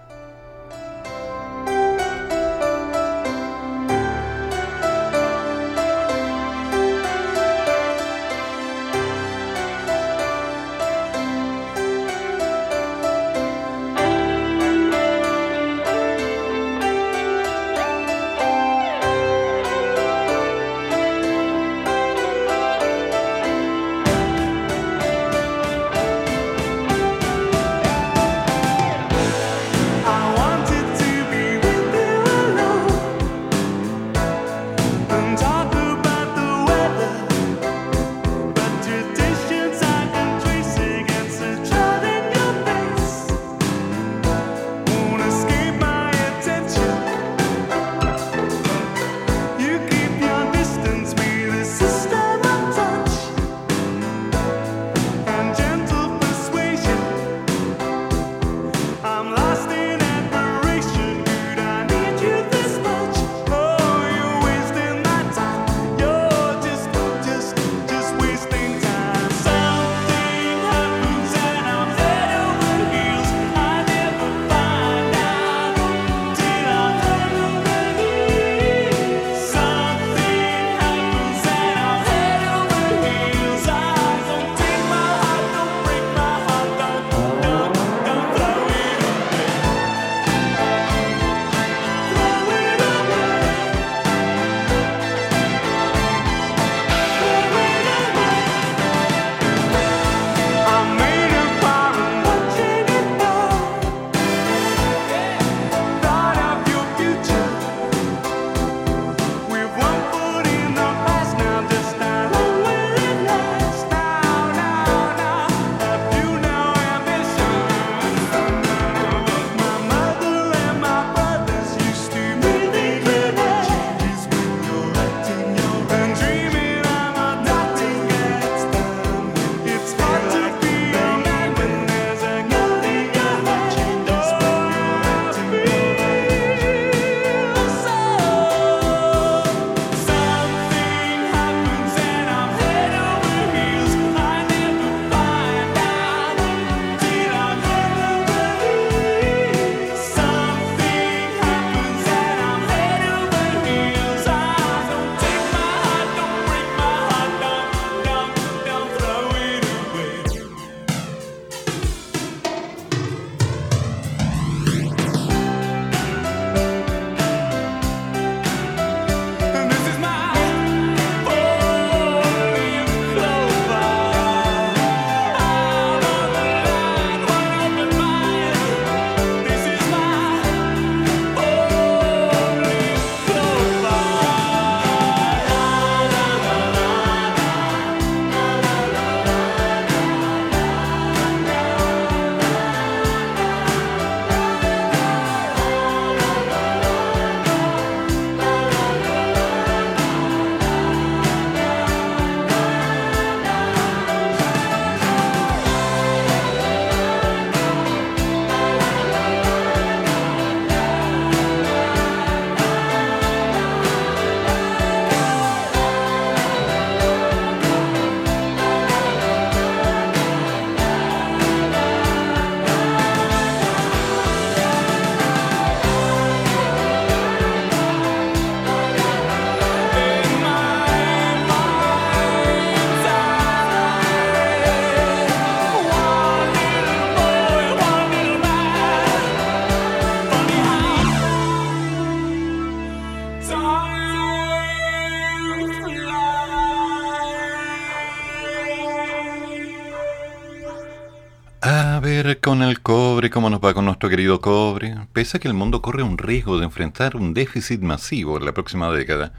Cobre, 253.31 253.35
¿cómo 253.35 253.51
nos 253.51 253.61
va 253.61 253.75
con 253.75 253.85
nuestro 253.85 254.09
querido 254.09 254.41
cobre? 254.41 254.97
Pese 255.13 255.37
a 255.37 255.41
que 255.41 255.49
el 255.49 255.55
mundo 255.55 255.81
corre 255.81 256.03
un 256.03 256.19
riesgo 256.19 256.59
de 256.59 256.65
enfrentar 256.65 257.17
un 257.17 257.33
déficit 257.33 257.81
masivo 257.81 258.37
en 258.37 258.45
la 258.45 258.53
próxima 258.53 258.91
década, 258.91 259.33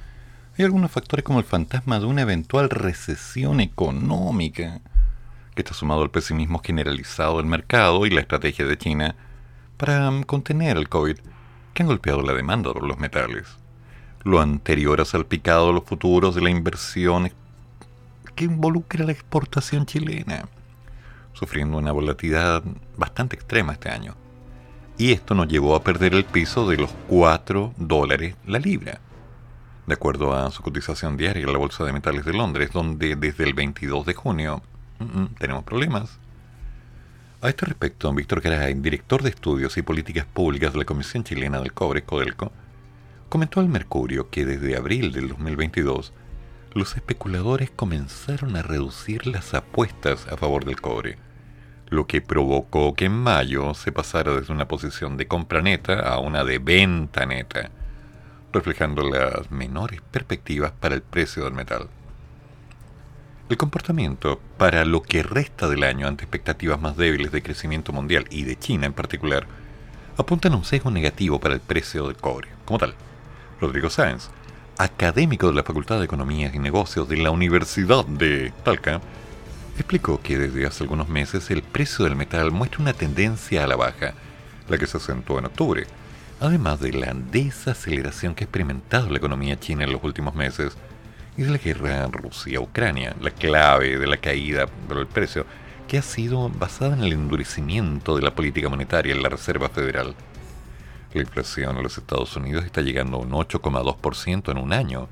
hay 0.58 0.66
algunos 0.66 0.92
factores 0.92 1.24
como 1.24 1.40
el 1.40 1.46
fantasma 1.46 2.00
de 2.00 2.06
una 2.06 2.22
eventual 2.22 2.70
recesión 2.70 3.60
económica, 3.60 4.80
que 5.56 5.62
está 5.62 5.74
sumado 5.74 6.04
al 6.04 6.10
pesimismo 6.10 6.62
generalizado 6.64 7.38
del 7.38 7.46
mercado 7.46 8.06
y 8.06 8.12
la 8.12 8.22
estrategia 8.22 8.66
de 8.66 8.78
China 8.78 9.16
para 9.78 10.10
mm, 10.10 10.24
contener 10.24 10.78
el 10.78 10.88
COVID, 10.88 11.18
que 11.74 11.84
han 11.84 11.88
golpeado 11.88 12.22
la 12.22 12.34
demanda 12.34 12.72
por 12.74 12.84
los 12.84 12.98
metales. 12.98 13.46
Lo 14.24 14.40
anterior 14.40 15.02
ha 15.02 15.06
salpicado 15.06 15.74
los 15.74 15.84
futuros 15.84 16.36
de 16.36 16.42
la 16.42 16.50
inversión 16.50 17.32
que 18.36 18.46
involucra 18.46 19.06
la 19.06 19.12
exportación 19.12 19.86
chilena 19.86 20.48
sufriendo 21.42 21.80
una 21.80 21.92
volatilidad 21.92 22.62
bastante 22.98 23.36
extrema 23.36 23.74
este 23.74 23.90
año. 23.90 24.16
Y 25.00 25.12
esto 25.12 25.34
nos 25.34 25.48
llevó 25.48 25.76
a 25.76 25.84
perder 25.84 26.14
el 26.14 26.24
piso 26.24 26.70
de 26.70 26.78
los 26.78 26.92
4 27.08 27.74
dólares 27.78 28.36
la 28.46 28.60
libra, 28.60 29.02
de 29.88 29.94
acuerdo 29.96 30.36
a 30.36 30.52
su 30.52 30.62
cotización 30.62 31.18
diaria 31.18 31.44
en 31.44 31.52
la 31.52 31.58
Bolsa 31.58 31.84
de 31.84 31.94
Metales 31.94 32.26
de 32.26 32.34
Londres, 32.34 32.70
donde 32.72 33.16
desde 33.16 33.44
el 33.44 33.56
22 33.56 34.06
de 34.06 34.14
junio 34.14 34.62
mm, 35.00 35.04
mm, 35.04 35.28
tenemos 35.40 35.64
problemas. 35.64 36.20
A 37.42 37.50
este 37.50 37.66
respecto, 37.66 38.14
Víctor 38.14 38.42
Garay, 38.42 38.76
director 38.76 39.24
de 39.24 39.32
Estudios 39.32 39.76
y 39.78 39.82
Políticas 39.82 40.28
Públicas 40.28 40.74
de 40.74 40.78
la 40.78 40.86
Comisión 40.86 41.24
Chilena 41.24 41.60
del 41.60 41.74
Cobre, 41.74 42.04
Codelco, 42.04 42.52
comentó 43.30 43.62
al 43.62 43.68
Mercurio 43.68 44.30
que 44.30 44.46
desde 44.46 44.78
abril 44.78 45.12
del 45.12 45.30
2022 45.30 46.14
los 46.74 46.96
especuladores 46.96 47.72
comenzaron 47.72 48.56
a 48.56 48.62
reducir 48.62 49.26
las 49.26 49.56
apuestas 49.56 50.28
a 50.28 50.38
favor 50.38 50.66
del 50.66 50.80
cobre, 50.80 51.18
lo 51.92 52.08
que 52.08 52.22
provocó 52.22 52.94
que 52.94 53.06
en 53.06 53.12
mayo 53.12 53.74
se 53.74 53.92
pasara 53.92 54.34
desde 54.34 54.54
una 54.54 54.68
posición 54.68 55.18
de 55.18 55.28
compra 55.28 55.62
neta 55.62 56.00
a 56.00 56.20
una 56.20 56.46
de 56.46 56.58
venta 56.58 57.26
neta, 57.26 57.70
reflejando 58.54 59.04
las 59.04 59.52
menores 59.52 60.02
perspectivas 60.10 60.72
para 60.72 60.96
el 60.96 61.02
precio 61.02 61.44
del 61.44 61.54
metal. 61.54 61.90
El 63.50 63.58
comportamiento 63.58 64.40
para 64.58 64.86
lo 64.86 65.02
que 65.02 65.22
resta 65.22 65.68
del 65.68 65.84
año 65.84 66.08
ante 66.08 66.24
expectativas 66.24 66.80
más 66.80 66.96
débiles 66.96 67.34
de 67.34 67.44
crecimiento 67.44 67.92
mundial 67.92 68.26
y 68.30 68.44
de 68.44 68.58
China 68.58 68.86
en 68.86 68.94
particular, 68.94 69.46
apuntan 70.16 70.54
a 70.54 70.56
un 70.56 70.64
sesgo 70.64 70.92
negativo 70.92 71.42
para 71.42 71.56
el 71.56 71.60
precio 71.60 72.08
del 72.08 72.16
cobre, 72.16 72.48
como 72.64 72.80
tal. 72.80 72.96
Rodrigo 73.60 73.90
Sáenz, 73.90 74.30
académico 74.78 75.48
de 75.48 75.56
la 75.56 75.64
Facultad 75.64 76.00
de 76.00 76.06
Economía 76.06 76.50
y 76.54 76.60
Negocios 76.60 77.10
de 77.10 77.18
la 77.18 77.32
Universidad 77.32 78.06
de 78.06 78.54
Talca, 78.64 79.02
explicó 79.82 80.22
que 80.22 80.38
desde 80.38 80.66
hace 80.66 80.84
algunos 80.84 81.10
meses 81.10 81.52
el 81.52 81.62
precio 81.62 82.06
del 82.06 82.16
metal 82.16 82.52
muestra 82.52 82.82
una 82.82 82.94
tendencia 82.94 83.64
a 83.64 83.68
la 83.68 83.76
baja, 83.76 84.14
la 84.68 84.78
que 84.78 84.88
se 84.88 84.98
acentuó 84.98 85.40
en 85.40 85.46
octubre, 85.46 85.86
además 86.40 86.80
de 86.80 86.94
la 86.94 87.14
desaceleración 87.14 88.34
que 88.34 88.44
ha 88.44 88.46
experimentado 88.46 89.10
la 89.10 89.18
economía 89.18 89.60
china 89.60 89.84
en 89.84 89.92
los 89.92 90.04
últimos 90.04 90.34
meses 90.34 90.78
y 91.38 91.44
de 91.44 91.52
la 91.52 91.58
guerra 91.58 92.08
Rusia-Ucrania, 92.08 93.16
la 93.22 93.32
clave 93.32 93.98
de 93.98 94.08
la 94.08 94.18
caída 94.18 94.68
del 94.90 95.08
precio, 95.08 95.46
que 95.88 95.98
ha 95.98 96.02
sido 96.02 96.50
basada 96.50 96.96
en 96.96 97.04
el 97.04 97.14
endurecimiento 97.14 98.16
de 98.16 98.22
la 98.22 98.34
política 98.34 98.70
monetaria 98.70 99.14
en 99.14 99.22
la 99.22 99.30
Reserva 99.30 99.70
Federal 99.70 100.16
la 101.14 101.22
inflación 101.22 101.76
en 101.76 101.84
los 101.84 101.98
Estados 101.98 102.36
Unidos 102.36 102.64
está 102.64 102.82
llegando 102.82 103.18
a 103.18 103.20
un 103.20 103.32
8,2% 103.32 104.52
en 104.52 104.58
un 104.58 104.72
año, 104.72 105.10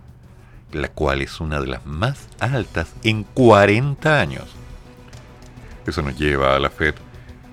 la 0.72 0.88
cual 0.88 1.22
es 1.22 1.42
una 1.42 1.60
de 1.60 1.68
las 1.68 1.86
más 1.86 2.28
altas 2.40 2.94
en 3.04 3.24
40 3.24 4.20
años. 4.20 4.46
Eso 5.90 6.04
nos 6.04 6.16
lleva 6.16 6.56
a 6.56 6.60
la 6.60 6.70
Fed 6.70 6.94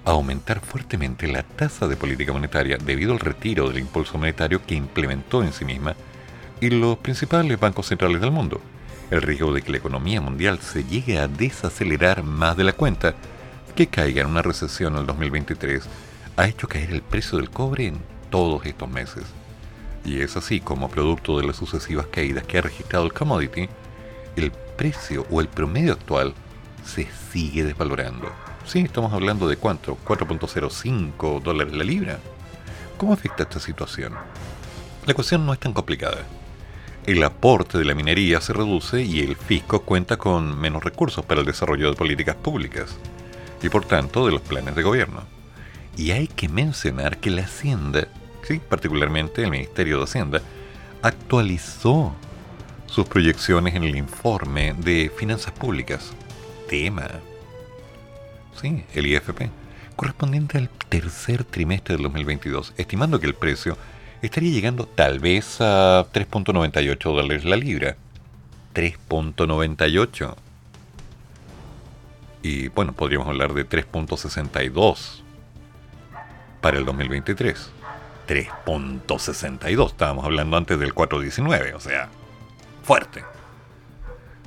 a 0.05 0.11
aumentar 0.11 0.61
fuertemente 0.61 1.27
la 1.27 1.43
tasa 1.43 1.89
de 1.89 1.97
política 1.97 2.35
monetaria 2.35 2.77
debido 2.77 3.15
al 3.15 3.19
retiro 3.19 3.67
del 3.67 3.79
impulso 3.79 4.19
monetario 4.19 4.61
que 4.67 4.75
implementó 4.75 5.43
en 5.43 5.55
sí 5.55 5.65
misma 5.65 5.97
y 6.61 6.69
los 6.69 6.99
principales 6.99 7.59
bancos 7.59 7.87
centrales 7.87 8.21
del 8.21 8.33
mundo. 8.33 8.61
El 9.11 9.23
riesgo 9.23 9.55
de 9.55 9.63
que 9.63 9.73
la 9.73 9.79
economía 9.79 10.21
mundial 10.21 10.59
se 10.59 10.85
llegue 10.85 11.19
a 11.19 11.29
desacelerar 11.29 12.25
más 12.25 12.59
de 12.59 12.65
la 12.65 12.75
cuenta, 12.75 13.15
que 13.75 13.87
caiga 13.87 14.21
en 14.21 14.29
una 14.29 14.43
recesión 14.43 14.93
en 14.93 15.01
el 15.01 15.07
2023, 15.07 15.89
ha 16.37 16.47
hecho 16.47 16.69
caer 16.69 16.91
el 16.91 17.01
precio 17.01 17.39
del 17.39 17.49
cobre 17.49 17.87
en 17.87 17.97
todos 18.29 18.67
estos 18.67 18.91
meses. 18.91 19.25
Y 20.05 20.21
es 20.21 20.37
así 20.37 20.61
como 20.61 20.91
producto 20.91 21.39
de 21.39 21.47
las 21.47 21.57
sucesivas 21.57 22.09
caídas 22.09 22.45
que 22.45 22.59
ha 22.59 22.63
registrado 22.63 23.07
el 23.07 23.15
commodity, 23.15 23.71
el 24.37 24.53
precio 24.77 25.27
o 25.31 25.41
el 25.41 25.49
promedio 25.49 25.95
actual 25.95 26.35
se 26.87 27.09
sigue 27.33 27.65
desvalorando. 27.65 28.33
Sí, 28.65 28.81
estamos 28.81 29.13
hablando 29.13 29.49
de 29.49 29.57
cuánto, 29.57 29.99
4.05 30.05 31.43
dólares 31.43 31.75
la 31.75 31.85
libra. 31.85 32.19
¿Cómo 32.97 33.13
afecta 33.13 33.43
esta 33.43 33.61
situación? 33.61 34.15
La 35.05 35.13
ecuación 35.13 35.45
no 35.45 35.53
es 35.53 35.61
tan 35.61 35.73
complicada. 35.73 36.23
El 37.05 37.23
aporte 37.23 37.79
de 37.79 37.85
la 37.85 37.95
minería 37.95 38.41
se 38.41 38.53
reduce 38.53 39.03
y 39.03 39.21
el 39.21 39.37
fisco 39.37 39.83
cuenta 39.83 40.17
con 40.17 40.59
menos 40.59 40.83
recursos 40.83 41.25
para 41.25 41.41
el 41.41 41.47
desarrollo 41.47 41.91
de 41.91 41.97
políticas 41.97 42.35
públicas 42.35 42.97
y 43.63 43.69
por 43.69 43.85
tanto 43.85 44.27
de 44.27 44.33
los 44.33 44.41
planes 44.41 44.75
de 44.75 44.83
gobierno. 44.83 45.23
Y 45.97 46.11
hay 46.11 46.27
que 46.27 46.49
mencionar 46.49 47.19
que 47.19 47.31
la 47.31 47.43
Hacienda, 47.43 48.09
¿sí? 48.43 48.61
particularmente 48.69 49.45
el 49.45 49.51
Ministerio 49.51 49.99
de 49.99 50.05
Hacienda, 50.05 50.43
actualizó 51.03 52.15
sus 52.87 53.07
proyecciones 53.07 53.75
en 53.75 53.85
el 53.85 53.97
informe 53.97 54.75
de 54.75 55.11
finanzas 55.17 55.53
públicas, 55.53 56.13
tema, 56.69 57.09
sí, 58.61 58.85
el 58.95 59.07
IFP, 59.07 59.51
correspondiente 59.97 60.59
al 60.59 60.69
tercer 60.69 61.45
trimestre 61.45 61.95
del 61.95 62.05
2022, 62.05 62.75
estimando 62.77 63.21
que 63.21 63.27
el 63.27 63.35
precio 63.35 63.77
estaría 64.23 64.53
llegando 64.53 64.87
tal 64.87 65.21
vez 65.21 65.61
a 65.61 66.07
3.98 66.13 66.99
dólares 67.03 67.45
la 67.45 67.57
libra. 67.57 67.97
3.98. 68.75 70.37
Y 72.43 72.69
bueno, 72.69 72.93
podríamos 72.93 73.27
hablar 73.27 73.55
de 73.55 73.67
3.62 73.69 75.23
para 76.61 76.79
el 76.79 76.85
2023. 76.85 77.71
3.62, 78.29 79.87
estábamos 79.87 80.25
hablando 80.25 80.57
antes 80.57 80.79
del 80.79 80.95
4.19, 80.95 81.75
o 81.75 81.81
sea, 81.81 82.09
fuerte. 82.83 83.25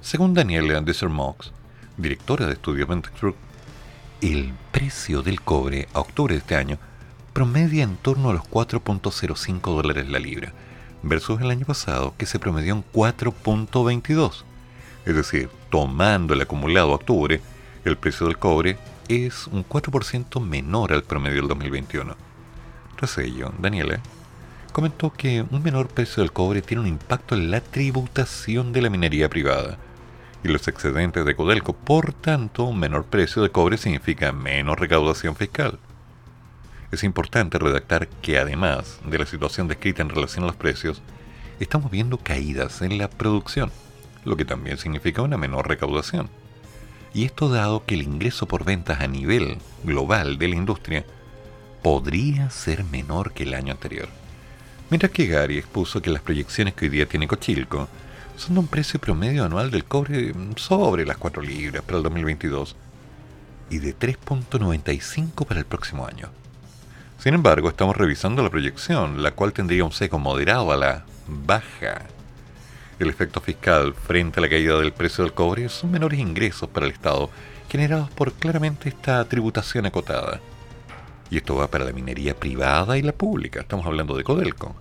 Según 0.02 0.34
Daniela 0.34 0.82
Mox, 1.10 1.54
directora 2.00 2.48
de 2.48 2.54
estudios 2.54 2.88
Venture, 2.88 3.36
el 4.22 4.54
precio 4.72 5.22
del 5.22 5.42
cobre 5.42 5.88
a 5.94 6.00
octubre 6.00 6.34
de 6.34 6.40
este 6.40 6.56
año 6.56 6.78
promedia 7.34 7.84
en 7.84 7.98
torno 7.98 8.30
a 8.30 8.34
los 8.34 8.44
4.05 8.44 9.62
dólares 9.62 10.10
la 10.10 10.20
libra, 10.20 10.54
versus 11.04 11.42
el 11.42 11.52
año 11.52 11.66
pasado 11.66 12.14
que 12.18 12.26
se 12.26 12.40
promedió 12.40 12.74
en 12.74 12.84
4.22. 12.94 14.44
Es 15.06 15.16
decir, 15.16 15.50
tomando 15.70 16.34
el 16.34 16.42
acumulado 16.42 16.92
a 16.92 16.96
octubre, 16.96 17.42
el 17.84 17.98
precio 17.98 18.28
del 18.28 18.38
cobre 18.38 18.78
es 19.08 19.48
un 19.48 19.68
4% 19.68 20.42
menor 20.42 20.94
al 20.94 21.04
promedio 21.04 21.38
del 21.38 21.48
2021. 21.50 22.16
Tras 22.96 23.18
ello, 23.18 23.54
Daniela 23.60 24.00
comentó 24.72 25.12
que 25.12 25.46
un 25.50 25.64
menor 25.64 25.88
precio 25.88 26.22
del 26.22 26.32
cobre 26.32 26.62
tiene 26.62 26.82
un 26.82 26.88
impacto 26.88 27.36
en 27.36 27.52
la 27.52 27.60
tributación 27.60 28.72
de 28.72 28.82
la 28.82 28.90
minería 28.90 29.30
privada 29.30 29.78
y 30.44 30.48
los 30.48 30.68
excedentes 30.68 31.26
de 31.26 31.36
Codelco. 31.36 31.74
Por 31.74 32.14
tanto, 32.14 32.64
un 32.64 32.80
menor 32.80 33.06
precio 33.06 33.42
de 33.42 33.52
cobre 33.52 33.78
significa 33.78 34.32
menos 34.32 34.80
recaudación 34.80 35.36
fiscal. 35.36 35.80
Es 36.92 37.04
importante 37.04 37.60
redactar 37.60 38.08
que 38.08 38.40
además 38.40 39.00
de 39.06 39.20
la 39.20 39.26
situación 39.26 39.68
descrita 39.68 40.02
en 40.02 40.10
relación 40.10 40.44
a 40.44 40.48
los 40.48 40.56
precios, 40.56 41.02
estamos 41.60 41.92
viendo 41.92 42.18
caídas 42.18 42.82
en 42.82 42.98
la 42.98 43.10
producción, 43.10 43.72
lo 44.26 44.38
que 44.38 44.46
también 44.46 44.78
significa 44.78 45.22
una 45.22 45.38
menor 45.38 45.68
recaudación 45.68 46.30
y 47.14 47.26
esto 47.26 47.50
dado 47.50 47.86
que 47.86 47.96
el 47.96 48.04
ingreso 48.04 48.48
por 48.48 48.64
ventas 48.64 49.02
a 49.02 49.08
nivel 49.08 49.58
global 49.84 50.38
de 50.38 50.48
la 50.48 50.56
industria 50.56 51.06
podría 51.82 52.50
ser 52.50 52.84
menor 52.84 53.34
que 53.34 53.44
el 53.44 53.54
año 53.54 53.74
anterior. 53.74 54.10
Mientras 54.90 55.12
que 55.12 55.28
Gary 55.28 55.58
expuso 55.58 56.02
que 56.02 56.10
las 56.10 56.22
proyecciones 56.22 56.74
que 56.74 56.86
hoy 56.86 56.90
día 56.90 57.08
tiene 57.08 57.28
Cochilco 57.28 57.88
son 58.40 58.56
de 58.56 58.60
un 58.62 58.68
precio 58.68 59.00
promedio 59.00 59.46
anual 59.46 59.72
del 59.72 59.86
cobre 59.86 60.34
sobre 60.56 61.06
las 61.06 61.18
4 61.18 61.42
libras 61.42 61.84
para 61.84 61.98
el 61.98 62.04
2022 62.04 62.76
y 63.70 63.80
de 63.80 63.98
3.95 63.98 65.46
para 65.46 65.60
el 65.60 65.66
próximo 65.66 66.08
año. 66.08 66.30
Sin 67.20 67.34
embargo, 67.34 67.70
estamos 67.70 67.96
revisando 67.98 68.42
la 68.42 68.50
proyección, 68.50 69.22
la 69.22 69.32
cual 69.32 69.54
tendría 69.54 69.84
un 69.84 69.92
seco 69.92 70.18
moderado 70.18 70.72
a 70.72 70.78
la 70.78 71.06
baja 71.28 72.06
el 73.00 73.10
efecto 73.10 73.40
fiscal 73.40 73.94
frente 73.94 74.40
a 74.40 74.42
la 74.42 74.50
caída 74.50 74.78
del 74.78 74.92
precio 74.92 75.24
del 75.24 75.34
cobre 75.34 75.70
son 75.70 75.90
menores 75.90 76.20
ingresos 76.20 76.68
para 76.68 76.86
el 76.86 76.92
Estado 76.92 77.30
generados 77.70 78.10
por 78.10 78.34
claramente 78.34 78.90
esta 78.90 79.24
tributación 79.24 79.86
acotada. 79.86 80.42
Y 81.32 81.38
esto 81.38 81.56
va 81.56 81.70
para 81.70 81.86
la 81.86 81.94
minería 81.94 82.36
privada 82.36 82.98
y 82.98 83.02
la 83.02 83.14
pública, 83.14 83.62
estamos 83.62 83.86
hablando 83.86 84.18
de 84.18 84.26
Codelco. 84.26 84.76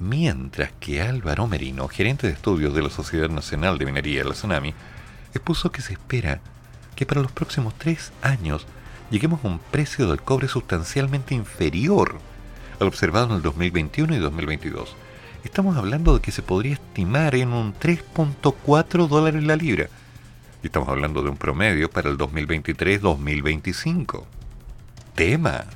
Mientras 0.00 0.72
que 0.80 1.02
Álvaro 1.02 1.46
Merino, 1.46 1.86
gerente 1.86 2.26
de 2.26 2.32
estudios 2.32 2.74
de 2.74 2.80
la 2.80 2.88
Sociedad 2.88 3.28
Nacional 3.28 3.76
de 3.76 3.84
Minería, 3.84 4.24
la 4.24 4.32
Tsunami, 4.32 4.72
expuso 5.34 5.70
que 5.70 5.82
se 5.82 5.92
espera 5.92 6.40
que 6.96 7.04
para 7.04 7.20
los 7.20 7.32
próximos 7.32 7.74
tres 7.76 8.10
años 8.22 8.66
lleguemos 9.10 9.44
a 9.44 9.48
un 9.48 9.58
precio 9.58 10.08
del 10.08 10.22
cobre 10.22 10.48
sustancialmente 10.48 11.34
inferior 11.34 12.18
al 12.80 12.86
observado 12.86 13.26
en 13.26 13.32
el 13.32 13.42
2021 13.42 14.16
y 14.16 14.18
2022. 14.18 14.96
Estamos 15.44 15.76
hablando 15.76 16.14
de 16.14 16.22
que 16.22 16.32
se 16.32 16.40
podría 16.40 16.72
estimar 16.72 17.34
en 17.34 17.52
un 17.52 17.74
3.4 17.74 19.06
dólares 19.06 19.44
la 19.44 19.56
libra. 19.56 19.90
Y 20.62 20.68
estamos 20.68 20.88
hablando 20.88 21.22
de 21.22 21.28
un 21.28 21.36
promedio 21.36 21.90
para 21.90 22.08
el 22.08 22.16
2023-2025. 22.16 24.24
Tema. 25.14 25.66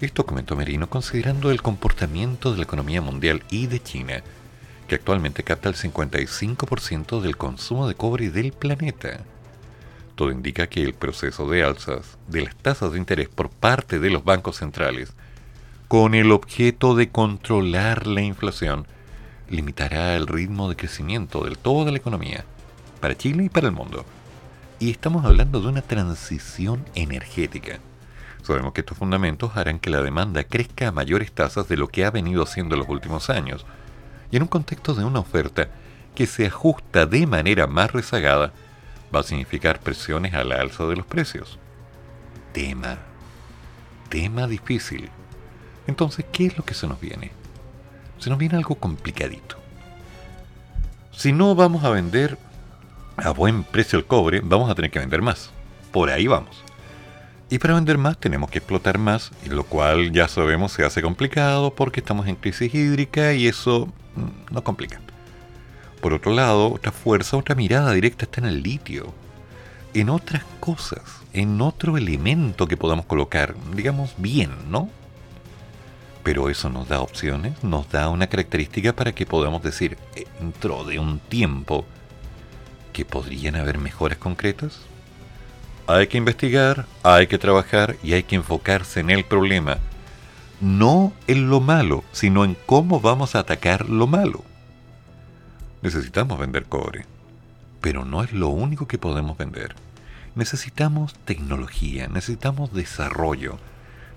Esto 0.00 0.24
comentó 0.24 0.54
Merino 0.54 0.88
considerando 0.88 1.50
el 1.50 1.60
comportamiento 1.60 2.52
de 2.52 2.58
la 2.58 2.62
economía 2.62 3.02
mundial 3.02 3.42
y 3.50 3.66
de 3.66 3.82
China, 3.82 4.22
que 4.86 4.94
actualmente 4.94 5.42
capta 5.42 5.68
el 5.68 5.74
55% 5.74 7.20
del 7.20 7.36
consumo 7.36 7.88
de 7.88 7.96
cobre 7.96 8.30
del 8.30 8.52
planeta. 8.52 9.18
Todo 10.14 10.30
indica 10.30 10.68
que 10.68 10.84
el 10.84 10.94
proceso 10.94 11.50
de 11.50 11.64
alzas 11.64 12.16
de 12.28 12.42
las 12.42 12.54
tasas 12.54 12.92
de 12.92 12.98
interés 12.98 13.28
por 13.28 13.50
parte 13.50 13.98
de 13.98 14.10
los 14.10 14.22
bancos 14.22 14.58
centrales, 14.58 15.12
con 15.88 16.14
el 16.14 16.30
objeto 16.30 16.94
de 16.94 17.08
controlar 17.08 18.06
la 18.06 18.22
inflación, 18.22 18.86
limitará 19.50 20.14
el 20.14 20.28
ritmo 20.28 20.68
de 20.68 20.76
crecimiento 20.76 21.42
de 21.42 21.56
toda 21.56 21.90
la 21.90 21.98
economía, 21.98 22.44
para 23.00 23.18
Chile 23.18 23.44
y 23.44 23.48
para 23.48 23.66
el 23.66 23.74
mundo. 23.74 24.04
Y 24.78 24.92
estamos 24.92 25.24
hablando 25.24 25.60
de 25.60 25.66
una 25.66 25.82
transición 25.82 26.84
energética 26.94 27.80
Sabemos 28.42 28.72
que 28.72 28.80
estos 28.80 28.96
fundamentos 28.96 29.56
harán 29.56 29.78
que 29.78 29.90
la 29.90 30.02
demanda 30.02 30.44
crezca 30.44 30.88
a 30.88 30.92
mayores 30.92 31.32
tasas 31.32 31.68
de 31.68 31.76
lo 31.76 31.88
que 31.88 32.04
ha 32.04 32.10
venido 32.10 32.42
haciendo 32.42 32.74
en 32.74 32.80
los 32.80 32.88
últimos 32.88 33.30
años, 33.30 33.66
y 34.30 34.36
en 34.36 34.42
un 34.42 34.48
contexto 34.48 34.94
de 34.94 35.04
una 35.04 35.20
oferta 35.20 35.68
que 36.14 36.26
se 36.26 36.46
ajusta 36.46 37.06
de 37.06 37.26
manera 37.26 37.66
más 37.66 37.92
rezagada, 37.92 38.52
va 39.14 39.20
a 39.20 39.24
significar 39.24 39.80
presiones 39.80 40.34
a 40.34 40.44
la 40.44 40.56
alza 40.56 40.84
de 40.86 40.96
los 40.96 41.06
precios. 41.06 41.58
Tema. 42.52 42.98
Tema 44.08 44.46
difícil. 44.46 45.10
Entonces, 45.86 46.24
¿qué 46.32 46.46
es 46.46 46.56
lo 46.58 46.64
que 46.64 46.74
se 46.74 46.86
nos 46.86 47.00
viene? 47.00 47.30
Se 48.18 48.30
nos 48.30 48.38
viene 48.38 48.56
algo 48.56 48.74
complicadito. 48.74 49.56
Si 51.12 51.32
no 51.32 51.54
vamos 51.54 51.84
a 51.84 51.90
vender 51.90 52.38
a 53.16 53.30
buen 53.30 53.64
precio 53.64 53.98
el 53.98 54.06
cobre, 54.06 54.40
vamos 54.40 54.70
a 54.70 54.74
tener 54.74 54.90
que 54.90 54.98
vender 54.98 55.22
más. 55.22 55.50
Por 55.92 56.10
ahí 56.10 56.26
vamos. 56.26 56.62
Y 57.50 57.58
para 57.58 57.74
vender 57.74 57.96
más 57.96 58.18
tenemos 58.18 58.50
que 58.50 58.58
explotar 58.58 58.98
más, 58.98 59.30
lo 59.46 59.64
cual 59.64 60.12
ya 60.12 60.28
sabemos 60.28 60.72
se 60.72 60.84
hace 60.84 61.00
complicado 61.00 61.72
porque 61.72 62.00
estamos 62.00 62.26
en 62.26 62.36
crisis 62.36 62.74
hídrica 62.74 63.32
y 63.32 63.46
eso 63.46 63.86
mm, 64.16 64.52
nos 64.52 64.62
complica. 64.62 65.00
Por 66.02 66.12
otro 66.12 66.32
lado, 66.32 66.72
otra 66.72 66.92
fuerza, 66.92 67.38
otra 67.38 67.54
mirada 67.54 67.92
directa 67.92 68.26
está 68.26 68.40
en 68.42 68.48
el 68.48 68.62
litio, 68.62 69.14
en 69.94 70.10
otras 70.10 70.44
cosas, 70.60 71.02
en 71.32 71.60
otro 71.62 71.96
elemento 71.96 72.68
que 72.68 72.76
podamos 72.76 73.06
colocar, 73.06 73.54
digamos 73.74 74.14
bien, 74.18 74.50
¿no? 74.70 74.90
Pero 76.22 76.50
eso 76.50 76.68
nos 76.68 76.86
da 76.88 77.00
opciones, 77.00 77.64
nos 77.64 77.90
da 77.90 78.10
una 78.10 78.26
característica 78.26 78.92
para 78.92 79.12
que 79.12 79.24
podamos 79.24 79.62
decir, 79.62 79.96
dentro 80.38 80.84
de 80.84 80.98
un 80.98 81.18
tiempo, 81.18 81.86
que 82.92 83.06
podrían 83.06 83.56
haber 83.56 83.78
mejoras 83.78 84.18
concretas, 84.18 84.80
hay 85.88 86.06
que 86.06 86.18
investigar, 86.18 86.84
hay 87.02 87.28
que 87.28 87.38
trabajar 87.38 87.96
y 88.02 88.12
hay 88.12 88.22
que 88.22 88.36
enfocarse 88.36 89.00
en 89.00 89.08
el 89.08 89.24
problema. 89.24 89.78
No 90.60 91.14
en 91.26 91.48
lo 91.48 91.60
malo, 91.60 92.04
sino 92.12 92.44
en 92.44 92.58
cómo 92.66 93.00
vamos 93.00 93.34
a 93.34 93.38
atacar 93.38 93.88
lo 93.88 94.06
malo. 94.06 94.44
Necesitamos 95.80 96.38
vender 96.38 96.66
cobre, 96.66 97.06
pero 97.80 98.04
no 98.04 98.22
es 98.22 98.34
lo 98.34 98.48
único 98.48 98.86
que 98.86 98.98
podemos 98.98 99.38
vender. 99.38 99.74
Necesitamos 100.34 101.14
tecnología, 101.24 102.06
necesitamos 102.06 102.74
desarrollo, 102.74 103.58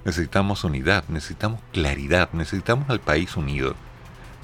necesitamos 0.03 0.65
unidad, 0.65 1.05
necesitamos 1.07 1.61
claridad, 1.71 2.29
necesitamos 2.33 2.89
al 2.89 2.99
país 2.99 3.37
unido, 3.37 3.75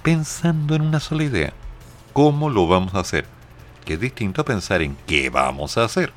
pensando 0.02 0.76
en 0.76 0.82
una 0.82 1.02
sola 1.02 1.24
idea. 1.24 1.52
¿Cómo 2.14 2.50
lo 2.50 2.68
vamos 2.68 2.96
a 2.96 3.02
hacer? 3.02 3.26
Que 3.84 3.96
es 3.96 4.00
distinto 4.00 4.42
a 4.42 4.46
pensar 4.46 4.82
en 4.82 4.96
qué 5.08 5.30
vamos 5.30 5.78
a 5.78 5.84
hacer. 5.84 6.14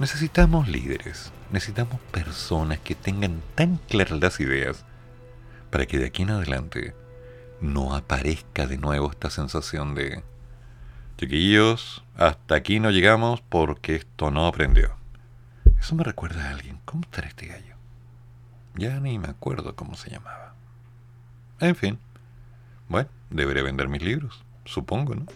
Necesitamos 0.00 0.66
líderes, 0.66 1.30
necesitamos 1.52 2.00
personas 2.10 2.78
que 2.78 2.94
tengan 2.94 3.42
tan 3.54 3.76
claras 3.76 4.18
las 4.18 4.40
ideas 4.40 4.86
para 5.70 5.84
que 5.84 5.98
de 5.98 6.06
aquí 6.06 6.22
en 6.22 6.30
adelante 6.30 6.94
no 7.60 7.94
aparezca 7.94 8.66
de 8.66 8.78
nuevo 8.78 9.10
esta 9.10 9.28
sensación 9.28 9.94
de 9.94 10.22
chiquillos, 11.18 12.02
hasta 12.16 12.54
aquí 12.54 12.80
no 12.80 12.90
llegamos 12.90 13.42
porque 13.42 13.96
esto 13.96 14.30
no 14.30 14.46
aprendió. 14.46 14.96
Eso 15.78 15.94
me 15.96 16.02
recuerda 16.02 16.46
a 16.46 16.50
alguien. 16.52 16.80
¿Cómo 16.86 17.02
estará 17.02 17.28
este 17.28 17.48
gallo? 17.48 17.74
Ya 18.76 19.00
ni 19.00 19.18
me 19.18 19.28
acuerdo 19.28 19.76
cómo 19.76 19.96
se 19.96 20.08
llamaba. 20.08 20.54
En 21.58 21.76
fin. 21.76 21.98
Bueno, 22.88 23.10
deberé 23.28 23.60
vender 23.60 23.88
mis 23.88 24.00
libros, 24.00 24.42
supongo, 24.64 25.14
¿no? 25.14 25.26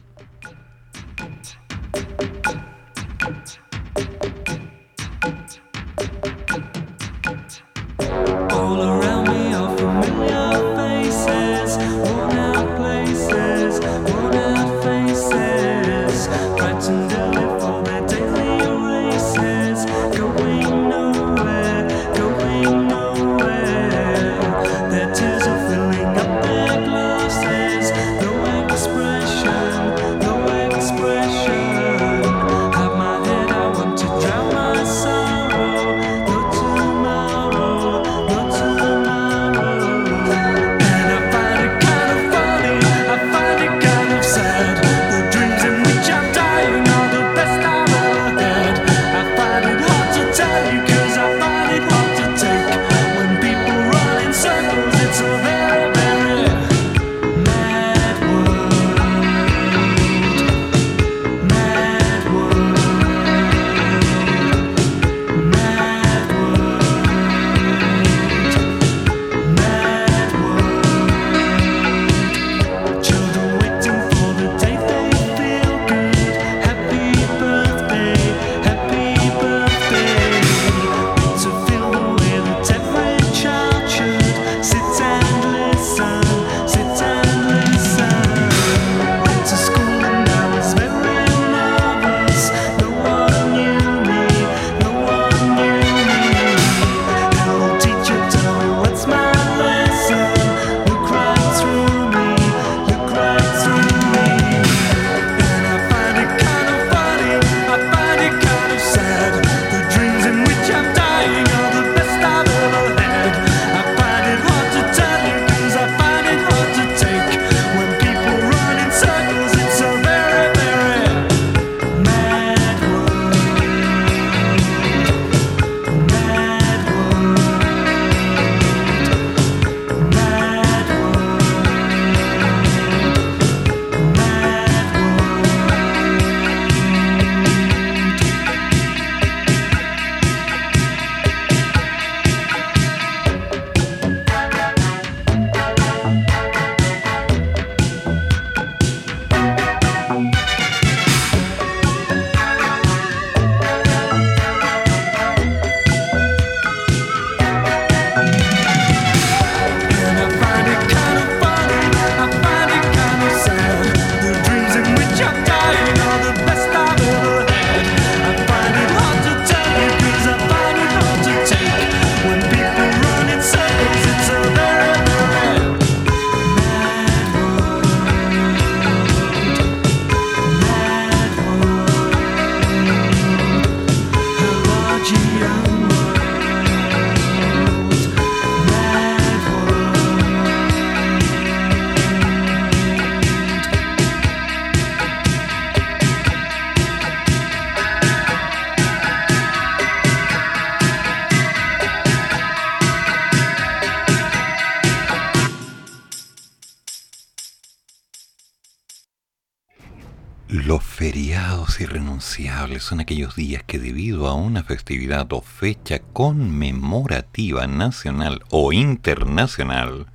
Son 212.82 213.00
aquellos 213.00 213.36
días 213.36 213.62
que 213.64 213.78
debido 213.78 214.26
a 214.26 214.34
una 214.34 214.62
festividad 214.62 215.32
o 215.32 215.40
fecha 215.40 216.00
conmemorativa 216.00 217.66
nacional 217.66 218.42
o 218.50 218.72
internacional, 218.72 220.06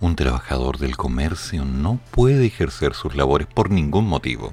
un 0.00 0.14
trabajador 0.16 0.78
del 0.78 0.96
comercio 0.96 1.64
no 1.64 1.98
puede 2.10 2.46
ejercer 2.46 2.94
sus 2.94 3.16
labores 3.16 3.46
por 3.46 3.70
ningún 3.70 4.06
motivo. 4.06 4.52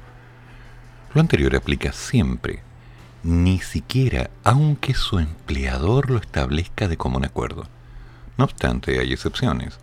Lo 1.13 1.21
anterior 1.21 1.55
aplica 1.55 1.91
siempre, 1.91 2.61
ni 3.23 3.59
siquiera 3.59 4.29
aunque 4.43 4.93
su 4.93 5.19
empleador 5.19 6.09
lo 6.09 6.17
establezca 6.17 6.87
de 6.87 6.97
común 6.97 7.25
acuerdo. 7.25 7.67
No 8.37 8.45
obstante, 8.45 8.99
hay 8.99 9.13
excepciones, 9.13 9.79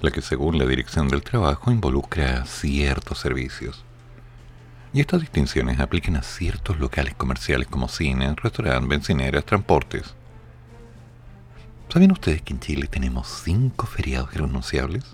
la 0.00 0.10
que 0.10 0.20
según 0.20 0.58
la 0.58 0.66
Dirección 0.66 1.08
del 1.08 1.22
Trabajo 1.22 1.70
involucra 1.70 2.44
ciertos 2.44 3.18
servicios. 3.18 3.84
Y 4.94 5.00
estas 5.00 5.20
distinciones 5.20 5.80
aplican 5.80 6.14
a 6.14 6.22
ciertos 6.22 6.78
locales 6.78 7.16
comerciales 7.16 7.66
como 7.66 7.88
cines, 7.88 8.36
restaurantes, 8.36 8.88
bencineras, 8.88 9.44
transportes. 9.44 10.14
¿Saben 11.88 12.12
ustedes 12.12 12.42
que 12.42 12.52
en 12.52 12.60
Chile 12.60 12.86
tenemos 12.86 13.26
cinco 13.44 13.86
feriados 13.86 14.32
irrenunciables? 14.32 15.04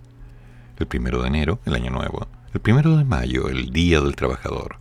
El 0.78 0.86
primero 0.86 1.22
de 1.22 1.28
enero, 1.28 1.60
el 1.64 1.74
Año 1.74 1.90
Nuevo. 1.90 2.28
El 2.52 2.60
primero 2.60 2.94
de 2.98 3.04
mayo, 3.04 3.48
el 3.48 3.70
Día 3.70 4.02
del 4.02 4.16
Trabajador. 4.16 4.76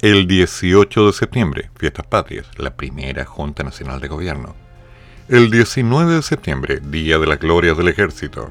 El 0.00 0.26
18 0.26 1.06
de 1.06 1.12
septiembre, 1.14 1.70
Fiestas 1.74 2.06
Patrias, 2.06 2.46
la 2.58 2.76
primera 2.76 3.24
Junta 3.24 3.62
Nacional 3.62 4.00
de 4.00 4.08
Gobierno. 4.08 4.54
El 5.28 5.50
19 5.50 6.16
de 6.16 6.22
septiembre, 6.22 6.80
Día 6.80 7.18
de 7.18 7.26
la 7.26 7.36
Gloria 7.36 7.72
del 7.72 7.88
Ejército. 7.88 8.50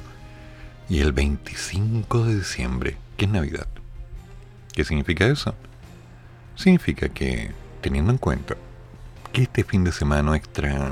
Y 0.90 1.02
el 1.02 1.12
25 1.12 2.26
de 2.26 2.38
diciembre, 2.38 2.98
que 3.18 3.26
es 3.26 3.32
Navidad. 3.32 3.68
¿Qué 4.74 4.84
significa 4.84 5.28
eso? 5.28 5.54
Significa 6.56 7.08
que, 7.08 7.52
teniendo 7.82 8.12
en 8.12 8.18
cuenta 8.18 8.56
que 9.32 9.44
este 9.44 9.64
fin 9.64 9.84
de 9.84 9.91
semana 9.91 10.36
extra 10.36 10.91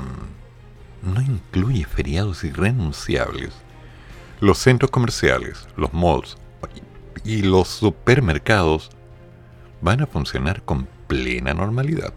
no 1.02 1.20
incluye 1.20 1.84
feriados 1.84 2.44
irrenunciables, 2.44 3.52
los 4.40 4.58
centros 4.58 4.92
comerciales, 4.92 5.66
los 5.76 5.92
malls 5.92 6.36
y 7.24 7.42
los 7.42 7.66
supermercados 7.66 8.90
van 9.80 10.00
a 10.00 10.06
funcionar 10.06 10.62
con 10.62 10.86
plena 11.08 11.52
normalidad. 11.52 12.14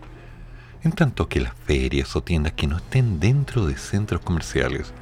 En 0.84 0.92
tanto 0.92 1.28
que 1.28 1.40
las 1.40 1.56
ferias 1.56 2.16
o 2.16 2.22
tiendas 2.22 2.54
que 2.54 2.68
no 2.68 2.78
estén 2.78 3.20
dentro 3.20 3.66
de 3.66 3.76
centros 3.76 4.22
comerciales 4.22 4.94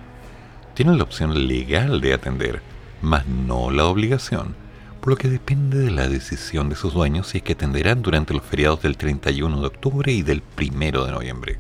tienen 0.76 0.98
la 0.98 1.04
opción 1.04 1.46
legal 1.46 2.00
de 2.00 2.14
atender, 2.14 2.62
mas 3.02 3.28
no 3.28 3.70
la 3.70 3.86
obligación 3.86 4.63
por 5.04 5.12
lo 5.12 5.18
que 5.18 5.28
depende 5.28 5.80
de 5.80 5.92
la 5.92 6.08
decisión 6.08 6.70
de 6.70 6.78
sus 6.78 6.94
dueños 6.94 7.28
si 7.28 7.40
es 7.40 7.44
que 7.44 7.52
atenderán 7.52 8.02
durante 8.02 8.34
los 8.34 8.42
feriados 8.42 8.82
del 8.84 8.96
31 8.96 9.60
de 9.60 9.68
octubre 9.68 10.14
y 10.14 10.22
del 10.22 10.42
1 10.58 11.04
de 11.04 11.12
noviembre. 11.12 11.60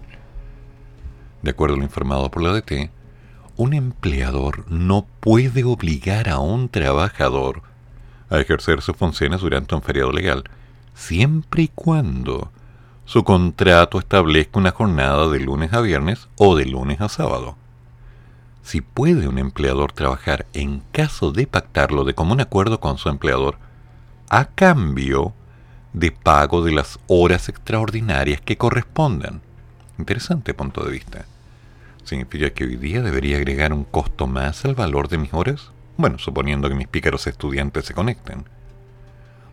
De 1.41 1.51
acuerdo 1.51 1.75
a 1.75 1.77
lo 1.79 1.83
informado 1.83 2.31
por 2.31 2.41
la 2.41 2.53
DT, 2.53 2.89
un 3.57 3.73
empleador 3.73 4.63
no 4.71 5.05
puede 5.19 5.65
obligar 5.65 6.29
a 6.29 6.39
un 6.39 6.69
trabajador 6.69 7.63
a 8.29 8.39
ejercer 8.39 8.81
sus 8.81 8.95
funciones 8.95 9.41
durante 9.41 9.75
un 9.75 9.81
feriado 9.81 10.13
legal, 10.13 10.45
siempre 10.93 11.63
y 11.63 11.67
cuando 11.67 12.49
su 13.03 13.25
contrato 13.25 13.99
establezca 13.99 14.57
una 14.57 14.71
jornada 14.71 15.27
de 15.27 15.41
lunes 15.41 15.73
a 15.73 15.81
viernes 15.81 16.29
o 16.37 16.55
de 16.55 16.65
lunes 16.65 17.01
a 17.01 17.09
sábado 17.09 17.57
si 18.63 18.79
puede 18.81 19.27
un 19.27 19.37
empleador 19.37 19.91
trabajar 19.91 20.45
en 20.53 20.81
caso 20.91 21.31
de 21.31 21.45
pactarlo 21.45 22.05
de 22.05 22.15
común 22.15 22.39
acuerdo 22.39 22.79
con 22.79 22.97
su 22.97 23.09
empleador, 23.09 23.57
a 24.29 24.45
cambio 24.45 25.33
de 25.91 26.11
pago 26.11 26.63
de 26.63 26.71
las 26.71 26.97
horas 27.07 27.49
extraordinarias 27.49 28.41
que 28.41 28.57
correspondan. 28.57 29.41
Interesante 29.99 30.53
punto 30.53 30.83
de 30.83 30.91
vista. 30.91 31.25
¿Significa 32.03 32.49
que 32.49 32.63
hoy 32.63 32.77
día 32.77 33.01
debería 33.01 33.37
agregar 33.37 33.73
un 33.73 33.83
costo 33.83 34.27
más 34.27 34.65
al 34.65 34.75
valor 34.75 35.07
de 35.09 35.17
mis 35.17 35.33
horas? 35.33 35.71
Bueno, 35.97 36.17
suponiendo 36.17 36.67
que 36.67 36.75
mis 36.75 36.87
pícaros 36.87 37.27
estudiantes 37.27 37.85
se 37.85 37.93
conecten. 37.93 38.45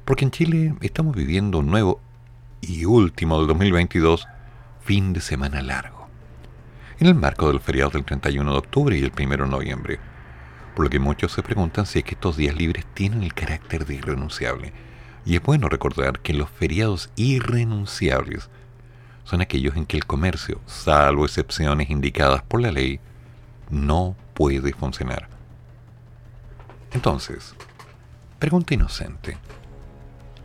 Porque 0.05 0.25
en 0.25 0.31
Chile 0.31 0.75
estamos 0.81 1.15
viviendo 1.15 1.59
un 1.59 1.67
nuevo 1.67 2.01
y 2.61 2.85
último 2.85 3.39
del 3.39 3.49
2022 3.49 4.27
fin 4.81 5.13
de 5.13 5.21
semana 5.21 5.63
largo 5.63 6.00
en 7.01 7.07
el 7.07 7.15
marco 7.15 7.49
del 7.49 7.61
feriado 7.61 7.91
del 7.91 8.05
31 8.05 8.53
de 8.53 8.59
octubre 8.59 8.97
y 8.97 9.03
el 9.03 9.13
1 9.19 9.45
de 9.45 9.51
noviembre, 9.51 9.99
por 10.77 10.85
lo 10.85 10.91
que 10.91 10.99
muchos 10.99 11.33
se 11.33 11.43
preguntan 11.43 11.87
si 11.87 12.01
es 12.01 12.05
que 12.05 12.15
estos 12.15 12.37
días 12.37 12.55
libres 12.55 12.85
tienen 12.93 13.23
el 13.23 13.33
carácter 13.33 13.87
de 13.87 13.95
irrenunciable. 13.95 14.75
Y 15.25 15.35
es 15.35 15.43
bueno 15.43 15.71
recordar 15.71 16.21
que 16.21 16.35
los 16.35 16.51
feriados 16.51 17.11
irrenunciables 17.17 18.51
son 19.25 19.41
aquellos 19.41 19.77
en 19.77 19.87
que 19.87 19.97
el 19.97 20.05
comercio, 20.05 20.61
salvo 20.67 21.25
excepciones 21.25 21.89
indicadas 21.89 22.43
por 22.43 22.61
la 22.61 22.71
ley, 22.71 23.01
no 23.71 24.15
puede 24.35 24.73
funcionar. 24.75 25.29
Entonces, 26.93 27.55
pregunta 28.39 28.75
inocente, 28.75 29.39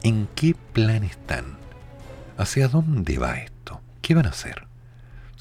¿en 0.03 0.30
qué 0.36 0.56
plan 0.72 1.03
están? 1.03 1.57
¿Hacia 2.38 2.69
dónde 2.69 3.18
va 3.18 3.40
esto? 3.40 3.82
¿Qué 4.02 4.14
van 4.14 4.27
a 4.27 4.30
hacer? 4.30 4.64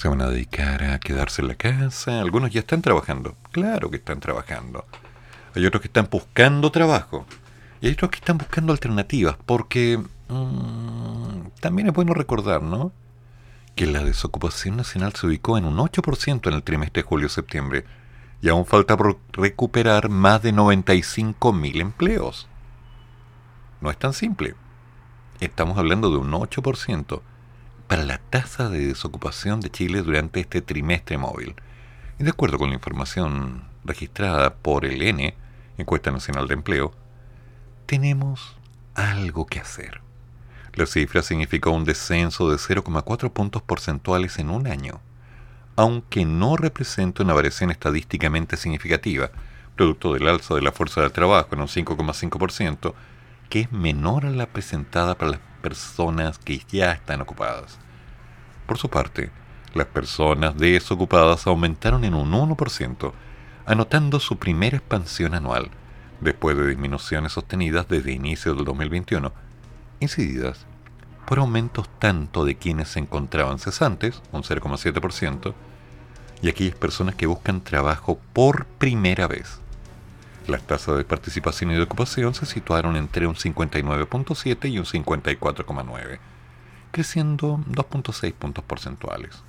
Se 0.04 0.08
van 0.10 0.20
a 0.20 0.28
dedicar 0.28 0.84
a 0.84 0.98
quedarse 0.98 1.40
en 1.40 1.48
la 1.48 1.54
casa. 1.54 2.20
Algunos 2.20 2.50
ya 2.50 2.60
están 2.60 2.82
trabajando. 2.82 3.36
Claro 3.52 3.90
que 3.90 3.96
están 3.96 4.20
trabajando. 4.20 4.84
Hay 5.54 5.64
otros 5.64 5.80
que 5.80 5.88
están 5.88 6.08
buscando 6.10 6.70
trabajo. 6.70 7.24
Y 7.80 7.86
hay 7.86 7.94
otros 7.94 8.10
que 8.10 8.18
están 8.18 8.36
buscando 8.36 8.74
alternativas. 8.74 9.38
Porque 9.46 9.98
mm, 10.28 11.46
también 11.58 11.88
es 11.88 11.94
bueno 11.94 12.12
recordar, 12.12 12.62
¿no? 12.62 12.92
Que 13.76 13.86
la 13.86 14.04
desocupación 14.04 14.76
nacional 14.76 15.14
se 15.14 15.26
ubicó 15.26 15.56
en 15.56 15.64
un 15.64 15.78
8% 15.78 16.48
en 16.48 16.52
el 16.52 16.62
trimestre 16.62 17.00
de 17.02 17.08
julio-septiembre. 17.08 17.86
Y 18.42 18.50
aún 18.50 18.66
falta 18.66 18.98
por 18.98 19.18
recuperar 19.32 20.10
más 20.10 20.42
de 20.42 20.52
95.000 20.52 21.80
empleos. 21.80 22.46
No 23.80 23.90
es 23.90 23.96
tan 23.96 24.12
simple. 24.12 24.54
Estamos 25.40 25.78
hablando 25.78 26.10
de 26.10 26.18
un 26.18 26.30
8% 26.30 27.22
para 27.86 28.04
la 28.04 28.18
tasa 28.18 28.68
de 28.68 28.86
desocupación 28.86 29.60
de 29.60 29.70
Chile 29.70 30.02
durante 30.02 30.40
este 30.40 30.62
trimestre 30.62 31.18
móvil. 31.18 31.54
Y 32.18 32.24
de 32.24 32.30
acuerdo 32.30 32.58
con 32.58 32.70
la 32.70 32.76
información 32.76 33.64
registrada 33.84 34.54
por 34.54 34.84
el 34.84 35.02
N, 35.02 35.34
Encuesta 35.78 36.10
Nacional 36.10 36.48
de 36.48 36.54
Empleo, 36.54 36.92
tenemos 37.86 38.56
algo 38.94 39.46
que 39.46 39.60
hacer. 39.60 40.00
La 40.74 40.86
cifra 40.86 41.22
significó 41.22 41.70
un 41.70 41.84
descenso 41.84 42.50
de 42.50 42.56
0,4 42.56 43.30
puntos 43.32 43.62
porcentuales 43.62 44.38
en 44.38 44.50
un 44.50 44.66
año, 44.66 45.00
aunque 45.76 46.24
no 46.24 46.56
representa 46.56 47.22
una 47.22 47.34
variación 47.34 47.70
estadísticamente 47.70 48.56
significativa, 48.56 49.30
producto 49.76 50.14
del 50.14 50.28
alza 50.28 50.54
de 50.54 50.62
la 50.62 50.72
fuerza 50.72 51.02
de 51.02 51.10
trabajo 51.10 51.48
en 51.52 51.60
un 51.60 51.68
5,5%, 51.68 52.94
que 53.54 53.60
es 53.60 53.70
menor 53.70 54.26
a 54.26 54.30
la 54.30 54.46
presentada 54.46 55.14
para 55.16 55.30
las 55.30 55.40
personas 55.62 56.40
que 56.40 56.60
ya 56.72 56.90
están 56.90 57.20
ocupadas. 57.20 57.78
Por 58.66 58.78
su 58.78 58.90
parte, 58.90 59.30
las 59.74 59.86
personas 59.86 60.58
desocupadas 60.58 61.46
aumentaron 61.46 62.02
en 62.02 62.14
un 62.14 62.32
1%, 62.32 63.12
anotando 63.64 64.18
su 64.18 64.38
primera 64.38 64.78
expansión 64.78 65.34
anual, 65.34 65.70
después 66.20 66.56
de 66.56 66.66
disminuciones 66.66 67.30
sostenidas 67.30 67.86
desde 67.86 68.10
inicio 68.10 68.56
del 68.56 68.64
2021, 68.64 69.32
incididas 70.00 70.66
por 71.24 71.38
aumentos 71.38 71.88
tanto 72.00 72.44
de 72.44 72.56
quienes 72.56 72.88
se 72.88 72.98
encontraban 72.98 73.60
cesantes, 73.60 74.20
un 74.32 74.42
0,7%, 74.42 75.54
y 76.42 76.48
aquellas 76.48 76.74
personas 76.74 77.14
que 77.14 77.26
buscan 77.26 77.60
trabajo 77.60 78.18
por 78.32 78.66
primera 78.66 79.28
vez, 79.28 79.60
las 80.48 80.62
tasas 80.62 80.96
de 80.96 81.04
participación 81.04 81.70
y 81.70 81.74
de 81.74 81.82
ocupación 81.82 82.34
se 82.34 82.46
situaron 82.46 82.96
entre 82.96 83.26
un 83.26 83.34
59.7 83.34 84.70
y 84.70 84.78
un 84.78 84.84
54.9, 84.84 86.18
creciendo 86.90 87.58
2.6 87.70 88.32
puntos 88.34 88.64
porcentuales. 88.64 89.42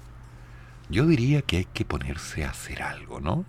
Yo 0.89 1.05
diría 1.05 1.41
que 1.41 1.57
hay 1.57 1.65
que 1.65 1.85
ponerse 1.85 2.45
a 2.45 2.51
hacer 2.51 2.83
algo, 2.83 3.19
¿no? 3.19 3.45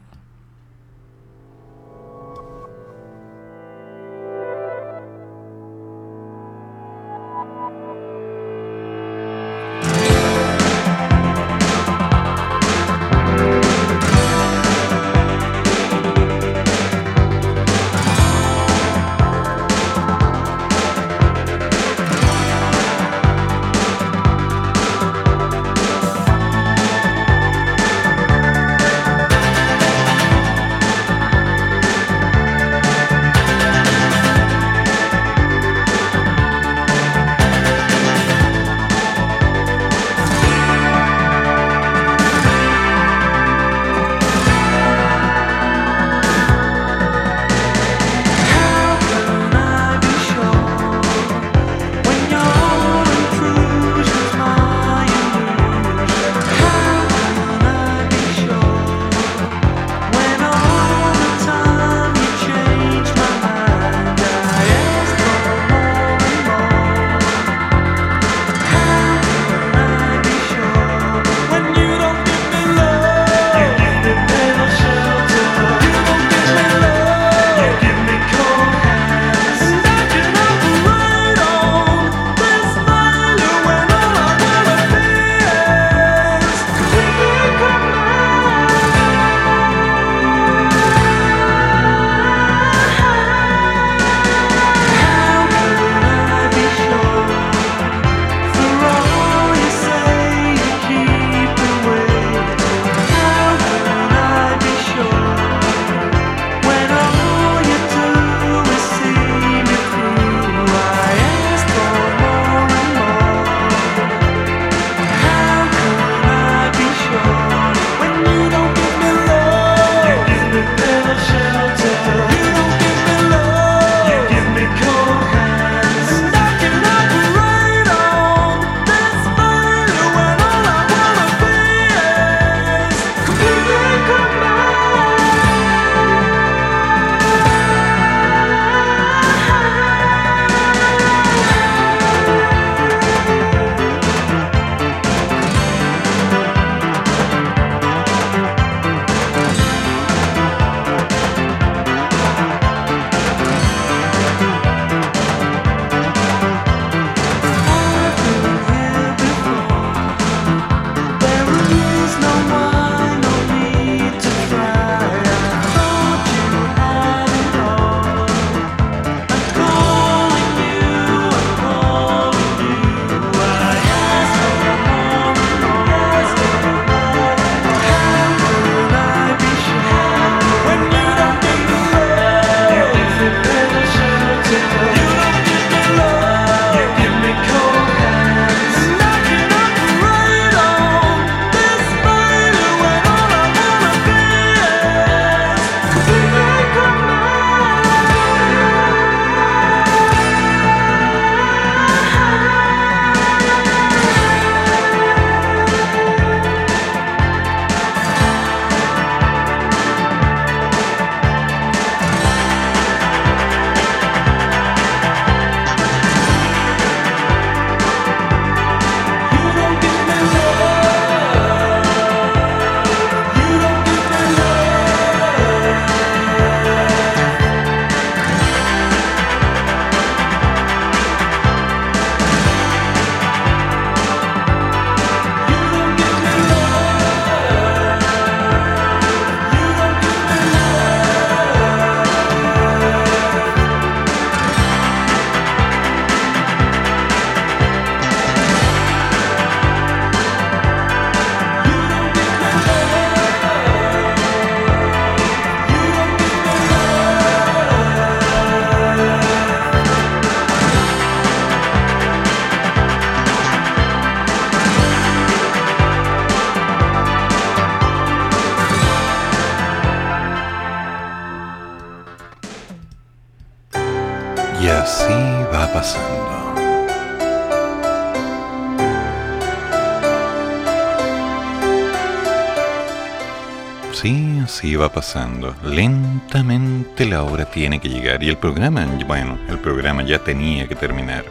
Así 284.56 284.74
va 284.74 284.90
pasando. 284.90 285.54
Lentamente 285.64 287.04
la 287.04 287.24
hora 287.24 287.44
tiene 287.44 287.78
que 287.78 287.90
llegar 287.90 288.22
y 288.22 288.30
el 288.30 288.38
programa, 288.38 288.86
bueno, 289.06 289.38
el 289.50 289.58
programa 289.58 290.02
ya 290.02 290.18
tenía 290.18 290.66
que 290.66 290.74
terminar. 290.74 291.26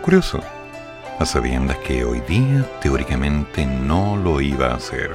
Curioso, 0.00 0.40
a 1.18 1.26
sabiendas 1.26 1.76
que 1.86 2.04
hoy 2.04 2.20
día 2.20 2.64
teóricamente 2.80 3.66
no 3.66 4.16
lo 4.16 4.40
iba 4.40 4.68
a 4.68 4.76
hacer. 4.76 5.14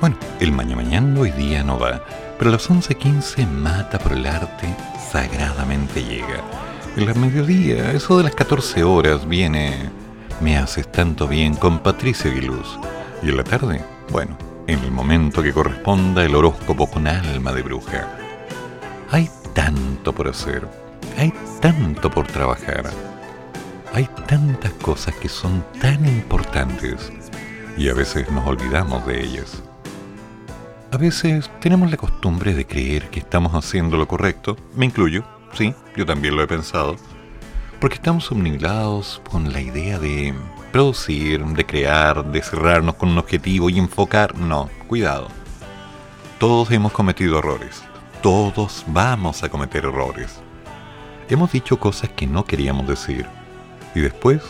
Bueno, 0.00 0.16
el 0.38 0.52
mañana 0.52 0.76
mañana 0.76 1.20
hoy 1.20 1.32
día 1.32 1.64
no 1.64 1.80
va, 1.80 2.04
pero 2.38 2.50
a 2.50 2.52
las 2.52 2.70
11.15 2.70 3.44
mata 3.48 3.98
por 3.98 4.12
el 4.12 4.24
arte 4.24 4.72
sagradamente 5.10 6.04
llega. 6.04 6.44
En 6.96 7.06
la 7.06 7.14
mediodía, 7.14 7.90
eso 7.90 8.18
de 8.18 8.24
las 8.24 8.36
14 8.36 8.84
horas, 8.84 9.26
viene 9.26 9.90
Me 10.40 10.56
haces 10.56 10.92
tanto 10.92 11.26
bien 11.26 11.54
con 11.56 11.80
Patricia 11.80 12.30
Aguiluz. 12.30 12.78
Y 13.20 13.30
en 13.30 13.36
la 13.36 13.42
tarde, 13.42 13.84
bueno, 14.10 14.36
en 14.66 14.78
el 14.78 14.90
momento 14.90 15.42
que 15.42 15.52
corresponda 15.52 16.24
el 16.24 16.34
horóscopo 16.34 16.88
con 16.88 17.06
alma 17.06 17.52
de 17.52 17.62
bruja. 17.62 18.08
Hay 19.10 19.28
tanto 19.54 20.14
por 20.14 20.28
hacer, 20.28 20.68
hay 21.18 21.32
tanto 21.60 22.10
por 22.10 22.26
trabajar, 22.26 22.90
hay 23.92 24.08
tantas 24.26 24.72
cosas 24.74 25.14
que 25.16 25.28
son 25.28 25.64
tan 25.80 26.06
importantes 26.06 27.12
y 27.76 27.88
a 27.88 27.94
veces 27.94 28.30
nos 28.30 28.46
olvidamos 28.46 29.06
de 29.06 29.22
ellas. 29.22 29.62
A 30.92 30.96
veces 30.96 31.50
tenemos 31.60 31.90
la 31.90 31.96
costumbre 31.96 32.54
de 32.54 32.66
creer 32.66 33.08
que 33.08 33.20
estamos 33.20 33.52
haciendo 33.54 33.96
lo 33.96 34.06
correcto, 34.06 34.56
me 34.74 34.86
incluyo, 34.86 35.24
sí, 35.54 35.74
yo 35.96 36.04
también 36.06 36.36
lo 36.36 36.42
he 36.42 36.46
pensado, 36.46 36.96
porque 37.80 37.96
estamos 37.96 38.30
obnubilados 38.30 39.20
con 39.30 39.52
la 39.52 39.60
idea 39.60 39.98
de 39.98 40.34
producir, 40.72 41.44
de 41.44 41.66
crear, 41.66 42.24
de 42.24 42.42
cerrarnos 42.42 42.96
con 42.96 43.10
un 43.10 43.18
objetivo 43.18 43.70
y 43.70 43.78
enfocar. 43.78 44.36
No, 44.36 44.70
cuidado. 44.88 45.28
Todos 46.38 46.70
hemos 46.70 46.92
cometido 46.92 47.38
errores. 47.38 47.84
Todos 48.22 48.84
vamos 48.88 49.42
a 49.42 49.48
cometer 49.48 49.84
errores. 49.84 50.40
Hemos 51.28 51.52
dicho 51.52 51.78
cosas 51.78 52.10
que 52.10 52.26
no 52.26 52.44
queríamos 52.44 52.88
decir. 52.88 53.26
Y 53.94 54.00
después, 54.00 54.42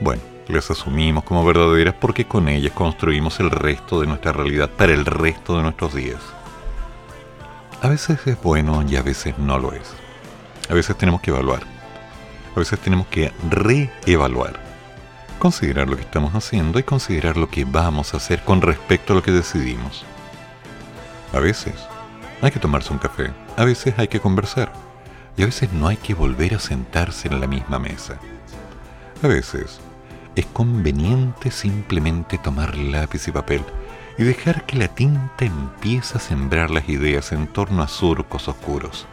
bueno, 0.00 0.22
las 0.46 0.70
asumimos 0.70 1.24
como 1.24 1.44
verdaderas 1.44 1.94
porque 1.94 2.26
con 2.26 2.48
ellas 2.48 2.72
construimos 2.72 3.40
el 3.40 3.50
resto 3.50 4.00
de 4.00 4.06
nuestra 4.06 4.32
realidad 4.32 4.70
para 4.70 4.92
el 4.92 5.04
resto 5.04 5.56
de 5.56 5.62
nuestros 5.62 5.94
días. 5.94 6.20
A 7.82 7.88
veces 7.88 8.26
es 8.26 8.40
bueno 8.42 8.84
y 8.86 8.96
a 8.96 9.02
veces 9.02 9.38
no 9.38 9.58
lo 9.58 9.72
es. 9.72 9.92
A 10.68 10.74
veces 10.74 10.96
tenemos 10.96 11.20
que 11.20 11.30
evaluar 11.30 11.62
a 12.54 12.58
veces 12.58 12.78
tenemos 12.80 13.06
que 13.06 13.32
reevaluar, 13.48 14.60
considerar 15.40 15.88
lo 15.88 15.96
que 15.96 16.02
estamos 16.02 16.34
haciendo 16.34 16.78
y 16.78 16.84
considerar 16.84 17.36
lo 17.36 17.48
que 17.48 17.64
vamos 17.64 18.14
a 18.14 18.18
hacer 18.18 18.44
con 18.44 18.60
respecto 18.60 19.12
a 19.12 19.16
lo 19.16 19.22
que 19.22 19.32
decidimos. 19.32 20.04
A 21.32 21.40
veces 21.40 21.74
hay 22.42 22.50
que 22.52 22.60
tomarse 22.60 22.92
un 22.92 22.98
café, 22.98 23.32
a 23.56 23.64
veces 23.64 23.94
hay 23.98 24.06
que 24.06 24.20
conversar 24.20 24.72
y 25.36 25.42
a 25.42 25.46
veces 25.46 25.72
no 25.72 25.88
hay 25.88 25.96
que 25.96 26.14
volver 26.14 26.54
a 26.54 26.60
sentarse 26.60 27.28
en 27.28 27.40
la 27.40 27.46
misma 27.46 27.78
mesa. 27.78 28.18
A 29.22 29.26
veces 29.26 29.80
es 30.36 30.46
conveniente 30.46 31.50
simplemente 31.50 32.38
tomar 32.38 32.76
lápiz 32.76 33.26
y 33.26 33.32
papel 33.32 33.62
y 34.18 34.24
dejar 34.24 34.66
que 34.66 34.76
la 34.76 34.88
tinta 34.88 35.46
empiece 35.46 36.18
a 36.18 36.20
sembrar 36.20 36.70
las 36.70 36.86
ideas 36.88 37.32
en 37.32 37.46
torno 37.46 37.82
a 37.82 37.88
surcos 37.88 38.46
oscuros. 38.46 39.06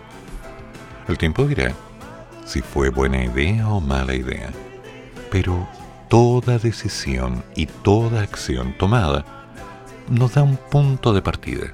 El 1.08 1.18
tiempo 1.18 1.46
dirá 1.46 1.72
si 2.46 2.62
fue 2.62 2.90
buena 2.90 3.24
idea 3.24 3.70
o 3.70 3.80
mala 3.80 4.14
idea. 4.14 4.50
Pero 5.32 5.68
toda 6.08 6.58
decisión 6.58 7.44
y 7.56 7.66
toda 7.66 8.22
acción 8.22 8.74
tomada 8.78 9.26
nos 10.10 10.36
da 10.36 10.44
un 10.44 10.58
punto 10.58 11.14
de 11.14 11.22
partida. 11.22 11.68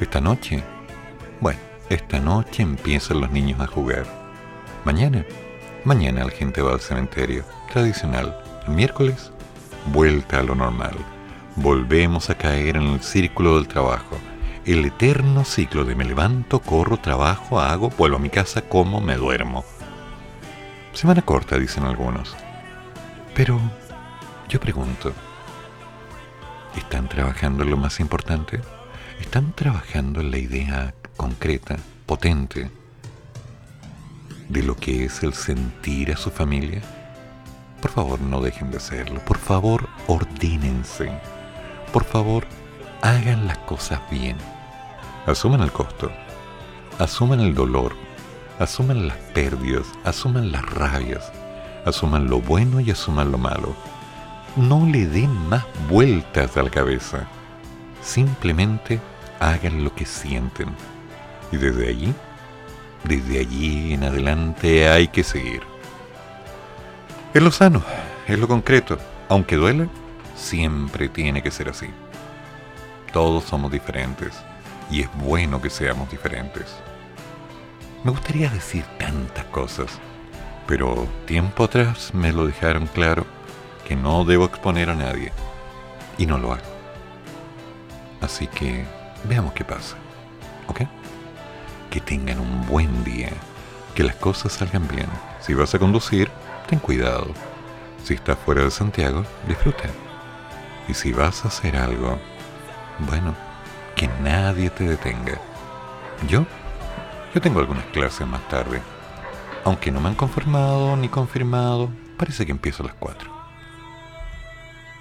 Esta 0.00 0.20
noche, 0.20 0.62
bueno, 1.40 1.60
esta 1.90 2.20
noche 2.20 2.62
empiezan 2.62 3.20
los 3.20 3.30
niños 3.30 3.60
a 3.60 3.66
jugar. 3.66 4.06
Mañana, 4.84 5.26
mañana 5.84 6.24
la 6.24 6.30
gente 6.30 6.62
va 6.62 6.72
al 6.72 6.80
cementerio, 6.80 7.44
tradicional. 7.70 8.38
El 8.66 8.74
miércoles, 8.74 9.30
vuelta 9.92 10.38
a 10.38 10.42
lo 10.42 10.54
normal. 10.54 10.96
Volvemos 11.56 12.30
a 12.30 12.36
caer 12.36 12.76
en 12.76 12.84
el 12.84 13.02
círculo 13.02 13.56
del 13.56 13.68
trabajo. 13.68 14.16
El 14.64 14.86
eterno 14.86 15.44
ciclo 15.44 15.84
de 15.84 15.94
me 15.94 16.04
levanto, 16.04 16.60
corro, 16.60 16.96
trabajo, 16.96 17.60
hago, 17.60 17.90
vuelvo 17.90 18.16
a 18.16 18.20
mi 18.20 18.30
casa, 18.30 18.62
como, 18.62 19.00
me 19.02 19.16
duermo. 19.16 19.64
Semana 20.94 21.22
corta, 21.22 21.58
dicen 21.58 21.84
algunos. 21.84 22.34
Pero 23.40 23.58
yo 24.50 24.60
pregunto, 24.60 25.14
¿están 26.76 27.08
trabajando 27.08 27.62
en 27.62 27.70
lo 27.70 27.78
más 27.78 27.98
importante? 27.98 28.60
¿Están 29.18 29.54
trabajando 29.54 30.20
en 30.20 30.30
la 30.30 30.36
idea 30.36 30.94
concreta, 31.16 31.78
potente, 32.04 32.70
de 34.50 34.62
lo 34.62 34.76
que 34.76 35.06
es 35.06 35.22
el 35.22 35.32
sentir 35.32 36.12
a 36.12 36.18
su 36.18 36.30
familia? 36.30 36.82
Por 37.80 37.90
favor, 37.90 38.20
no 38.20 38.42
dejen 38.42 38.70
de 38.70 38.76
hacerlo. 38.76 39.24
Por 39.24 39.38
favor, 39.38 39.88
ordínense. 40.06 41.10
Por 41.94 42.04
favor, 42.04 42.44
hagan 43.00 43.46
las 43.46 43.56
cosas 43.60 44.02
bien. 44.10 44.36
Asuman 45.24 45.62
el 45.62 45.72
costo. 45.72 46.12
Asuman 46.98 47.40
el 47.40 47.54
dolor 47.54 47.94
asuman 48.60 49.08
las 49.08 49.16
pérdidas, 49.32 49.86
asuman 50.04 50.52
las 50.52 50.62
rabias, 50.68 51.32
asuman 51.84 52.28
lo 52.28 52.40
bueno 52.40 52.80
y 52.80 52.90
asuman 52.90 53.30
lo 53.30 53.38
malo. 53.38 53.74
No 54.56 54.86
le 54.86 55.06
den 55.06 55.32
más 55.48 55.64
vueltas 55.88 56.56
a 56.56 56.62
la 56.62 56.70
cabeza. 56.70 57.26
Simplemente 58.02 59.00
hagan 59.38 59.84
lo 59.84 59.94
que 59.94 60.04
sienten. 60.04 60.68
Y 61.52 61.56
desde 61.56 61.88
allí, 61.88 62.14
desde 63.04 63.40
allí 63.40 63.94
en 63.94 64.04
adelante 64.04 64.88
hay 64.88 65.08
que 65.08 65.22
seguir. 65.24 65.62
Es 67.32 67.42
lo 67.42 67.50
sano, 67.50 67.82
es 68.26 68.38
lo 68.38 68.48
concreto. 68.48 68.98
Aunque 69.28 69.56
duele, 69.56 69.88
siempre 70.36 71.08
tiene 71.08 71.42
que 71.42 71.50
ser 71.50 71.68
así. 71.68 71.86
Todos 73.12 73.44
somos 73.44 73.70
diferentes 73.70 74.34
y 74.90 75.02
es 75.02 75.08
bueno 75.14 75.60
que 75.60 75.70
seamos 75.70 76.10
diferentes. 76.10 76.66
Me 78.02 78.10
gustaría 78.10 78.48
decir 78.50 78.84
tantas 78.98 79.44
cosas, 79.46 79.98
pero 80.70 81.08
tiempo 81.26 81.64
atrás 81.64 82.14
me 82.14 82.32
lo 82.32 82.46
dejaron 82.46 82.86
claro 82.86 83.26
que 83.88 83.96
no 83.96 84.24
debo 84.24 84.44
exponer 84.44 84.88
a 84.88 84.94
nadie. 84.94 85.32
Y 86.16 86.26
no 86.26 86.38
lo 86.38 86.52
hago. 86.52 86.62
Así 88.20 88.46
que 88.46 88.84
veamos 89.24 89.52
qué 89.52 89.64
pasa. 89.64 89.96
¿Ok? 90.68 90.82
Que 91.90 92.00
tengan 92.00 92.38
un 92.38 92.68
buen 92.68 93.02
día. 93.02 93.30
Que 93.96 94.04
las 94.04 94.14
cosas 94.14 94.52
salgan 94.52 94.86
bien. 94.86 95.08
Si 95.40 95.54
vas 95.54 95.74
a 95.74 95.80
conducir, 95.80 96.30
ten 96.68 96.78
cuidado. 96.78 97.26
Si 98.04 98.14
estás 98.14 98.38
fuera 98.38 98.62
de 98.62 98.70
Santiago, 98.70 99.24
disfruta. 99.48 99.88
Y 100.86 100.94
si 100.94 101.12
vas 101.12 101.44
a 101.44 101.48
hacer 101.48 101.76
algo, 101.76 102.16
bueno, 103.00 103.34
que 103.96 104.06
nadie 104.22 104.70
te 104.70 104.84
detenga. 104.84 105.36
Yo 106.28 106.46
yo 107.34 107.40
tengo 107.40 107.58
algunas 107.58 107.86
clases 107.86 108.24
más 108.24 108.46
tarde. 108.48 108.80
Aunque 109.64 109.90
no 109.90 110.00
me 110.00 110.08
han 110.08 110.14
confirmado 110.14 110.96
ni 110.96 111.08
confirmado, 111.08 111.90
parece 112.16 112.46
que 112.46 112.52
empiezo 112.52 112.82
a 112.82 112.86
las 112.86 112.94
4. 112.96 113.30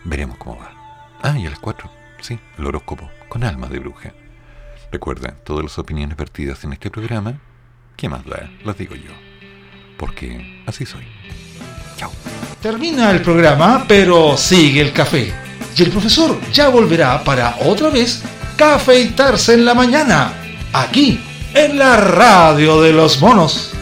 Veremos 0.03 0.37
cómo 0.37 0.57
va. 0.57 0.71
Ah, 1.21 1.37
y 1.37 1.45
a 1.45 1.49
las 1.49 1.59
4, 1.59 1.89
sí, 2.21 2.39
el 2.57 2.65
horóscopo, 2.65 3.09
con 3.29 3.43
alma 3.43 3.67
de 3.67 3.79
bruja. 3.79 4.13
Recuerda, 4.91 5.35
todas 5.43 5.63
las 5.63 5.77
opiniones 5.77 6.17
vertidas 6.17 6.63
en 6.63 6.73
este 6.73 6.89
programa, 6.89 7.39
¿qué 7.95 8.09
más 8.09 8.25
da? 8.25 8.49
Las 8.65 8.77
digo 8.77 8.95
yo. 8.95 9.11
Porque 9.97 10.63
así 10.65 10.85
soy. 10.85 11.05
Chao. 11.97 12.11
Termina 12.61 13.11
el 13.11 13.21
programa, 13.21 13.85
pero 13.87 14.35
sigue 14.37 14.81
el 14.81 14.93
café. 14.93 15.33
Y 15.77 15.83
el 15.83 15.91
profesor 15.91 16.37
ya 16.51 16.69
volverá 16.69 17.23
para 17.23 17.55
otra 17.61 17.89
vez 17.89 18.23
cafeitarse 18.57 19.53
en 19.53 19.65
la 19.65 19.73
mañana. 19.73 20.33
Aquí 20.73 21.19
en 21.53 21.77
la 21.77 21.97
radio 21.97 22.81
de 22.81 22.93
los 22.93 23.21
monos. 23.21 23.73